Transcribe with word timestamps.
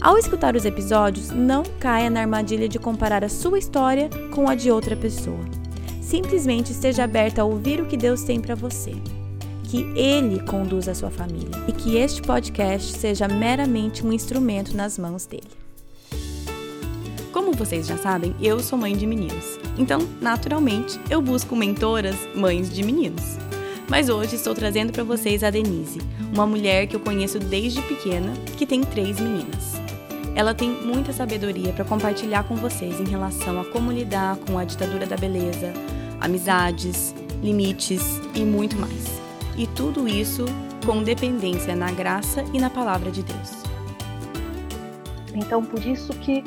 Ao 0.00 0.16
escutar 0.16 0.54
os 0.54 0.64
episódios, 0.64 1.30
não 1.30 1.64
caia 1.80 2.08
na 2.08 2.20
armadilha 2.20 2.68
de 2.68 2.78
comparar 2.78 3.24
a 3.24 3.28
sua 3.28 3.58
história 3.58 4.08
com 4.32 4.48
a 4.48 4.54
de 4.54 4.70
outra 4.70 4.94
pessoa. 4.94 5.40
Simplesmente 6.00 6.70
esteja 6.70 7.02
aberta 7.02 7.42
a 7.42 7.44
ouvir 7.44 7.80
o 7.80 7.86
que 7.86 7.96
Deus 7.96 8.22
tem 8.22 8.40
para 8.40 8.54
você. 8.54 8.92
Que 9.64 9.82
Ele 9.98 10.40
conduza 10.44 10.92
a 10.92 10.94
sua 10.94 11.10
família 11.10 11.50
e 11.66 11.72
que 11.72 11.96
este 11.96 12.22
podcast 12.22 12.96
seja 12.96 13.26
meramente 13.26 14.06
um 14.06 14.12
instrumento 14.12 14.74
nas 14.76 14.96
mãos 14.96 15.26
dele. 15.26 15.50
Como 17.32 17.52
vocês 17.52 17.86
já 17.86 17.98
sabem, 17.98 18.36
eu 18.40 18.60
sou 18.60 18.78
mãe 18.78 18.96
de 18.96 19.06
meninos. 19.06 19.58
Então, 19.76 20.08
naturalmente, 20.20 20.98
eu 21.10 21.20
busco 21.20 21.56
mentoras 21.56 22.16
mães 22.36 22.70
de 22.72 22.84
meninos. 22.84 23.36
Mas 23.88 24.08
hoje 24.08 24.36
estou 24.36 24.54
trazendo 24.54 24.92
para 24.92 25.02
vocês 25.02 25.42
a 25.42 25.50
Denise, 25.50 26.00
uma 26.32 26.46
mulher 26.46 26.86
que 26.86 26.94
eu 26.94 27.00
conheço 27.00 27.38
desde 27.38 27.82
pequena, 27.82 28.32
que 28.56 28.66
tem 28.66 28.82
três 28.82 29.18
meninas. 29.18 29.77
Ela 30.38 30.54
tem 30.54 30.70
muita 30.70 31.12
sabedoria 31.12 31.72
para 31.72 31.84
compartilhar 31.84 32.44
com 32.44 32.54
vocês 32.54 33.00
em 33.00 33.04
relação 33.04 33.60
a 33.60 33.64
como 33.64 33.90
lidar 33.90 34.36
com 34.36 34.56
a 34.56 34.62
ditadura 34.62 35.04
da 35.04 35.16
beleza, 35.16 35.72
amizades, 36.20 37.12
limites 37.42 38.20
e 38.36 38.44
muito 38.44 38.76
mais. 38.76 39.20
E 39.56 39.66
tudo 39.66 40.06
isso 40.06 40.44
com 40.86 41.02
dependência 41.02 41.74
na 41.74 41.90
graça 41.90 42.44
e 42.54 42.60
na 42.60 42.70
palavra 42.70 43.10
de 43.10 43.24
Deus. 43.24 43.50
Então, 45.34 45.64
por 45.64 45.84
isso 45.84 46.12
que 46.20 46.44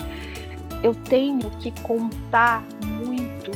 eu 0.82 0.96
tenho 0.96 1.50
que 1.60 1.72
contar 1.82 2.64
muito 2.86 3.52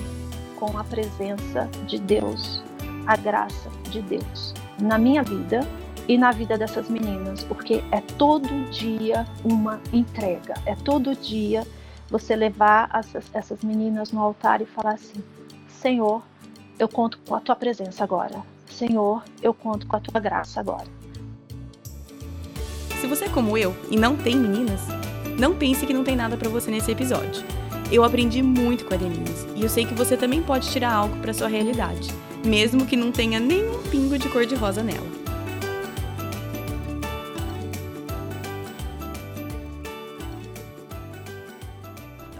com 0.57 0.77
a 0.77 0.83
presença 0.83 1.69
de 1.87 1.97
Deus, 1.97 2.61
a 3.07 3.15
graça 3.15 3.69
de 3.89 4.01
Deus 4.01 4.53
na 4.77 4.97
minha 4.97 5.23
vida 5.23 5.65
e 6.07 6.17
na 6.17 6.31
vida 6.31 6.57
dessas 6.57 6.89
meninas, 6.89 7.43
porque 7.43 7.83
é 7.91 8.01
todo 8.01 8.47
dia 8.69 9.25
uma 9.43 9.79
entrega, 9.91 10.53
é 10.65 10.75
todo 10.75 11.15
dia 11.15 11.65
você 12.09 12.35
levar 12.35 12.89
essas, 12.93 13.25
essas 13.33 13.63
meninas 13.63 14.11
no 14.11 14.21
altar 14.21 14.61
e 14.61 14.65
falar 14.65 14.93
assim: 14.93 15.23
Senhor, 15.67 16.21
eu 16.77 16.87
conto 16.87 17.19
com 17.25 17.35
a 17.35 17.39
tua 17.39 17.55
presença 17.55 18.03
agora. 18.03 18.41
Senhor, 18.69 19.23
eu 19.41 19.53
conto 19.53 19.87
com 19.87 19.95
a 19.95 19.99
tua 19.99 20.19
graça 20.19 20.59
agora. 20.59 20.87
Se 22.99 23.07
você 23.07 23.25
é 23.25 23.29
como 23.29 23.57
eu 23.57 23.75
e 23.89 23.97
não 23.97 24.15
tem 24.15 24.35
meninas, 24.35 24.81
não 25.39 25.55
pense 25.55 25.85
que 25.85 25.93
não 25.93 26.03
tem 26.03 26.15
nada 26.15 26.37
para 26.37 26.49
você 26.49 26.69
nesse 26.71 26.91
episódio. 26.91 27.43
Eu 27.91 28.03
aprendi 28.03 28.41
muito 28.41 28.85
com 28.85 28.93
a 28.93 28.97
Denise 28.97 29.47
e 29.55 29.61
eu 29.61 29.69
sei 29.69 29.85
que 29.85 29.93
você 29.93 30.17
também 30.17 30.41
pode 30.41 30.69
tirar 30.71 30.91
algo 30.91 31.15
para 31.17 31.33
sua 31.33 31.47
realidade, 31.47 32.09
mesmo 32.43 32.85
que 32.85 32.95
não 32.95 33.11
tenha 33.11 33.39
nenhum 33.39 33.81
pingo 33.83 34.17
de 34.17 34.27
cor 34.27 34.45
de 34.45 34.55
rosa 34.55 34.81
nela. 34.81 35.24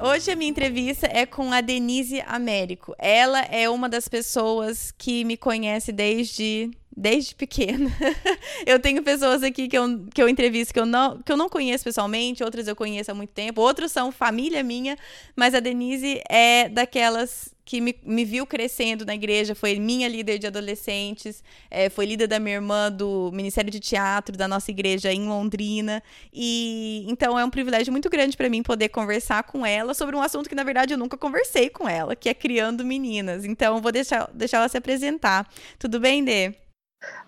Hoje 0.01 0.29
a 0.29 0.35
minha 0.35 0.49
entrevista 0.49 1.07
é 1.07 1.25
com 1.25 1.53
a 1.53 1.61
Denise 1.61 2.21
Américo. 2.27 2.93
Ela 2.99 3.39
é 3.41 3.69
uma 3.69 3.87
das 3.87 4.07
pessoas 4.09 4.93
que 4.97 5.23
me 5.23 5.37
conhece 5.37 5.91
desde 5.91 6.69
desde 6.95 7.35
pequena. 7.35 7.91
eu 8.65 8.79
tenho 8.79 9.03
pessoas 9.03 9.43
aqui 9.43 9.67
que 9.67 9.77
eu, 9.77 10.05
que 10.13 10.21
eu 10.21 10.29
entrevisto 10.29 10.73
que 10.73 10.79
eu, 10.79 10.85
não, 10.85 11.21
que 11.21 11.31
eu 11.31 11.37
não 11.37 11.49
conheço 11.49 11.83
pessoalmente, 11.83 12.43
outras 12.43 12.67
eu 12.67 12.75
conheço 12.75 13.11
há 13.11 13.13
muito 13.13 13.31
tempo, 13.31 13.61
outros 13.61 13.91
são 13.91 14.11
família 14.11 14.63
minha, 14.63 14.97
mas 15.35 15.53
a 15.53 15.59
Denise 15.59 16.21
é 16.29 16.69
daquelas 16.69 17.54
que 17.65 17.81
me, 17.81 17.95
me 18.03 18.23
viu 18.23 18.45
crescendo 18.45 19.03
na 19.05 19.15
igreja, 19.15 19.55
foi 19.55 19.79
minha 19.79 20.07
líder 20.07 20.37
de 20.37 20.45
adolescentes, 20.45 21.43
é, 21.69 21.89
foi 21.89 22.05
líder 22.05 22.27
da 22.27 22.39
minha 22.39 22.55
irmã 22.55 22.91
do 22.91 23.31
Ministério 23.33 23.71
de 23.71 23.79
Teatro 23.79 24.37
da 24.37 24.47
nossa 24.47 24.69
igreja 24.69 25.11
em 25.11 25.27
Londrina. 25.27 26.03
E 26.31 27.03
então 27.09 27.37
é 27.37 27.43
um 27.43 27.49
privilégio 27.49 27.91
muito 27.91 28.09
grande 28.09 28.37
para 28.37 28.47
mim 28.49 28.61
poder 28.61 28.89
conversar 28.89 29.43
com 29.43 29.65
ela 29.65 29.95
sobre 29.95 30.15
um 30.15 30.21
assunto 30.21 30.47
que, 30.47 30.55
na 30.55 30.63
verdade, 30.63 30.93
eu 30.93 30.97
nunca 30.97 31.17
conversei 31.17 31.69
com 31.69 31.89
ela, 31.89 32.15
que 32.15 32.29
é 32.29 32.33
criando 32.35 32.85
meninas. 32.85 33.43
Então, 33.43 33.81
vou 33.81 33.91
deixar, 33.91 34.29
deixar 34.31 34.57
ela 34.59 34.69
se 34.69 34.77
apresentar. 34.77 35.49
Tudo 35.79 35.99
bem, 35.99 36.23
Dê? 36.23 36.53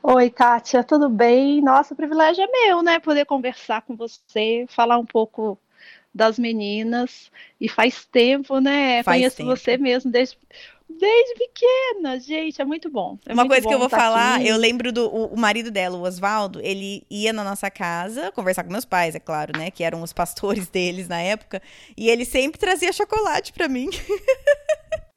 Oi, 0.04 0.30
Kátia, 0.30 0.84
tudo 0.84 1.10
bem? 1.10 1.62
Nossa, 1.62 1.94
o 1.94 1.98
privilégio 1.98 2.44
é 2.44 2.48
meu, 2.48 2.82
né? 2.82 3.00
Poder 3.00 3.26
conversar 3.26 3.82
com 3.82 3.96
você, 3.96 4.66
falar 4.70 4.98
um 4.98 5.06
pouco 5.06 5.60
das 6.18 6.38
meninas. 6.40 7.32
E 7.62 7.70
faz 7.70 8.04
tempo, 8.06 8.60
né? 8.60 9.04
Faz 9.04 9.20
Conheço 9.20 9.38
tempo. 9.38 9.50
você 9.50 9.78
mesmo 9.78 10.12
desde, 10.12 10.36
desde 10.90 11.36
pequena, 11.36 12.20
gente. 12.20 12.62
É 12.62 12.66
muito 12.66 12.90
bom. 12.90 13.18
É 13.26 13.34
Uma 13.34 13.44
muito 13.44 13.52
coisa 13.52 13.64
bom 13.64 13.70
que 13.70 13.76
eu 13.76 13.80
vou 13.80 13.90
tá 13.90 13.98
falar, 13.98 14.36
aqui. 14.36 14.48
eu 14.48 14.58
lembro 14.58 14.92
do 14.92 15.08
o, 15.08 15.28
o 15.34 15.38
marido 15.40 15.70
dela, 15.72 15.98
o 15.98 16.02
Oswaldo, 16.02 16.60
ele 16.62 17.04
ia 17.10 17.32
na 17.32 17.44
nossa 17.44 17.70
casa 17.70 18.32
conversar 18.32 18.64
com 18.64 18.72
meus 18.72 18.86
pais, 18.86 19.16
é 19.16 19.20
claro, 19.20 19.58
né? 19.58 19.72
Que 19.72 19.84
eram 19.84 20.02
os 20.02 20.12
pastores 20.12 20.68
deles 20.70 21.08
na 21.08 21.22
época. 21.22 21.62
E 21.96 22.10
ele 22.10 22.26
sempre 22.26 22.60
trazia 22.60 22.92
chocolate 22.92 23.54
para 23.54 23.68
mim. 23.68 23.90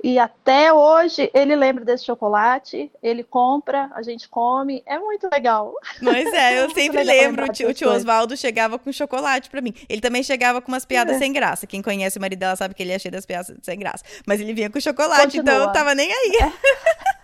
E 0.02 0.18
até 0.18 0.72
hoje 0.72 1.30
ele 1.34 1.54
lembra 1.54 1.84
desse 1.84 2.04
chocolate, 2.06 2.90
ele 3.02 3.22
compra, 3.22 3.90
a 3.94 4.02
gente 4.02 4.28
come, 4.28 4.82
é 4.86 4.98
muito 4.98 5.28
legal. 5.30 5.74
Mas 6.00 6.26
é, 6.32 6.62
eu 6.62 6.70
sempre 6.74 7.02
lembro, 7.02 7.44
o 7.44 7.48
tio, 7.52 7.74
tio. 7.74 7.90
Oswaldo 7.90 8.36
chegava 8.36 8.78
com 8.78 8.90
chocolate 8.92 9.50
pra 9.50 9.60
mim. 9.60 9.74
Ele 9.88 10.00
também 10.00 10.22
chegava 10.22 10.60
com 10.62 10.72
umas 10.72 10.84
piadas 10.86 11.16
É. 11.16 11.18
sem 11.18 11.32
graça. 11.32 11.66
Quem 11.66 11.82
conhece 11.82 12.16
o 12.16 12.20
marido 12.20 12.38
dela 12.38 12.56
sabe 12.56 12.74
que 12.74 12.82
ele 12.82 12.92
é 12.92 12.98
cheio 12.98 13.12
das 13.12 13.26
piadas 13.26 13.52
sem 13.62 13.78
graça. 13.78 14.02
Mas 14.26 14.40
ele 14.40 14.54
vinha 14.54 14.70
com 14.70 14.80
chocolate, 14.80 15.22
Continua. 15.22 15.42
então 15.42 15.62
eu 15.66 15.72
tava 15.72 15.94
nem 15.94 16.10
aí. 16.10 16.32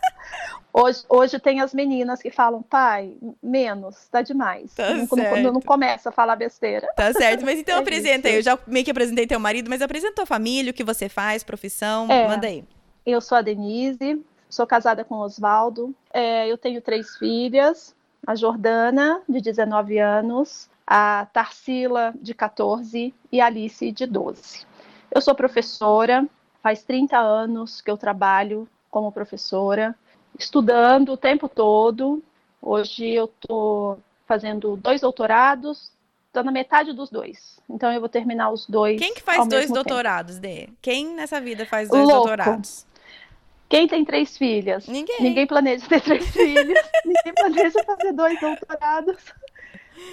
Hoje, 0.79 1.05
hoje 1.09 1.39
tem 1.39 1.63
as 1.63 1.73
meninas 1.73 2.21
que 2.21 2.31
falam, 2.31 2.61
pai, 2.61 3.17
menos, 3.43 4.09
tá 4.11 4.21
demais. 4.21 4.75
Tá 4.75 4.91
não, 4.93 5.07
certo. 5.07 5.41
não, 5.43 5.53
não 5.55 5.61
começa 5.63 6.11
a 6.11 6.13
falar 6.13 6.37
besteira. 6.37 6.87
Tá 6.95 7.11
certo, 7.15 7.47
mas 7.47 7.59
então 7.59 7.77
É 7.79 7.81
apresenta 7.81 8.29
aí. 8.29 8.37
Eu 8.37 8.43
já 8.43 8.59
meio 8.67 8.85
que 8.85 8.91
apresentei 8.91 9.27
teu 9.27 9.41
marido, 9.41 9.71
mas 9.71 9.81
apresenta 9.81 10.17
tua 10.17 10.27
família, 10.27 10.71
o 10.71 10.75
que 10.75 10.85
você 10.85 11.09
faz, 11.09 11.43
profissão, 11.43 12.07
É. 12.11 12.29
manda 12.29 12.47
aí. 12.47 12.63
Eu 13.07 13.23
sou 13.23 13.39
a 13.39 13.41
Denise, 13.41 14.23
sou 14.51 14.67
casada 14.67 15.03
com 15.03 15.15
o 15.15 15.21
Oswaldo, 15.21 15.95
é, 16.13 16.47
eu 16.47 16.59
tenho 16.59 16.83
três 16.83 17.17
filhas, 17.17 17.95
a 18.27 18.35
Jordana, 18.35 19.23
de 19.27 19.41
19 19.41 19.99
anos, 19.99 20.69
a 20.87 21.27
Tarsila, 21.33 22.13
de 22.21 22.35
14, 22.35 23.15
e 23.33 23.41
a 23.41 23.47
Alice, 23.47 23.91
de 23.93 24.05
12. 24.05 24.67
Eu 25.11 25.23
sou 25.23 25.35
professora, 25.35 26.27
faz 26.63 26.83
30 26.83 27.17
anos 27.17 27.81
que 27.81 27.91
eu 27.91 27.97
trabalho 27.97 28.69
como 28.91 29.11
professora, 29.11 29.95
estudando 30.39 31.13
o 31.13 31.17
tempo 31.17 31.49
todo. 31.49 32.23
Hoje 32.61 33.09
eu 33.09 33.27
estou 33.27 33.99
fazendo 34.27 34.77
dois 34.77 35.01
doutorados, 35.01 35.91
estou 36.27 36.43
na 36.43 36.53
metade 36.53 36.93
dos 36.93 37.11
dois. 37.11 37.59
Então 37.69 37.93
eu 37.93 38.01
vou 38.01 38.09
terminar 38.09 38.51
os 38.51 38.67
dois. 38.67 38.99
Quem 39.01 39.15
que 39.15 39.23
faz 39.23 39.47
dois 39.47 39.67
tempo. 39.67 39.75
doutorados, 39.75 40.39
Dê? 40.39 40.69
Quem 40.83 41.15
nessa 41.15 41.41
vida 41.41 41.65
faz 41.65 41.89
dois 41.89 42.03
Louco. 42.03 42.27
doutorados? 42.27 42.87
Quem 43.69 43.89
tem 43.89 44.05
três 44.05 44.37
filhas? 44.37 44.87
Ninguém. 44.87 45.21
Ninguém 45.21 45.47
planeja 45.47 45.87
ter 45.89 46.01
três 46.01 46.27
filhos, 46.31 46.79
ninguém 47.05 47.35
planeja 47.35 47.83
fazer 47.85 48.13
dois 48.13 48.41
doutorados. 48.41 49.17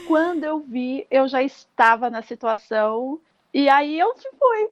Quando 0.08 0.44
eu 0.44 0.60
vi, 0.60 1.06
eu 1.12 1.28
já 1.28 1.44
estava 1.44 2.10
na 2.10 2.22
situação 2.22 3.20
e 3.54 3.70
aí 3.70 4.00
eu 4.00 4.16
fui. 4.16 4.70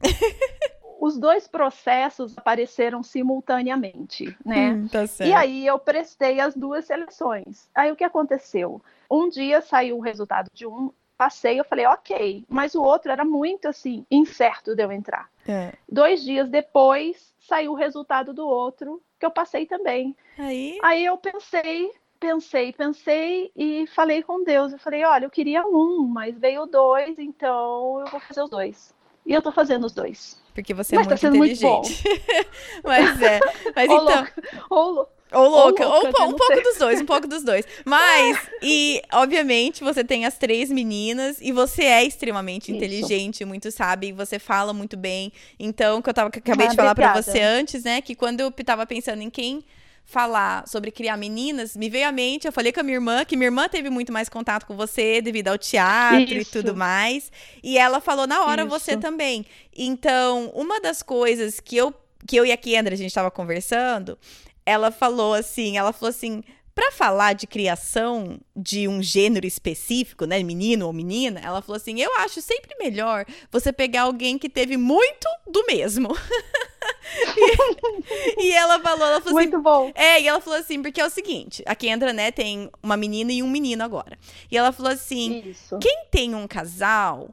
Os 1.00 1.16
dois 1.16 1.46
processos 1.46 2.36
apareceram 2.36 3.02
simultaneamente, 3.02 4.36
né? 4.44 4.72
Hum, 4.72 4.88
tá. 4.88 5.04
E 5.24 5.32
aí 5.32 5.66
eu 5.66 5.78
prestei 5.78 6.40
as 6.40 6.54
duas 6.54 6.84
seleções. 6.86 7.68
Aí 7.74 7.92
o 7.92 7.96
que 7.96 8.04
aconteceu? 8.04 8.82
Um 9.10 9.28
dia 9.28 9.60
saiu 9.60 9.96
o 9.96 10.00
resultado 10.00 10.50
de 10.52 10.66
um, 10.66 10.90
passei, 11.18 11.58
eu 11.58 11.64
falei, 11.64 11.84
ok, 11.86 12.44
mas 12.48 12.76
o 12.76 12.82
outro 12.82 13.10
era 13.10 13.24
muito 13.24 13.66
assim, 13.66 14.06
incerto 14.08 14.74
de 14.74 14.82
eu 14.82 14.92
entrar. 14.92 15.28
É. 15.46 15.72
Dois 15.88 16.22
dias 16.22 16.48
depois 16.48 17.34
saiu 17.40 17.72
o 17.72 17.76
resultado 17.76 18.32
do 18.32 18.46
outro, 18.46 19.02
que 19.18 19.26
eu 19.26 19.30
passei 19.30 19.66
também. 19.66 20.16
Aí, 20.38 20.78
Aí 20.82 21.04
eu 21.04 21.16
pensei, 21.16 21.90
pensei, 22.20 22.72
pensei 22.72 23.50
e 23.56 23.86
falei 23.88 24.22
com 24.22 24.44
Deus. 24.44 24.72
Eu 24.72 24.78
falei, 24.78 25.04
olha, 25.04 25.24
eu 25.24 25.30
queria 25.30 25.66
um, 25.66 26.06
mas 26.06 26.38
veio 26.38 26.66
dois, 26.66 27.18
então 27.18 28.00
eu 28.00 28.06
vou 28.06 28.20
fazer 28.20 28.42
os 28.42 28.50
dois. 28.50 28.94
E 29.28 29.34
eu 29.34 29.42
tô 29.42 29.52
fazendo 29.52 29.84
os 29.84 29.92
dois. 29.92 30.38
Porque 30.54 30.72
você 30.72 30.94
é 30.94 30.98
Mas 31.00 31.06
muito 31.06 31.20
tá 31.20 31.28
inteligente. 31.28 32.02
Muito 32.02 32.48
Mas 32.82 33.20
é. 33.20 33.40
Mas 33.76 33.90
ou 33.90 33.96
então. 34.02 34.16
Louca. 34.16 34.34
Ou, 34.70 35.08
ou 35.30 35.48
louca, 35.50 35.86
ou, 35.86 36.02
louca, 36.02 36.22
ou 36.22 36.28
um, 36.28 36.30
um 36.30 36.34
pouco 36.34 36.62
dos 36.62 36.78
dois, 36.78 37.00
um 37.02 37.04
pouco 37.04 37.28
dos 37.28 37.44
dois. 37.44 37.66
Mas, 37.84 38.38
e 38.62 39.02
obviamente 39.12 39.84
você 39.84 40.02
tem 40.02 40.24
as 40.24 40.38
três 40.38 40.70
meninas 40.70 41.36
e 41.42 41.52
você 41.52 41.82
é 41.82 42.02
extremamente 42.02 42.72
Isso. 42.72 42.76
inteligente, 42.76 43.44
muito 43.44 43.70
sabe, 43.70 44.12
você 44.12 44.38
fala 44.38 44.72
muito 44.72 44.96
bem. 44.96 45.30
Então, 45.60 46.00
que 46.00 46.08
eu 46.08 46.14
tava, 46.14 46.30
que 46.30 46.38
acabei 46.38 46.66
ah, 46.66 46.70
de 46.70 46.76
falar 46.76 46.94
para 46.94 47.22
você 47.22 47.42
antes, 47.42 47.84
né, 47.84 48.00
que 48.00 48.14
quando 48.14 48.40
eu 48.40 48.50
tava 48.50 48.86
pensando 48.86 49.20
em 49.20 49.28
quem 49.28 49.62
falar 50.08 50.66
sobre 50.66 50.90
criar 50.90 51.18
meninas, 51.18 51.76
me 51.76 51.90
veio 51.90 52.08
à 52.08 52.12
mente, 52.12 52.46
eu 52.46 52.52
falei 52.52 52.72
com 52.72 52.80
a 52.80 52.82
minha 52.82 52.96
irmã, 52.96 53.26
que 53.26 53.36
minha 53.36 53.48
irmã 53.48 53.68
teve 53.68 53.90
muito 53.90 54.10
mais 54.10 54.26
contato 54.26 54.64
com 54.64 54.74
você 54.74 55.20
devido 55.20 55.48
ao 55.48 55.58
teatro 55.58 56.38
Isso. 56.38 56.48
e 56.48 56.62
tudo 56.62 56.74
mais. 56.74 57.30
E 57.62 57.76
ela 57.76 58.00
falou 58.00 58.26
na 58.26 58.42
hora 58.42 58.62
Isso. 58.62 58.70
você 58.70 58.96
também. 58.96 59.44
Então, 59.76 60.50
uma 60.54 60.80
das 60.80 61.02
coisas 61.02 61.60
que 61.60 61.76
eu 61.76 61.94
que 62.26 62.36
eu 62.36 62.44
e 62.44 62.50
a 62.50 62.56
Kendra 62.56 62.94
a 62.94 62.96
gente 62.96 63.08
estava 63.10 63.30
conversando, 63.30 64.18
ela 64.64 64.90
falou 64.90 65.34
assim, 65.34 65.76
ela 65.76 65.92
falou 65.92 66.10
assim, 66.10 66.42
para 66.78 66.92
falar 66.92 67.32
de 67.32 67.44
criação 67.44 68.38
de 68.54 68.86
um 68.86 69.02
gênero 69.02 69.44
específico, 69.44 70.26
né, 70.26 70.40
menino 70.44 70.86
ou 70.86 70.92
menina, 70.92 71.40
ela 71.42 71.60
falou 71.60 71.76
assim: 71.76 72.00
"Eu 72.00 72.14
acho 72.18 72.40
sempre 72.40 72.72
melhor 72.78 73.26
você 73.50 73.72
pegar 73.72 74.02
alguém 74.02 74.38
que 74.38 74.48
teve 74.48 74.76
muito 74.76 75.26
do 75.44 75.66
mesmo". 75.66 76.10
e, 78.38 78.38
e, 78.46 78.52
ela 78.52 78.78
falou, 78.78 79.08
ela 79.08 79.20
falou 79.20 79.34
muito 79.34 79.56
assim, 79.56 79.62
bom. 79.62 79.90
É, 79.92 80.20
e 80.20 80.28
ela 80.28 80.40
falou 80.40 80.56
assim, 80.56 80.80
porque 80.80 81.00
é 81.00 81.04
o 81.04 81.10
seguinte, 81.10 81.64
a 81.66 81.74
Kendra, 81.74 82.12
né, 82.12 82.30
tem 82.30 82.70
uma 82.80 82.96
menina 82.96 83.32
e 83.32 83.42
um 83.42 83.50
menino 83.50 83.82
agora. 83.82 84.16
E 84.48 84.56
ela 84.56 84.70
falou 84.70 84.92
assim: 84.92 85.42
Isso. 85.46 85.80
"Quem 85.80 86.04
tem 86.12 86.32
um 86.32 86.46
casal 86.46 87.28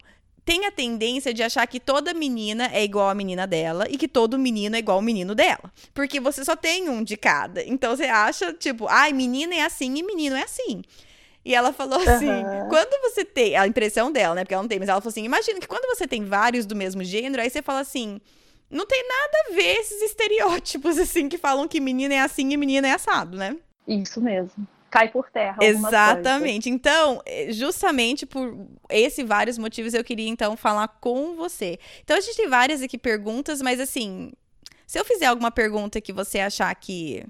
tem 0.46 0.68
a 0.68 0.72
tendência 0.72 1.34
de 1.34 1.42
achar 1.42 1.66
que 1.66 1.80
toda 1.80 2.14
menina 2.14 2.70
é 2.72 2.84
igual 2.84 3.10
a 3.10 3.16
menina 3.16 3.48
dela 3.48 3.88
e 3.90 3.98
que 3.98 4.08
todo 4.08 4.38
menino 4.38 4.76
é 4.76 4.80
igual 4.80 4.98
ao 4.98 5.02
menino 5.02 5.34
dela. 5.34 5.74
Porque 5.92 6.20
você 6.20 6.46
só 6.46 6.56
tem 6.56 6.88
um 6.88 7.04
de 7.04 7.18
cada. 7.18 7.64
Então 7.64 7.98
você 7.98 8.04
acha, 8.04 8.54
tipo, 8.54 8.88
ai, 8.88 9.12
menina 9.12 9.56
é 9.56 9.64
assim 9.64 9.98
e 9.98 10.04
menino 10.04 10.36
é 10.36 10.44
assim. 10.44 10.84
E 11.44 11.56
ela 11.56 11.74
falou 11.74 12.00
assim: 12.00 12.30
uhum. 12.30 12.70
quando 12.70 13.02
você 13.02 13.26
tem. 13.26 13.56
A 13.56 13.66
impressão 13.66 14.12
dela, 14.12 14.36
né? 14.36 14.44
Porque 14.44 14.54
ela 14.54 14.62
não 14.64 14.70
tem, 14.70 14.78
mas 14.78 14.88
ela 14.88 15.02
falou 15.02 15.12
assim: 15.12 15.26
imagina 15.26 15.60
que 15.60 15.68
quando 15.68 15.88
você 15.88 16.08
tem 16.08 16.24
vários 16.24 16.68
do 16.68 16.76
mesmo 16.76 17.04
gênero, 17.04 17.42
aí 17.42 17.50
você 17.50 17.62
fala 17.62 17.80
assim. 17.80 18.22
Não 18.68 18.86
tem 18.86 19.08
nada 19.08 19.38
a 19.48 19.56
ver 19.56 19.78
esses 19.78 20.02
estereótipos, 20.02 20.98
assim, 21.00 21.30
que 21.30 21.38
falam 21.38 21.68
que 21.68 21.80
menina 21.80 22.16
é 22.16 22.20
assim 22.20 22.52
e 22.52 22.58
menina 22.58 22.88
é 22.88 22.92
assado, 22.92 23.38
né? 23.38 23.56
Isso 23.88 24.20
mesmo 24.20 24.68
cai 24.96 25.10
por 25.10 25.30
terra. 25.30 25.58
Exatamente. 25.62 26.70
Então, 26.70 27.22
eh, 27.26 27.52
justamente 27.52 28.26
por 28.26 28.56
esse 28.90 29.24
vários 29.24 29.58
motivos, 29.58 29.94
eu 29.94 30.04
queria 30.04 30.30
então 30.30 30.56
falar 30.56 30.88
com 30.88 31.36
você. 31.36 31.78
Então, 32.02 32.16
a 32.16 32.22
gente 32.22 32.38
tem 32.38 32.48
várias 32.48 32.82
aqui 32.82 32.98
perguntas, 32.98 33.62
mas 33.62 33.80
assim, 33.80 34.32
se 34.88 34.98
eu 34.98 35.04
fizer 35.04 35.26
alguma 35.26 35.52
pergunta 35.52 36.00
que 36.00 36.14
você 36.14 36.40
achar 36.40 36.74
que 36.76 37.26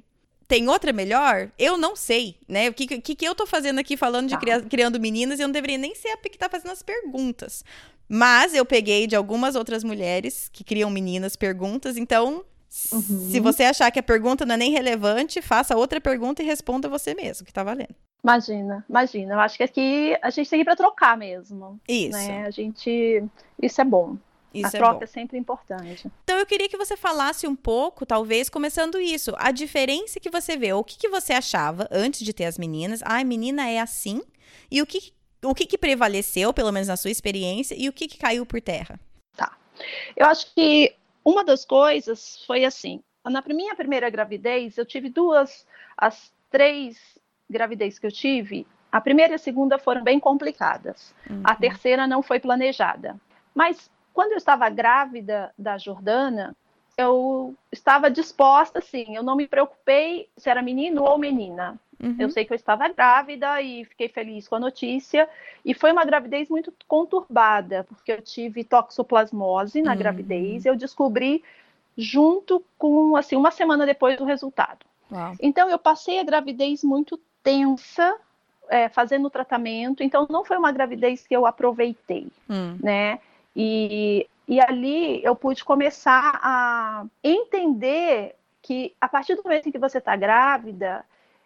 tem 0.47 0.69
outra 0.69 0.94
melhor, 0.94 1.51
eu 1.57 1.75
não 1.75 1.95
sei, 1.95 2.38
né? 2.47 2.69
O 2.69 2.73
que, 2.73 2.85
que, 2.85 3.15
que 3.15 3.25
eu 3.25 3.33
tô 3.33 3.47
fazendo 3.47 3.79
aqui 3.79 3.97
falando 3.97 4.29
de 4.29 4.39
tá. 4.39 4.61
criando 4.61 5.00
meninas, 5.00 5.39
eu 5.39 5.47
não 5.47 5.53
deveria 5.53 5.79
nem 5.79 5.95
ser 5.95 6.09
a 6.09 6.18
que 6.18 6.38
tá 6.38 6.47
fazendo 6.47 6.71
as 6.71 6.83
perguntas. 6.83 7.63
Mas 8.07 8.53
eu 8.53 8.63
peguei 8.63 9.07
de 9.07 9.15
algumas 9.15 9.56
outras 9.56 9.83
mulheres 9.83 10.47
que 10.53 10.63
criam 10.63 10.91
meninas 10.91 11.35
perguntas, 11.35 11.97
então 11.97 12.45
Uhum. 12.91 13.29
Se 13.31 13.39
você 13.39 13.63
achar 13.63 13.89
que 13.91 14.00
a 14.00 14.03
pergunta 14.03 14.45
não 14.45 14.56
é 14.56 14.57
nem 14.57 14.71
relevante, 14.71 15.41
faça 15.41 15.75
outra 15.77 16.01
pergunta 16.01 16.44
e 16.44 16.45
responda 16.45 16.89
você 16.89 17.13
mesmo, 17.13 17.45
que 17.45 17.53
tá 17.53 17.63
valendo. 17.63 17.95
Imagina, 18.23 18.83
imagina. 18.89 19.35
Eu 19.35 19.39
acho 19.39 19.57
que 19.57 19.63
aqui 19.63 20.17
a 20.21 20.29
gente 20.29 20.50
tem 20.50 20.59
que 20.59 20.62
ir 20.63 20.65
para 20.65 20.75
trocar 20.75 21.15
mesmo. 21.15 21.79
Isso. 21.88 22.17
Né? 22.17 22.45
A 22.45 22.50
gente. 22.50 23.23
Isso 23.62 23.79
é 23.79 23.85
bom. 23.85 24.17
Isso 24.53 24.67
a 24.67 24.69
é 24.69 24.79
troca 24.79 25.00
bom. 25.00 25.03
é 25.03 25.07
sempre 25.07 25.38
importante. 25.38 26.09
Então 26.23 26.38
eu 26.39 26.45
queria 26.45 26.69
que 26.69 26.77
você 26.77 26.95
falasse 26.95 27.45
um 27.45 27.56
pouco, 27.56 28.06
talvez, 28.06 28.50
começando 28.50 29.00
isso, 29.00 29.33
a 29.38 29.51
diferença 29.51 30.19
que 30.19 30.29
você 30.29 30.57
vê. 30.57 30.73
O 30.73 30.83
que, 30.83 30.97
que 30.97 31.09
você 31.09 31.33
achava 31.33 31.88
antes 31.91 32.21
de 32.21 32.33
ter 32.33 32.45
as 32.45 32.57
meninas? 32.57 33.01
Ah, 33.03 33.19
a 33.19 33.23
menina 33.23 33.69
é 33.69 33.79
assim. 33.79 34.21
E 34.71 34.81
o 34.81 34.85
que, 34.85 35.13
o 35.44 35.53
que, 35.53 35.65
que 35.65 35.77
prevaleceu, 35.77 36.53
pelo 36.53 36.71
menos 36.71 36.88
na 36.88 36.97
sua 36.97 37.11
experiência, 37.11 37.75
e 37.77 37.89
o 37.89 37.94
que, 37.94 38.07
que 38.07 38.18
caiu 38.18 38.45
por 38.45 38.61
terra? 38.61 39.00
Tá. 39.35 39.56
Eu 40.15 40.25
acho 40.25 40.53
que 40.56 40.95
uma 41.25 41.44
das 41.44 41.66
coisas 41.66 42.45
foi 42.45 42.63
assim: 42.63 43.01
na 43.25 43.44
minha 43.48 43.75
primeira 43.75 44.10
gravidez, 44.10 44.77
eu 44.77 44.86
tive 44.86 45.10
duas, 45.10 45.66
as 45.98 46.31
três 46.51 47.18
gravidez 47.50 47.98
que 47.98 48.06
eu 48.06 48.12
tive, 48.12 48.68
a 48.92 49.01
primeira 49.01 49.33
e 49.33 49.36
a 49.36 49.39
segunda 49.39 49.77
foram 49.77 50.04
bem 50.04 50.19
complicadas. 50.19 51.13
Uhum. 51.30 51.42
A 51.44 51.56
terceira 51.56 52.07
não 52.07 52.22
foi 52.22 52.39
planejada. 52.39 53.19
Mas 53.54 53.89
quando 54.13 54.31
eu 54.31 54.38
estava 54.38 54.69
grávida 54.69 55.54
da 55.57 55.77
Jordana, 55.77 56.56
eu 56.98 57.54
estava 57.71 58.10
disposta, 58.10 58.80
assim, 58.80 59.16
eu 59.16 59.24
não 59.24 59.36
me 59.36 59.48
preocupei 59.48 60.30
se 60.38 60.50
era 60.50 60.62
menino 60.62 61.04
ou 61.04 61.18
menina. 61.18 61.78
Uhum. 62.06 62.16
Eu 62.19 62.30
sei 62.30 62.46
que 62.46 62.54
eu 62.54 62.56
estava 62.56 62.88
grávida 62.88 63.60
e 63.62 63.84
fiquei 63.86 64.07
feliz 64.07 64.48
com 64.48 64.56
a 64.56 64.60
notícia. 64.60 65.28
E 65.63 65.74
foi 65.74 65.92
uma 65.92 66.06
gravidez 66.06 66.50
muito 66.50 66.72
conturbada, 66.88 67.84
porque 67.86 68.12
eu 68.12 68.22
tive 68.22 68.63
toxoplasmose 68.63 69.81
na 69.81 69.94
uhum. 69.94 69.98
gravidez. 69.98 70.66
Eu 70.66 70.75
descobri 70.75 71.44
junto 71.98 72.63
com, 72.78 73.16
assim, 73.16 73.36
uma 73.36 73.50
semana 73.50 73.86
depois 73.86 74.18
do 74.18 74.25
resultado. 74.25 74.86
Uau. 75.12 75.34
Então, 75.42 75.68
eu 75.69 75.80
passei 75.80 76.19
a 76.19 76.24
gravidez 76.24 76.84
muito 76.84 77.19
tensa, 77.42 78.16
é, 78.69 78.88
fazendo 78.88 79.25
o 79.25 79.31
tratamento. 79.31 80.04
Então, 80.04 80.28
não 80.30 80.46
foi 80.46 80.57
uma 80.57 80.72
gravidez 80.72 81.25
que 81.25 81.36
eu 81.36 81.46
aproveitei, 81.48 82.28
uhum. 82.48 82.78
né? 82.81 83.19
E, 83.56 84.28
e 84.48 84.60
ali 84.60 85.24
eu 85.24 85.36
pude 85.36 85.63
começar 85.63 86.40
a 86.44 87.06
entender 87.24 88.36
que 88.62 88.94
a 89.00 89.07
partir 89.07 89.36
do 89.36 89.44
momento 89.44 89.69
em 89.69 89.72
que 89.72 89.80
você 89.80 90.00
está 90.00 90.16
grávida, 90.16 91.06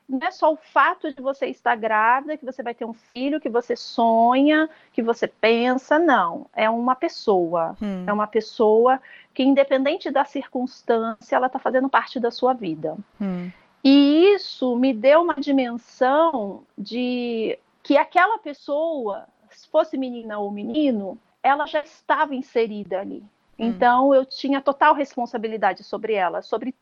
não 0.10 0.28
é 0.28 0.32
só 0.32 0.52
o 0.52 0.58
fato 0.58 1.14
de 1.14 1.22
você 1.22 1.46
estar 1.46 1.76
grávida, 1.76 2.36
que 2.36 2.44
você 2.44 2.64
vai 2.64 2.74
ter 2.74 2.84
um 2.84 2.94
filho, 2.94 3.40
que 3.40 3.48
você 3.48 3.76
sonha, 3.76 4.68
que 4.92 5.04
você 5.04 5.28
pensa, 5.28 6.00
não. 6.00 6.48
É 6.56 6.68
uma 6.68 6.96
pessoa. 6.96 7.78
Hum. 7.80 8.06
É 8.08 8.12
uma 8.12 8.26
pessoa 8.26 9.00
que, 9.36 9.44
independente 9.44 10.10
da 10.10 10.26
circunstância, 10.26 11.36
ela 11.36 11.46
está 11.46 11.60
fazendo 11.60 11.88
parte 11.88 12.20
da 12.20 12.32
sua 12.32 12.54
vida. 12.54 12.98
Hum. 13.22 13.52
E 13.84 14.34
isso 14.34 14.76
me 14.76 14.94
deu 14.94 15.22
uma 15.22 15.36
dimensão 15.36 16.64
de 16.76 17.60
que 17.84 17.96
aquela 17.96 18.40
pessoa, 18.40 19.28
se 19.52 19.70
fosse 19.70 19.96
menina 19.96 20.40
ou 20.40 20.50
menino, 20.50 21.20
ela 21.44 21.68
já 21.68 21.82
estava 21.82 22.34
inserida 22.34 23.00
ali. 23.00 23.24
Hum. 23.60 23.68
Então 23.68 24.16
eu 24.16 24.26
tinha 24.26 24.60
total 24.60 24.96
responsabilidade 24.96 25.84
sobre 25.84 26.14
ela, 26.14 26.42
sobre 26.42 26.74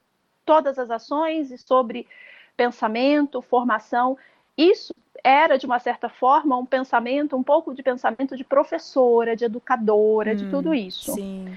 todas 0.46 0.80
as 0.80 0.90
ações 0.90 1.52
e 1.52 1.58
sobre 1.58 2.08
pensamento, 2.58 3.42
formação. 3.42 4.18
Isso 4.58 4.94
era, 5.24 5.58
de 5.58 5.66
uma 5.66 5.80
certa 5.80 6.10
forma, 6.10 6.58
um 6.58 6.66
pensamento, 6.66 7.38
um 7.38 7.44
pouco 7.44 7.74
de 7.74 7.84
pensamento 7.84 8.36
de 8.36 8.44
professora, 8.44 9.36
de 9.36 9.46
educadora, 9.46 10.34
hum, 10.34 10.36
de 10.36 10.50
tudo 10.50 10.74
isso. 10.74 11.14
Sim. 11.14 11.56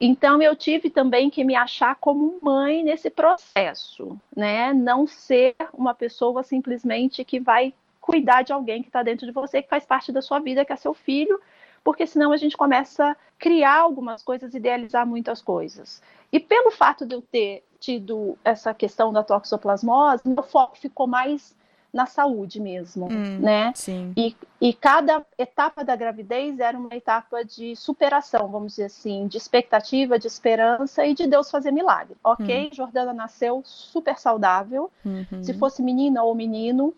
Então 0.00 0.40
eu 0.40 0.54
tive 0.54 0.90
também 0.90 1.28
que 1.28 1.44
me 1.44 1.56
achar 1.56 1.96
como 1.96 2.38
mãe 2.40 2.84
nesse 2.84 3.10
processo, 3.10 4.16
né? 4.34 4.72
Não 4.72 5.06
ser 5.06 5.56
uma 5.74 5.92
pessoa 5.92 6.42
simplesmente 6.42 7.24
que 7.24 7.40
vai 7.40 7.74
cuidar 8.00 8.42
de 8.42 8.52
alguém 8.52 8.80
que 8.80 8.88
está 8.88 9.02
dentro 9.02 9.26
de 9.26 9.32
você, 9.32 9.60
que 9.60 9.68
faz 9.68 9.84
parte 9.84 10.12
da 10.12 10.22
sua 10.22 10.38
vida, 10.38 10.64
que 10.64 10.72
é 10.72 10.76
seu 10.76 10.94
filho, 10.94 11.40
porque 11.82 12.06
senão 12.06 12.32
a 12.32 12.36
gente 12.36 12.56
começa 12.56 13.10
a 13.10 13.16
criar 13.38 13.80
algumas 13.80 14.22
coisas, 14.22 14.54
idealizar 14.54 15.06
muitas 15.06 15.42
coisas. 15.42 16.00
E 16.32 16.38
pelo 16.38 16.70
fato 16.70 17.04
de 17.04 17.14
eu 17.14 17.22
ter 17.22 17.64
tido 17.80 18.36
essa 18.44 18.74
questão 18.74 19.12
da 19.12 19.22
toxoplasmose, 19.22 20.22
meu 20.26 20.42
foco 20.42 20.76
ficou 20.78 21.06
mais 21.06 21.56
na 21.92 22.06
saúde 22.06 22.60
mesmo, 22.60 23.06
hum, 23.10 23.38
né? 23.38 23.72
Sim. 23.74 24.12
E, 24.16 24.36
e 24.60 24.74
cada 24.74 25.24
etapa 25.38 25.82
da 25.82 25.96
gravidez 25.96 26.60
era 26.60 26.76
uma 26.76 26.94
etapa 26.94 27.44
de 27.44 27.74
superação, 27.76 28.48
vamos 28.48 28.72
dizer 28.72 28.84
assim, 28.84 29.26
de 29.26 29.38
expectativa, 29.38 30.18
de 30.18 30.26
esperança 30.26 31.06
e 31.06 31.14
de 31.14 31.26
Deus 31.26 31.50
fazer 31.50 31.70
milagre. 31.70 32.16
Ok, 32.22 32.68
hum. 32.68 32.74
Jordana 32.74 33.14
nasceu 33.14 33.62
super 33.64 34.18
saudável. 34.18 34.90
Uhum. 35.04 35.42
Se 35.42 35.54
fosse 35.54 35.82
menina 35.82 36.22
ou 36.22 36.34
menino, 36.34 36.94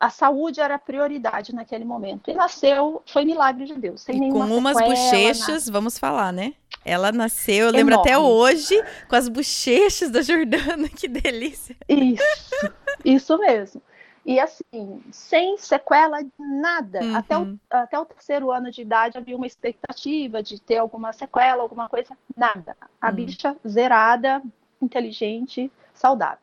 a 0.00 0.08
saúde 0.08 0.60
era 0.60 0.76
a 0.76 0.78
prioridade 0.78 1.54
naquele 1.54 1.84
momento. 1.84 2.30
E 2.30 2.34
nasceu, 2.34 3.02
foi 3.04 3.26
milagre 3.26 3.66
de 3.66 3.74
Deus, 3.74 4.00
sem 4.00 4.16
e 4.16 4.20
nenhuma 4.20 4.48
Com 4.48 4.56
umas 4.56 4.76
sequela, 4.78 4.94
bochechas, 4.94 5.66
nada. 5.66 5.72
vamos 5.72 5.98
falar, 5.98 6.32
né? 6.32 6.54
Ela 6.82 7.12
nasceu, 7.12 7.66
eu 7.66 7.72
lembro 7.72 8.00
até 8.00 8.18
hoje, 8.18 8.82
com 9.06 9.14
as 9.14 9.28
bochechas 9.28 10.10
da 10.10 10.22
Jordana, 10.22 10.88
que 10.96 11.06
delícia. 11.06 11.76
Isso, 11.86 12.72
isso 13.04 13.38
mesmo. 13.38 13.82
E 14.24 14.40
assim, 14.40 15.02
sem 15.10 15.58
sequela 15.58 16.22
de 16.22 16.30
nada. 16.38 17.00
Uhum. 17.02 17.16
Até, 17.16 17.38
o, 17.38 17.58
até 17.70 17.98
o 17.98 18.04
terceiro 18.06 18.50
ano 18.50 18.70
de 18.70 18.80
idade 18.80 19.18
havia 19.18 19.36
uma 19.36 19.46
expectativa 19.46 20.42
de 20.42 20.60
ter 20.60 20.78
alguma 20.78 21.12
sequela, 21.12 21.62
alguma 21.62 21.88
coisa. 21.88 22.16
Nada. 22.34 22.74
A 23.00 23.08
uhum. 23.08 23.14
bicha 23.14 23.56
zerada, 23.66 24.42
inteligente, 24.80 25.70
saudável. 25.92 26.38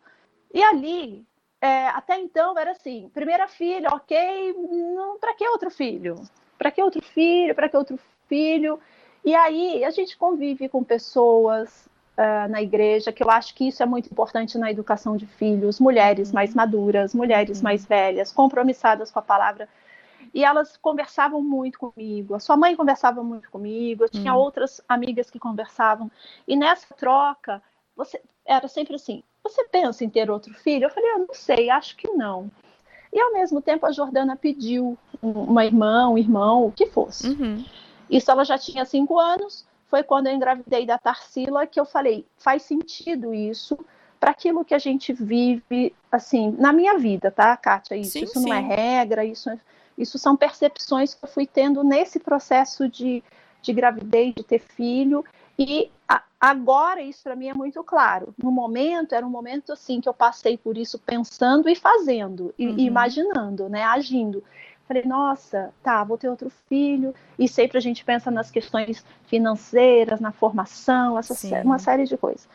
E 0.53 0.61
ali, 0.61 1.25
é, 1.61 1.87
até 1.87 2.19
então 2.19 2.57
era 2.57 2.71
assim: 2.71 3.09
primeira 3.13 3.47
filha, 3.47 3.89
ok, 3.89 4.55
para 5.19 5.33
que 5.33 5.47
outro 5.47 5.71
filho? 5.71 6.15
Para 6.57 6.71
que 6.71 6.81
outro 6.81 7.01
filho? 7.01 7.55
Para 7.55 7.69
que 7.69 7.77
outro 7.77 7.99
filho? 8.27 8.79
E 9.25 9.35
aí 9.35 9.83
a 9.83 9.89
gente 9.89 10.17
convive 10.17 10.69
com 10.69 10.83
pessoas 10.83 11.87
uh, 12.17 12.49
na 12.49 12.61
igreja, 12.61 13.11
que 13.11 13.23
eu 13.23 13.29
acho 13.29 13.53
que 13.55 13.67
isso 13.67 13.81
é 13.81 13.85
muito 13.85 14.11
importante 14.11 14.57
na 14.57 14.71
educação 14.71 15.17
de 15.17 15.25
filhos, 15.25 15.79
mulheres 15.79 16.31
mais 16.31 16.53
maduras, 16.53 17.13
mulheres 17.13 17.61
mais 17.61 17.85
velhas, 17.85 18.31
compromissadas 18.31 19.11
com 19.11 19.19
a 19.19 19.23
palavra. 19.23 19.67
E 20.33 20.43
elas 20.43 20.77
conversavam 20.77 21.41
muito 21.41 21.79
comigo. 21.79 22.35
A 22.35 22.39
sua 22.39 22.57
mãe 22.57 22.75
conversava 22.75 23.23
muito 23.23 23.49
comigo. 23.49 24.03
Eu 24.03 24.09
tinha 24.09 24.35
outras 24.35 24.81
amigas 24.87 25.31
que 25.31 25.39
conversavam. 25.39 26.11
E 26.47 26.55
nessa 26.55 26.93
troca, 26.93 27.61
você 27.97 28.21
era 28.45 28.67
sempre 28.67 28.95
assim: 28.95 29.23
você 29.43 29.65
pensa 29.65 30.05
em 30.05 30.09
ter 30.09 30.29
outro 30.29 30.53
filho? 30.53 30.85
Eu 30.85 30.89
falei: 30.89 31.11
eu 31.11 31.19
não 31.19 31.33
sei, 31.33 31.69
acho 31.69 31.97
que 31.97 32.07
não. 32.11 32.49
E 33.11 33.19
ao 33.19 33.33
mesmo 33.33 33.61
tempo 33.61 33.85
a 33.85 33.91
Jordana 33.91 34.35
pediu 34.35 34.97
uma 35.21 35.65
irmã, 35.65 36.07
um 36.09 36.17
irmão, 36.17 36.67
o 36.67 36.71
que 36.71 36.85
fosse. 36.85 37.29
Uhum. 37.29 37.65
Isso 38.09 38.29
ela 38.29 38.45
já 38.45 38.57
tinha 38.57 38.85
cinco 38.85 39.19
anos. 39.19 39.65
Foi 39.87 40.03
quando 40.03 40.27
eu 40.27 40.33
engravidei 40.33 40.85
da 40.85 40.97
Tarsila 40.97 41.65
que 41.65 41.79
eu 41.79 41.85
falei: 41.85 42.25
faz 42.37 42.63
sentido 42.63 43.33
isso 43.33 43.77
para 44.19 44.31
aquilo 44.31 44.65
que 44.65 44.73
a 44.73 44.79
gente 44.79 45.13
vive, 45.13 45.95
assim, 46.11 46.55
na 46.57 46.73
minha 46.73 46.97
vida, 46.97 47.31
tá, 47.31 47.55
Kátia? 47.55 47.95
Isso, 47.95 48.11
Sim, 48.11 48.23
isso 48.23 48.39
não 48.39 48.53
é 48.53 48.61
sim. 48.61 48.67
regra, 48.67 49.23
isso, 49.23 49.49
é- 49.49 49.59
isso 49.97 50.17
são 50.17 50.35
percepções 50.35 51.13
que 51.13 51.23
eu 51.23 51.29
fui 51.29 51.45
tendo 51.45 51.83
nesse 51.83 52.19
processo 52.19 52.89
de, 52.89 53.23
de 53.61 53.73
gravidez, 53.73 54.33
de 54.35 54.43
ter 54.43 54.59
filho. 54.59 55.23
E 55.59 55.91
a- 56.07 56.23
agora 56.39 57.01
isso 57.01 57.23
para 57.23 57.35
mim 57.35 57.47
é 57.49 57.53
muito 57.53 57.83
claro. 57.83 58.33
No 58.37 58.51
momento, 58.51 59.13
era 59.15 59.25
um 59.25 59.29
momento 59.29 59.71
assim 59.73 59.99
que 59.99 60.07
eu 60.09 60.13
passei 60.13 60.57
por 60.57 60.77
isso 60.77 60.99
pensando 60.99 61.67
e 61.69 61.75
fazendo, 61.75 62.53
e, 62.57 62.67
Uhum. 62.67 62.79
imaginando, 62.79 63.67
né, 63.69 63.83
agindo. 63.83 64.43
Falei, 64.87 65.03
nossa, 65.05 65.73
tá, 65.83 66.03
vou 66.03 66.17
ter 66.17 66.29
outro 66.29 66.49
filho. 66.69 67.13
E 67.37 67.47
sempre 67.47 67.77
a 67.77 67.81
gente 67.81 68.05
pensa 68.05 68.31
nas 68.31 68.49
questões 68.51 69.03
financeiras, 69.25 70.19
na 70.21 70.31
formação, 70.31 71.17
essa 71.19 71.33
Sim. 71.33 71.61
uma 71.63 71.77
série 71.79 72.05
de 72.05 72.15
coisas. 72.17 72.47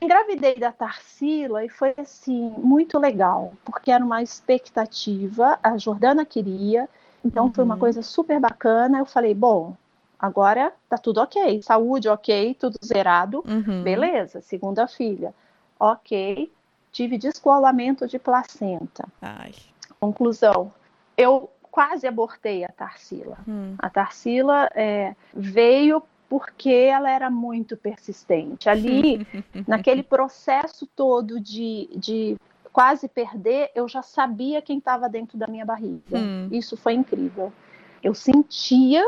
Engravidei 0.00 0.56
da 0.56 0.72
Tarsila 0.72 1.64
e 1.64 1.68
foi 1.68 1.94
assim 1.98 2.50
muito 2.58 2.98
legal, 2.98 3.52
porque 3.64 3.90
era 3.90 4.04
uma 4.04 4.22
expectativa, 4.22 5.58
a 5.62 5.76
Jordana 5.76 6.24
queria, 6.24 6.88
então 7.24 7.52
foi 7.52 7.64
uma 7.64 7.74
Uhum. 7.74 7.80
coisa 7.80 8.02
super 8.02 8.40
bacana. 8.40 8.98
Eu 8.98 9.06
falei, 9.06 9.34
bom, 9.34 9.76
agora 10.22 10.72
tá 10.88 10.96
tudo 10.96 11.20
ok, 11.20 11.60
saúde 11.62 12.08
ok, 12.08 12.54
tudo 12.54 12.78
zerado, 12.84 13.44
Uhum. 13.44 13.82
beleza. 13.82 14.40
Segunda 14.40 14.86
filha, 14.86 15.34
ok. 15.80 16.50
Tive 16.92 17.18
descolamento 17.18 18.06
de 18.06 18.20
placenta. 18.20 19.08
Ai. 19.20 19.52
Conclusão, 19.98 20.72
eu 21.16 21.50
quase 21.70 22.06
abortei 22.06 22.64
a 22.64 22.68
Tarsila. 22.68 23.38
Hum. 23.48 23.74
A 23.78 23.90
Tarsila 23.90 24.68
é, 24.74 25.16
veio 25.34 26.02
porque 26.28 26.70
ela 26.70 27.10
era 27.10 27.28
muito 27.28 27.76
persistente. 27.76 28.68
Ali, 28.68 29.26
naquele 29.66 30.02
processo 30.02 30.86
todo 30.86 31.40
de, 31.40 31.88
de 31.96 32.36
quase 32.72 33.08
perder, 33.08 33.70
eu 33.74 33.88
já 33.88 34.02
sabia 34.02 34.62
quem 34.62 34.78
estava 34.78 35.08
dentro 35.08 35.36
da 35.36 35.46
minha 35.46 35.64
barriga. 35.64 36.18
Hum. 36.18 36.48
Isso 36.50 36.76
foi 36.76 36.92
incrível. 36.92 37.52
Eu 38.02 38.14
sentia 38.14 39.04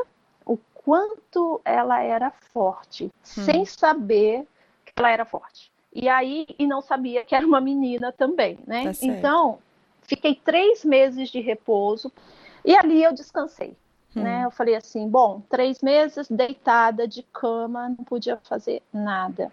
quanto 0.85 1.61
ela 1.65 2.01
era 2.03 2.31
forte, 2.53 3.11
sem 3.23 3.65
saber 3.65 4.47
que 4.85 4.93
ela 4.97 5.11
era 5.11 5.25
forte. 5.25 5.73
E 5.93 6.09
aí, 6.09 6.47
e 6.59 6.67
não 6.67 6.81
sabia 6.83 7.25
que 7.25 7.35
era 7.35 7.47
uma 7.47 7.61
menina 7.61 8.13
também, 8.13 8.59
né? 8.67 8.93
Tá 8.93 8.99
então, 9.03 9.59
fiquei 10.03 10.35
três 10.35 10.85
meses 10.85 11.31
de 11.31 11.41
repouso 11.41 12.13
e 12.65 12.77
ali 12.77 13.03
eu 13.03 13.13
descansei. 13.13 13.77
Né? 14.15 14.45
Eu 14.45 14.51
falei 14.53 14.77
assim, 14.77 15.09
bom, 15.09 15.43
três 15.51 15.83
meses 15.83 16.29
deitada 16.31 17.09
de 17.09 17.25
cama, 17.25 17.89
não 17.89 18.05
podia 18.05 18.37
fazer 18.45 18.81
nada. 18.93 19.51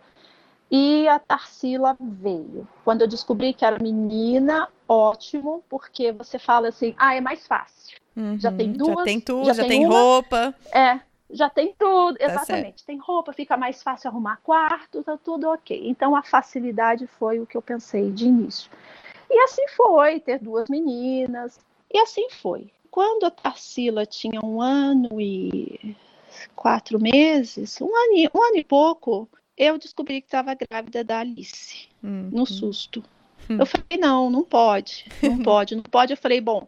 E 0.70 1.08
a 1.08 1.18
Tarsila 1.18 1.98
veio. 2.00 2.68
Quando 2.86 3.02
eu 3.02 3.08
descobri 3.08 3.54
que 3.54 3.66
era 3.66 3.82
menina, 3.82 4.70
ótimo, 4.88 5.64
porque 5.68 6.12
você 6.12 6.38
fala 6.38 6.68
assim, 6.70 6.94
ah, 6.96 7.16
é 7.16 7.20
mais 7.20 7.48
fácil. 7.48 7.98
Já 8.38 8.52
tem 8.52 8.68
Uhum. 8.68 8.78
duas, 8.78 8.98
Já 9.00 9.04
tem 9.04 9.20
tudo, 9.20 9.46
já 9.46 9.54
já, 9.54 9.64
tem 9.64 9.70
tem 9.82 9.88
roupa. 9.88 10.54
É, 10.72 11.00
já 11.34 11.50
tem 11.50 11.74
tudo, 11.78 12.18
Tá 12.18 12.26
exatamente. 12.26 12.84
Tem 12.84 12.98
roupa, 12.98 13.34
fica 13.34 13.58
mais 13.58 13.82
fácil 13.82 14.10
arrumar 14.10 14.40
quarto, 14.44 15.04
tá 15.04 15.18
tudo 15.18 15.50
ok. 15.50 15.82
Então 15.86 16.16
a 16.16 16.24
facilidade 16.24 17.08
foi 17.08 17.40
o 17.40 17.46
que 17.46 17.58
eu 17.58 17.62
pensei 17.62 18.12
de 18.12 18.26
início. 18.26 18.72
E 19.30 19.40
assim 19.44 19.68
foi, 19.70 20.20
ter 20.20 20.40
duas 20.40 20.70
meninas. 20.70 21.60
E 21.92 21.98
assim 22.00 22.30
foi. 22.30 22.70
Quando 22.90 23.26
a 23.26 23.32
Tarsila 23.32 24.06
tinha 24.06 24.44
um 24.44 24.62
ano 24.62 25.22
e 25.22 25.96
quatro 26.56 27.00
meses, 27.00 27.80
um 27.82 27.96
ano 27.96 28.14
e, 28.14 28.30
um 28.34 28.44
ano 28.44 28.58
e 28.58 28.64
pouco, 28.64 29.30
eu 29.58 29.78
descobri 29.78 30.22
que 30.22 30.28
estava 30.28 30.56
grávida 30.56 31.04
da 31.04 31.20
Alice, 31.20 31.88
Hum, 32.04 32.30
no 32.32 32.44
hum. 32.44 32.46
susto. 32.46 33.04
Hum. 33.50 33.58
Eu 33.60 33.66
falei, 33.66 33.98
não, 34.00 34.30
não 34.30 34.44
pode, 34.44 35.06
não 35.22 35.38
pode, 35.44 35.76
não 35.76 35.84
pode. 35.84 36.14
Eu 36.14 36.18
falei, 36.18 36.42
bom, 36.42 36.68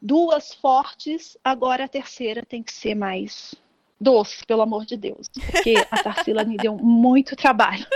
duas 0.00 0.52
fortes, 0.52 1.38
agora 1.42 1.84
a 1.84 1.88
terceira 1.88 2.44
tem 2.44 2.62
que 2.62 2.72
ser 2.72 2.94
mais 2.94 3.54
doce, 4.02 4.44
pelo 4.46 4.62
amor 4.62 4.84
de 4.84 4.96
Deus. 4.96 5.28
Porque 5.28 5.74
a 5.90 6.02
Tarsila 6.02 6.44
me 6.44 6.56
deu 6.56 6.76
muito 6.76 7.36
trabalho. 7.36 7.86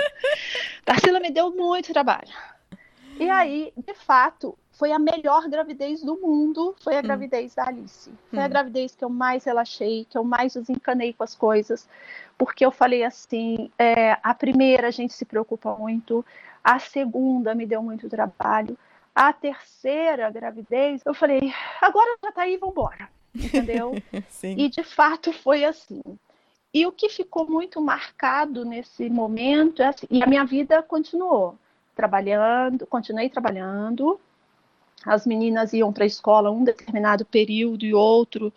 Tarsila 0.85 1.21
me 1.21 1.31
deu 1.31 1.51
muito 1.51 1.93
trabalho. 1.93 2.33
E 3.19 3.29
aí, 3.31 3.73
de 3.77 3.95
fato, 3.95 4.57
foi 4.73 4.93
a 4.93 4.99
melhor 4.99 5.49
gravidez 5.49 6.03
do 6.03 6.17
mundo, 6.21 6.77
foi 6.85 6.97
a 6.97 7.03
gravidez 7.03 7.55
da 7.55 7.67
Alice. 7.67 8.11
Foi 8.31 8.39
a 8.41 8.47
Hum. 8.47 8.49
gravidez 8.49 8.95
que 8.95 9.05
eu 9.05 9.09
mais 9.09 9.45
relaxei, 9.45 10.07
que 10.09 10.19
eu 10.19 10.23
mais 10.23 10.53
desencanei 10.53 11.15
com 11.15 11.25
as 11.25 11.35
coisas, 11.35 11.89
porque 12.37 12.65
eu 12.65 12.71
falei 12.71 13.03
assim, 13.03 13.71
é, 13.79 14.19
a 14.23 14.35
primeira 14.35 14.89
a 14.89 14.91
gente 14.91 15.15
se 15.15 15.25
preocupa 15.25 15.75
muito, 15.77 16.25
a 16.63 16.79
segunda 16.79 17.55
me 17.55 17.65
deu 17.65 17.83
muito 17.83 18.09
trabalho, 18.09 18.77
a 19.15 19.33
terceira 19.33 20.31
gravidez, 20.31 21.01
eu 21.07 21.15
falei, 21.15 21.55
agora 21.81 22.19
já 22.23 22.31
tá 22.33 22.43
aí, 22.43 22.59
vambora, 22.59 23.09
entendeu? 23.45 23.93
E 24.57 24.69
de 24.69 24.83
fato 24.83 25.33
foi 25.33 25.64
assim. 25.64 26.00
E 26.73 26.87
o 26.87 26.93
que 26.93 27.09
ficou 27.09 27.49
muito 27.49 27.81
marcado 27.81 28.64
nesse 28.64 29.09
momento, 29.09 29.83
é 29.83 29.87
assim, 29.87 30.07
e 30.11 30.23
a 30.23 30.26
minha 30.26 30.45
vida 30.45 30.83
continuou 30.83 31.57
trabalhando, 31.95 32.87
continuei 32.87 33.31
trabalhando. 33.31 34.21
As 35.05 35.26
meninas 35.26 35.73
iam 35.73 35.93
para 35.93 36.05
a 36.05 36.07
escola 36.07 36.50
um 36.50 36.65
determinado 36.65 37.25
período 37.25 37.85
e 37.85 37.95
outro 37.95 38.53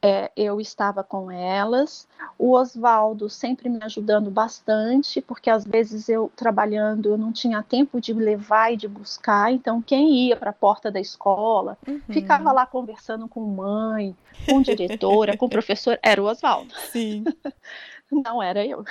é, 0.00 0.30
eu 0.34 0.60
estava 0.60 1.04
com 1.04 1.30
elas. 1.30 2.08
O 2.38 2.52
Oswaldo 2.52 3.28
sempre 3.28 3.68
me 3.68 3.80
ajudando 3.82 4.30
bastante, 4.30 5.20
porque 5.20 5.50
às 5.50 5.64
vezes 5.64 6.08
eu 6.08 6.32
trabalhando 6.34 7.10
eu 7.10 7.18
não 7.18 7.32
tinha 7.32 7.62
tempo 7.62 8.00
de 8.00 8.14
levar 8.14 8.72
e 8.72 8.76
de 8.76 8.88
buscar. 8.88 9.52
Então 9.52 9.82
quem 9.82 10.28
ia 10.28 10.36
para 10.36 10.50
a 10.50 10.54
porta 10.54 10.90
da 10.90 11.00
escola 11.00 11.76
Uhum. 11.86 12.00
ficava 12.08 12.50
lá 12.50 12.64
conversando 12.66 13.28
com 13.28 13.40
mãe, 13.40 14.16
com 14.46 14.62
diretora, 14.62 15.36
com 15.36 15.48
professor, 15.48 15.98
era 16.02 16.22
o 16.22 16.26
Oswaldo, 16.26 16.72
Sim. 16.90 17.24
não 18.10 18.42
era 18.42 18.64
eu. 18.64 18.84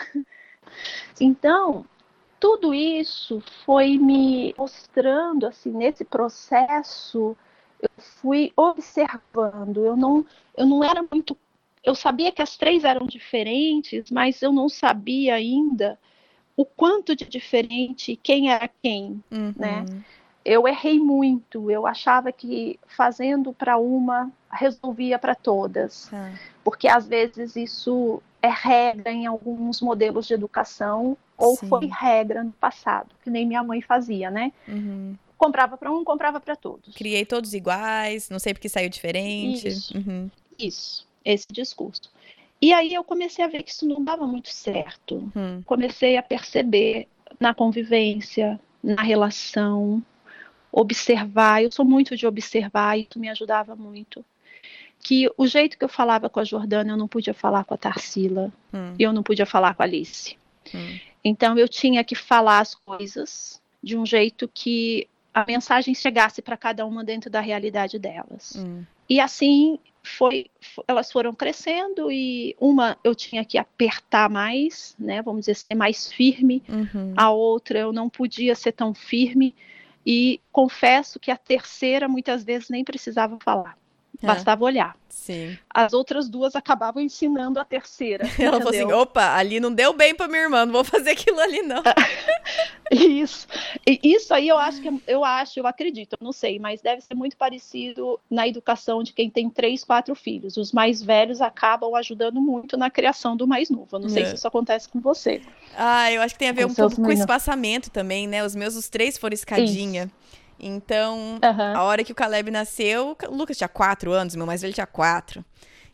Então, 1.20 1.86
tudo 2.40 2.74
isso 2.74 3.42
foi 3.66 3.98
me 3.98 4.54
mostrando, 4.58 5.46
assim, 5.46 5.72
nesse 5.72 6.06
processo, 6.06 7.36
eu 7.82 7.90
fui 7.98 8.52
observando, 8.56 9.86
eu 9.86 9.96
não, 9.98 10.26
eu 10.58 10.66
não 10.66 10.84
era 10.84 11.04
muito, 11.10 11.38
eu 11.84 11.96
sabia 11.96 12.32
que 12.32 12.42
as 12.42 12.58
três 12.58 12.84
eram 12.84 13.06
diferentes, 13.06 14.10
mas 14.12 14.42
eu 14.42 14.52
não 14.52 14.70
sabia 14.70 15.36
ainda 15.36 15.98
o 16.56 16.66
quanto 16.66 17.16
de 17.16 17.26
diferente, 17.26 18.16
quem 18.22 18.52
era 18.52 18.68
quem, 18.82 19.24
Uhum. 19.32 19.54
né? 19.56 19.86
eu 20.46 20.68
errei 20.68 21.00
muito. 21.00 21.70
Eu 21.70 21.86
achava 21.86 22.32
que 22.32 22.80
fazendo 22.88 23.54
para 23.54 23.78
uma 23.78 24.32
resolvia 24.52 25.20
para 25.20 25.36
todas, 25.36 26.08
Tá. 26.10 26.32
porque 26.64 26.88
às 26.88 27.06
vezes 27.08 27.56
isso 27.56 28.22
é 28.42 28.50
regra 28.50 29.12
em 29.12 29.26
alguns 29.26 29.82
modelos 29.82 30.28
de 30.28 30.34
educação 30.34 31.18
ou 31.38 31.56
Sim. 31.56 31.68
foi 31.68 31.86
regra 31.88 32.44
no 32.44 32.52
passado, 32.52 33.10
que 33.24 33.30
nem 33.30 33.46
minha 33.46 33.64
mãe 33.64 33.82
fazia, 33.82 34.30
né? 34.30 34.52
Uhum. 34.68 35.16
Comprava 35.38 35.78
para 35.78 35.92
um, 35.92 36.04
comprava 36.04 36.40
para 36.40 36.56
todos. 36.56 36.94
Criei 36.96 37.26
todos 37.26 37.54
iguais, 37.54 38.30
não 38.30 38.40
sei 38.40 38.54
porque 38.54 38.68
saiu 38.68 38.90
diferente. 38.90 39.68
Isso. 39.68 39.98
Uhum. 39.98 40.30
Isso, 40.58 41.08
esse 41.24 41.48
discurso. 41.52 42.12
E 42.62 42.74
aí 42.74 42.94
eu 42.94 43.04
comecei 43.04 43.44
a 43.44 43.48
ver 43.48 43.64
que 43.64 43.72
isso 43.72 43.88
não 43.88 44.04
dava 44.04 44.28
muito 44.28 44.50
certo. 44.50 45.32
Hum. 45.36 45.62
comecei 45.66 46.18
a 46.18 46.24
perceber 46.24 47.08
na 47.40 47.54
convivência, 47.54 48.60
na 48.84 49.02
relação, 49.02 50.04
observar. 50.72 51.64
Eu 51.64 51.72
sou 51.72 51.86
muito 51.86 52.18
de 52.18 52.28
observar 52.28 52.98
e 52.98 53.08
isso 53.10 53.18
me 53.18 53.30
ajudava 53.30 53.76
muito. 53.76 54.26
Que 55.02 55.30
o 55.38 55.48
jeito 55.48 55.78
que 55.78 55.84
eu 55.84 55.90
falava 55.90 56.30
com 56.30 56.40
a 56.40 56.44
Jordana, 56.44 56.92
eu 56.94 56.98
não 56.98 57.08
podia 57.08 57.34
falar 57.34 57.64
com 57.64 57.74
a 57.74 57.78
Tarsila, 57.78 58.52
Hum. 58.74 58.94
e 59.00 59.04
eu 59.04 59.14
não 59.14 59.24
podia 59.24 59.46
falar 59.46 59.74
com 59.74 59.82
a 59.82 59.86
Alice. 59.86 60.38
Hum. 60.74 61.00
Então 61.24 61.58
eu 61.58 61.68
tinha 61.68 62.04
que 62.04 62.16
falar 62.16 62.60
as 62.60 62.76
coisas 62.76 63.62
de 63.82 63.98
um 63.98 64.06
jeito 64.06 64.50
que 64.54 65.08
a 65.34 65.46
mensagem 65.46 65.94
chegasse 65.94 66.42
para 66.42 66.58
cada 66.58 66.86
uma 66.86 67.04
dentro 67.04 67.30
da 67.30 67.40
realidade 67.40 67.98
delas. 67.98 68.56
Hum. 68.58 68.84
E 69.10 69.20
assim 69.20 69.80
foi, 70.04 70.48
elas 70.88 71.12
foram 71.12 71.34
crescendo 71.34 72.12
e 72.12 72.56
uma 72.60 72.98
eu 73.04 73.16
tinha 73.16 73.44
que 73.44 73.58
apertar 73.58 74.30
mais, 74.30 74.96
né? 75.00 75.22
Vamos 75.22 75.42
dizer, 75.42 75.56
ser 75.56 75.76
mais 75.76 76.12
firme. 76.12 76.62
Uhum. 76.68 77.14
A 77.18 77.32
outra 77.32 77.80
eu 77.80 77.92
não 77.92 78.10
podia 78.10 78.56
ser 78.56 78.72
tão 78.72 78.94
firme. 78.94 79.56
E 80.06 80.40
confesso 80.52 81.20
que 81.20 81.30
a 81.32 81.38
terceira 81.38 82.08
muitas 82.08 82.44
vezes 82.44 82.70
nem 82.70 82.84
precisava 82.84 83.38
falar. 83.44 83.78
É. 84.22 84.28
Bastava 84.28 84.66
olhar. 84.66 84.96
Sim. 85.08 85.58
As 85.70 85.94
outras 85.94 86.30
duas 86.30 86.56
acabavam 86.56 87.02
ensinando 87.02 87.60
a 87.60 87.66
terceira. 87.66 88.26
Ela 88.38 88.58
falou 88.58 88.70
assim: 88.70 88.92
opa, 88.92 89.36
ali 89.36 89.60
não 89.60 89.74
deu 89.74 89.94
bem 89.94 90.14
para 90.14 90.28
minha 90.28 90.44
irmã, 90.44 90.66
não 90.66 90.74
vou 90.74 90.84
fazer 90.86 91.12
aquilo 91.12 91.40
ali, 91.40 91.62
não. 91.62 91.82
isso. 92.92 93.48
E 93.88 94.00
isso 94.04 94.34
aí 94.34 94.48
eu 94.48 94.58
acho 94.58 94.82
que 94.82 94.88
é, 94.88 94.92
eu 95.08 95.24
acho, 95.24 95.60
eu 95.60 95.66
acredito, 95.66 96.14
eu 96.14 96.24
não 96.24 96.32
sei, 96.32 96.60
mas 96.60 96.82
deve 96.82 97.02
ser 97.02 97.16
muito 97.16 97.38
parecido 97.38 98.20
na 98.30 98.48
educação 98.48 99.02
de 99.02 99.14
quem 99.14 99.30
tem 99.30 99.50
três, 99.50 99.84
quatro 99.84 100.14
filhos. 100.16 100.58
Os 100.58 100.72
mais 100.72 101.02
velhos 101.02 101.42
acabam 101.42 101.96
ajudando 101.96 102.42
muito 102.42 102.78
na 102.78 102.90
criação 102.90 103.38
do 103.38 103.48
mais 103.48 103.70
novo. 103.70 103.88
Eu 103.94 104.00
não 104.00 104.10
sei 104.10 104.24
é. 104.24 104.26
se 104.28 104.36
isso 104.36 104.48
acontece 104.48 104.90
com 104.90 105.00
você. 105.00 105.42
Ah, 105.78 106.12
eu 106.12 106.22
acho 106.22 106.36
que 106.36 106.40
tem 106.40 106.50
a 106.50 106.54
ver 106.54 106.66
com 106.66 106.72
um 106.72 106.76
pouco 106.76 106.96
com 106.96 107.08
o 107.08 107.12
espaçamento 107.12 107.90
também, 107.90 108.28
né? 108.28 108.44
Os 108.44 108.56
meus, 108.56 108.76
os 108.76 108.90
três 108.90 109.18
foram 109.18 109.34
escadinha. 109.34 110.04
Isso. 110.04 110.39
Então, 110.60 111.40
uhum. 111.44 111.78
a 111.78 111.84
hora 111.84 112.04
que 112.04 112.12
o 112.12 112.16
Caleb 112.16 112.52
nasceu, 112.52 113.16
o 113.28 113.36
Lucas 113.36 113.58
tinha 113.58 113.70
quatro 113.70 114.12
anos, 114.12 114.36
meu 114.36 114.46
mais 114.46 114.62
velho 114.62 114.74
tinha 114.74 114.86
quatro. 114.86 115.44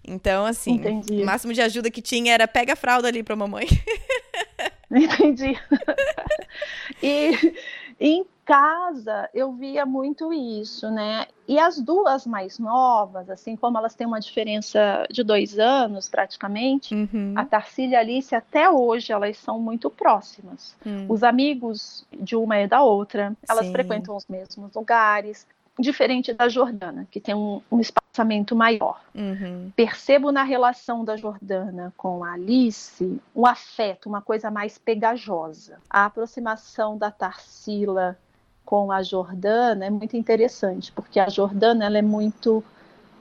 Então, 0.08 0.46
assim, 0.46 0.74
Entendi. 0.74 1.22
o 1.22 1.26
máximo 1.26 1.54
de 1.54 1.62
ajuda 1.62 1.90
que 1.90 2.02
tinha 2.02 2.34
era 2.34 2.48
pega 2.48 2.74
a 2.74 2.76
fralda 2.76 3.08
ali 3.08 3.24
pra 3.24 3.36
mamãe. 3.36 3.68
Entendi. 4.92 5.58
e 7.02 7.54
em 8.00 8.26
casa 8.46 9.28
eu 9.34 9.52
via 9.52 9.86
muito 9.86 10.32
isso, 10.32 10.90
né? 10.92 11.26
E 11.48 11.60
as 11.60 11.82
duas 11.82 12.26
mais 12.26 12.60
novas, 12.60 13.30
assim 13.30 13.56
como 13.56 13.78
elas 13.78 13.96
têm 13.96 14.06
uma 14.06 14.20
diferença 14.20 15.06
de 15.12 15.24
dois 15.24 15.58
anos 15.58 16.08
praticamente, 16.08 16.94
uhum. 16.94 17.34
a 17.36 17.44
Tarsila 17.44 17.94
e 17.94 17.96
a 17.96 18.00
Alice 18.00 18.36
até 18.36 18.70
hoje 18.70 19.12
elas 19.12 19.38
são 19.38 19.60
muito 19.60 19.90
próximas. 19.90 20.76
Uhum. 20.86 21.08
Os 21.10 21.24
amigos 21.24 22.06
de 22.12 22.36
uma 22.36 22.60
e 22.60 22.68
da 22.68 22.82
outra, 22.82 23.36
elas 23.50 23.66
Sim. 23.66 23.72
frequentam 23.72 24.16
os 24.16 24.28
mesmos 24.28 24.74
lugares, 24.74 25.46
diferente 25.80 26.34
da 26.34 26.48
Jordana, 26.48 27.08
que 27.12 27.20
tem 27.20 27.36
um, 27.36 27.62
um 27.70 27.80
espaçamento 27.80 28.56
maior. 28.56 29.02
Uhum. 29.14 29.72
Percebo 29.76 30.32
na 30.32 30.44
relação 30.44 31.04
da 31.04 31.18
Jordana 31.18 31.94
com 31.98 32.24
a 32.24 32.34
Alice 32.34 33.20
um 33.36 33.46
afeto, 33.46 34.08
uma 34.08 34.22
coisa 34.22 34.50
mais 34.50 34.78
pegajosa. 34.78 35.80
A 35.90 36.06
aproximação 36.06 36.98
da 36.98 37.12
Tarsila 37.12 38.18
com 38.66 38.92
a 38.92 39.04
Jordana 39.04 39.86
é 39.86 39.90
muito 39.90 40.18
interessante, 40.18 40.92
porque 40.92 41.20
a 41.20 41.30
Jordana 41.30 41.86
ela 41.86 41.98
é 41.98 42.02
muito 42.02 42.64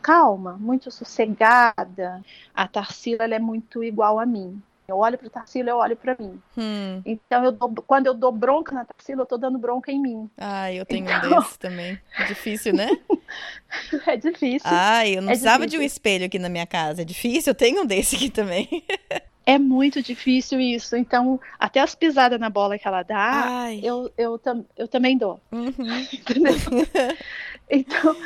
calma, 0.03 0.57
muito 0.59 0.91
sossegada. 0.91 2.23
A 2.55 2.69
Tarsila 2.69 3.25
ela 3.25 3.35
é 3.35 3.39
muito 3.39 3.83
igual 3.83 4.19
a 4.19 4.27
mim. 4.27 4.61
Eu 4.87 4.99
olho 4.99 5.17
para 5.17 5.31
Tarsila, 5.31 5.71
eu 5.71 5.79
olho 5.79 5.97
para 5.97 6.15
mim. 6.19 6.39
Hum. 6.59 7.01
Então, 7.07 7.43
eu 7.43 7.53
dou, 7.53 7.75
quando 7.87 8.07
eu 8.07 8.13
dou 8.13 8.31
bronca 8.31 8.75
na 8.75 8.85
Tarsila, 8.85 9.21
eu 9.21 9.25
estou 9.25 9.39
dando 9.39 9.59
bronca 9.59 9.91
em 9.91 9.99
mim. 9.99 10.29
Ah, 10.37 10.71
eu 10.71 10.85
tenho 10.85 11.07
então... 11.09 11.33
um 11.33 11.41
desses 11.41 11.57
também. 11.57 11.99
Difícil, 12.29 12.75
né? 12.75 12.91
é 14.07 14.17
difícil. 14.19 14.71
Ah, 14.71 15.09
eu 15.09 15.23
não 15.23 15.29
é 15.29 15.33
precisava 15.33 15.67
difícil. 15.67 15.79
de 15.79 15.85
um 15.85 15.87
espelho 15.87 16.27
aqui 16.27 16.39
na 16.39 16.51
minha 16.51 16.67
casa. 16.67 17.01
É 17.01 17.05
difícil, 17.05 17.51
eu 17.51 17.55
tenho 17.55 17.83
um 17.83 17.87
desse 17.87 18.17
aqui 18.17 18.29
também. 18.29 18.69
é 19.47 19.59
muito 19.59 20.03
difícil 20.03 20.61
isso. 20.61 20.97
Então, 20.97 21.41
até 21.59 21.81
as 21.81 21.95
pisadas 21.95 22.41
na 22.41 22.51
bola 22.51 22.79
que 22.79 22.87
ela 22.87 23.03
dá, 23.03 23.73
eu, 23.83 24.11
eu, 24.17 24.41
eu, 24.45 24.67
eu 24.77 24.89
também 24.89 25.17
dou. 25.17 25.41
Uhum. 25.53 25.73
então, 27.71 28.17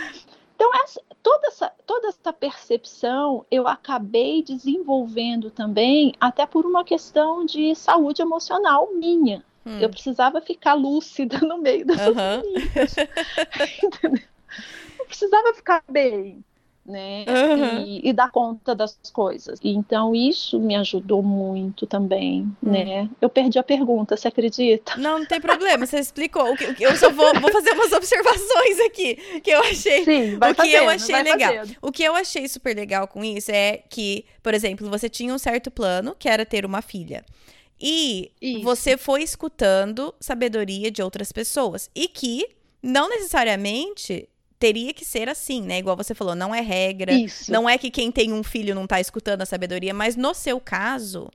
então, 0.55 0.75
essa, 0.83 1.01
toda, 1.23 1.47
essa, 1.47 1.73
toda 1.87 2.09
essa 2.09 2.33
percepção 2.33 3.47
eu 3.51 3.69
acabei 3.69 4.43
desenvolvendo 4.43 5.51
também, 5.51 6.13
até 6.21 6.45
por 6.47 6.67
uma 6.67 6.85
questão 6.85 7.47
de 7.47 7.75
saúde 7.75 8.23
emocional 8.23 8.93
minha. 8.93 9.45
Hum. 9.65 9.79
Eu 9.79 9.89
precisava 9.89 10.41
ficar 10.41 10.75
lúcida 10.75 11.39
no 11.39 11.59
meio 11.59 11.87
dessas 11.87 12.09
uhum. 12.09 12.43
Eu 14.99 15.07
precisava 15.07 15.55
ficar 15.55 15.85
bem 15.89 16.43
né? 16.89 17.25
Uhum. 17.29 17.85
E, 17.85 18.09
e, 18.09 18.13
dar 18.13 18.31
conta 18.31 18.75
das 18.75 18.99
coisas. 19.13 19.61
Então 19.63 20.15
isso 20.15 20.59
me 20.59 20.75
ajudou 20.75 21.23
muito 21.23 21.87
também, 21.87 22.41
uhum. 22.63 22.73
né? 22.73 23.11
Eu 23.21 23.29
perdi 23.29 23.59
a 23.59 23.63
pergunta, 23.63 24.17
você 24.17 24.29
acredita? 24.29 24.97
Não, 24.97 25.19
não 25.19 25.27
tem 25.27 25.41
problema, 25.41 25.85
você 25.87 25.99
explicou. 25.99 26.57
Eu 26.81 26.97
só 26.97 27.11
vou, 27.11 27.33
vou 27.41 27.53
fazer 27.53 27.73
umas 27.73 27.93
observações 27.93 28.81
aqui 28.87 29.17
que 29.43 29.51
eu 29.51 29.61
achei. 29.61 30.05
Sim, 30.05 30.39
vai 30.39 30.53
o 30.53 30.55
que 30.55 30.63
fazendo, 30.63 30.83
eu 30.83 30.89
achei 30.89 31.23
legal. 31.23 31.55
Fazendo. 31.55 31.77
O 31.83 31.93
que 31.93 32.03
eu 32.03 32.17
achei 32.17 32.49
super 32.49 32.75
legal 32.75 33.07
com 33.07 33.23
isso 33.23 33.51
é 33.53 33.83
que, 33.91 34.25
por 34.43 34.55
exemplo, 34.55 34.89
você 34.89 35.09
tinha 35.09 35.35
um 35.35 35.39
certo 35.39 35.71
plano 35.71 36.17
que 36.19 36.29
era 36.29 36.47
ter 36.47 36.65
uma 36.65 36.81
filha. 36.81 37.25
E 37.81 38.33
Isso. 38.41 38.63
você 38.63 38.97
foi 38.97 39.23
escutando 39.23 40.13
sabedoria 40.19 40.91
de 40.91 41.03
outras 41.03 41.31
pessoas. 41.31 41.91
E 41.95 42.09
que 42.09 42.49
não 42.83 43.09
necessariamente 43.09 44.29
teria 44.59 44.93
que 44.93 45.05
ser 45.05 45.29
assim, 45.29 45.63
né? 45.63 45.79
Igual 45.79 45.97
você 45.97 46.15
falou, 46.15 46.35
não 46.35 46.55
é 46.55 46.61
regra. 46.61 47.13
Isso. 47.13 47.51
Não 47.51 47.69
é 47.69 47.79
que 47.79 47.91
quem 47.91 48.11
tem 48.11 48.33
um 48.33 48.43
filho 48.43 48.75
não 48.75 48.87
tá 48.87 49.01
escutando 49.01 49.43
a 49.43 49.47
sabedoria, 49.47 49.95
mas 49.95 50.17
no 50.17 50.35
seu 50.35 50.61
caso, 50.61 51.31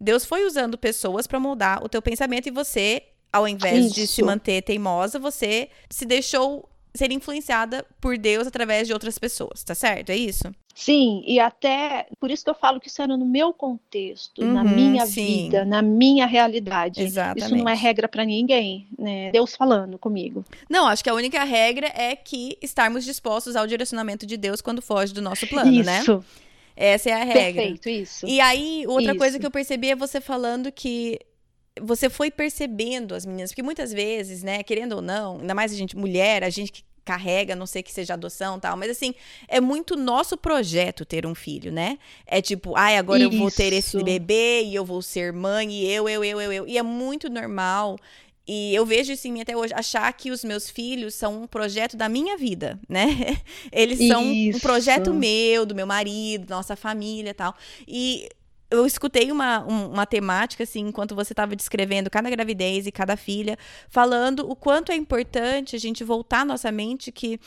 Deus 0.00 0.24
foi 0.24 0.46
usando 0.46 0.78
pessoas 0.78 1.26
para 1.26 1.40
mudar 1.40 1.84
o 1.84 1.88
teu 1.88 2.00
pensamento 2.00 2.46
e 2.46 2.50
você, 2.50 3.02
ao 3.32 3.46
invés 3.46 3.86
Isso. 3.86 3.94
de 3.94 4.06
se 4.06 4.22
manter 4.22 4.62
teimosa, 4.62 5.18
você 5.18 5.68
se 5.90 6.06
deixou 6.06 6.68
ser 6.94 7.12
influenciada 7.12 7.84
por 8.00 8.16
Deus 8.18 8.46
através 8.46 8.86
de 8.86 8.92
outras 8.92 9.18
pessoas, 9.18 9.62
tá 9.62 9.74
certo? 9.74 10.10
É 10.10 10.16
isso? 10.16 10.44
Sim, 10.80 11.22
e 11.26 11.38
até 11.38 12.06
por 12.18 12.30
isso 12.30 12.42
que 12.42 12.48
eu 12.48 12.54
falo 12.54 12.80
que 12.80 12.88
isso 12.88 13.02
era 13.02 13.14
no 13.14 13.26
meu 13.26 13.52
contexto, 13.52 14.40
uhum, 14.40 14.54
na 14.54 14.64
minha 14.64 15.04
sim. 15.04 15.44
vida, 15.44 15.62
na 15.62 15.82
minha 15.82 16.24
realidade. 16.24 17.02
Exatamente. 17.02 17.44
Isso 17.44 17.54
não 17.54 17.68
é 17.68 17.74
regra 17.74 18.08
para 18.08 18.24
ninguém, 18.24 18.88
né? 18.98 19.30
Deus 19.30 19.54
falando 19.54 19.98
comigo. 19.98 20.42
Não, 20.70 20.86
acho 20.86 21.04
que 21.04 21.10
a 21.10 21.14
única 21.14 21.44
regra 21.44 21.92
é 21.94 22.16
que 22.16 22.56
estarmos 22.62 23.04
dispostos 23.04 23.56
ao 23.56 23.66
direcionamento 23.66 24.24
de 24.24 24.38
Deus 24.38 24.62
quando 24.62 24.80
foge 24.80 25.12
do 25.12 25.20
nosso 25.20 25.46
plano, 25.46 25.70
isso. 25.70 25.84
né? 25.84 26.00
Isso. 26.00 26.24
Essa 26.74 27.10
é 27.10 27.12
a 27.12 27.24
regra. 27.24 27.42
Perfeito, 27.42 27.88
isso. 27.90 28.26
E 28.26 28.40
aí, 28.40 28.86
outra 28.88 29.10
isso. 29.10 29.18
coisa 29.18 29.38
que 29.38 29.44
eu 29.44 29.50
percebi 29.50 29.90
é 29.90 29.94
você 29.94 30.18
falando 30.18 30.72
que 30.72 31.20
você 31.78 32.08
foi 32.08 32.30
percebendo 32.30 33.14
as 33.14 33.26
meninas, 33.26 33.50
porque 33.50 33.62
muitas 33.62 33.92
vezes, 33.92 34.42
né, 34.42 34.62
querendo 34.62 34.92
ou 34.94 35.02
não, 35.02 35.40
ainda 35.40 35.54
mais 35.54 35.72
a 35.72 35.76
gente 35.76 35.94
mulher, 35.94 36.42
a 36.42 36.48
gente 36.48 36.72
que 36.72 36.82
carrega, 37.10 37.56
não 37.56 37.66
sei 37.66 37.82
que 37.82 37.92
seja 37.92 38.14
adoção 38.14 38.60
tal, 38.60 38.76
mas 38.76 38.90
assim, 38.90 39.12
é 39.48 39.60
muito 39.60 39.96
nosso 39.96 40.36
projeto 40.36 41.04
ter 41.04 41.26
um 41.26 41.34
filho, 41.34 41.72
né? 41.72 41.98
É 42.24 42.40
tipo, 42.40 42.76
ai, 42.76 42.96
agora 42.96 43.24
Isso. 43.24 43.32
eu 43.32 43.38
vou 43.38 43.50
ter 43.50 43.72
esse 43.72 44.00
bebê 44.04 44.62
e 44.62 44.74
eu 44.76 44.84
vou 44.84 45.02
ser 45.02 45.32
mãe 45.32 45.72
e 45.72 45.90
eu, 45.90 46.08
eu, 46.08 46.22
eu, 46.22 46.40
eu, 46.40 46.52
eu. 46.52 46.68
E 46.68 46.78
é 46.78 46.82
muito 46.82 47.28
normal 47.28 47.96
e 48.46 48.74
eu 48.74 48.86
vejo 48.86 49.12
isso 49.12 49.28
em 49.28 49.32
mim 49.32 49.40
até 49.40 49.56
hoje, 49.56 49.74
achar 49.74 50.12
que 50.12 50.30
os 50.30 50.44
meus 50.44 50.70
filhos 50.70 51.14
são 51.14 51.42
um 51.42 51.46
projeto 51.46 51.96
da 51.96 52.08
minha 52.08 52.36
vida, 52.36 52.78
né? 52.88 53.06
Eles 53.72 54.06
são 54.08 54.24
isso. 54.32 54.58
um 54.58 54.60
projeto 54.60 55.12
meu, 55.12 55.66
do 55.66 55.74
meu 55.74 55.86
marido, 55.86 56.46
da 56.46 56.56
nossa 56.56 56.76
família 56.76 57.34
tal. 57.34 57.54
E 57.86 58.28
eu 58.70 58.86
escutei 58.86 59.32
uma, 59.32 59.60
uma 59.60 60.06
temática, 60.06 60.62
assim, 60.62 60.80
enquanto 60.80 61.14
você 61.14 61.32
estava 61.32 61.56
descrevendo 61.56 62.08
cada 62.08 62.30
gravidez 62.30 62.86
e 62.86 62.92
cada 62.92 63.16
filha, 63.16 63.58
falando 63.88 64.48
o 64.48 64.54
quanto 64.54 64.92
é 64.92 64.94
importante 64.94 65.74
a 65.74 65.78
gente 65.78 66.04
voltar 66.04 66.40
à 66.40 66.44
nossa 66.44 66.70
mente 66.70 67.10
que 67.10 67.40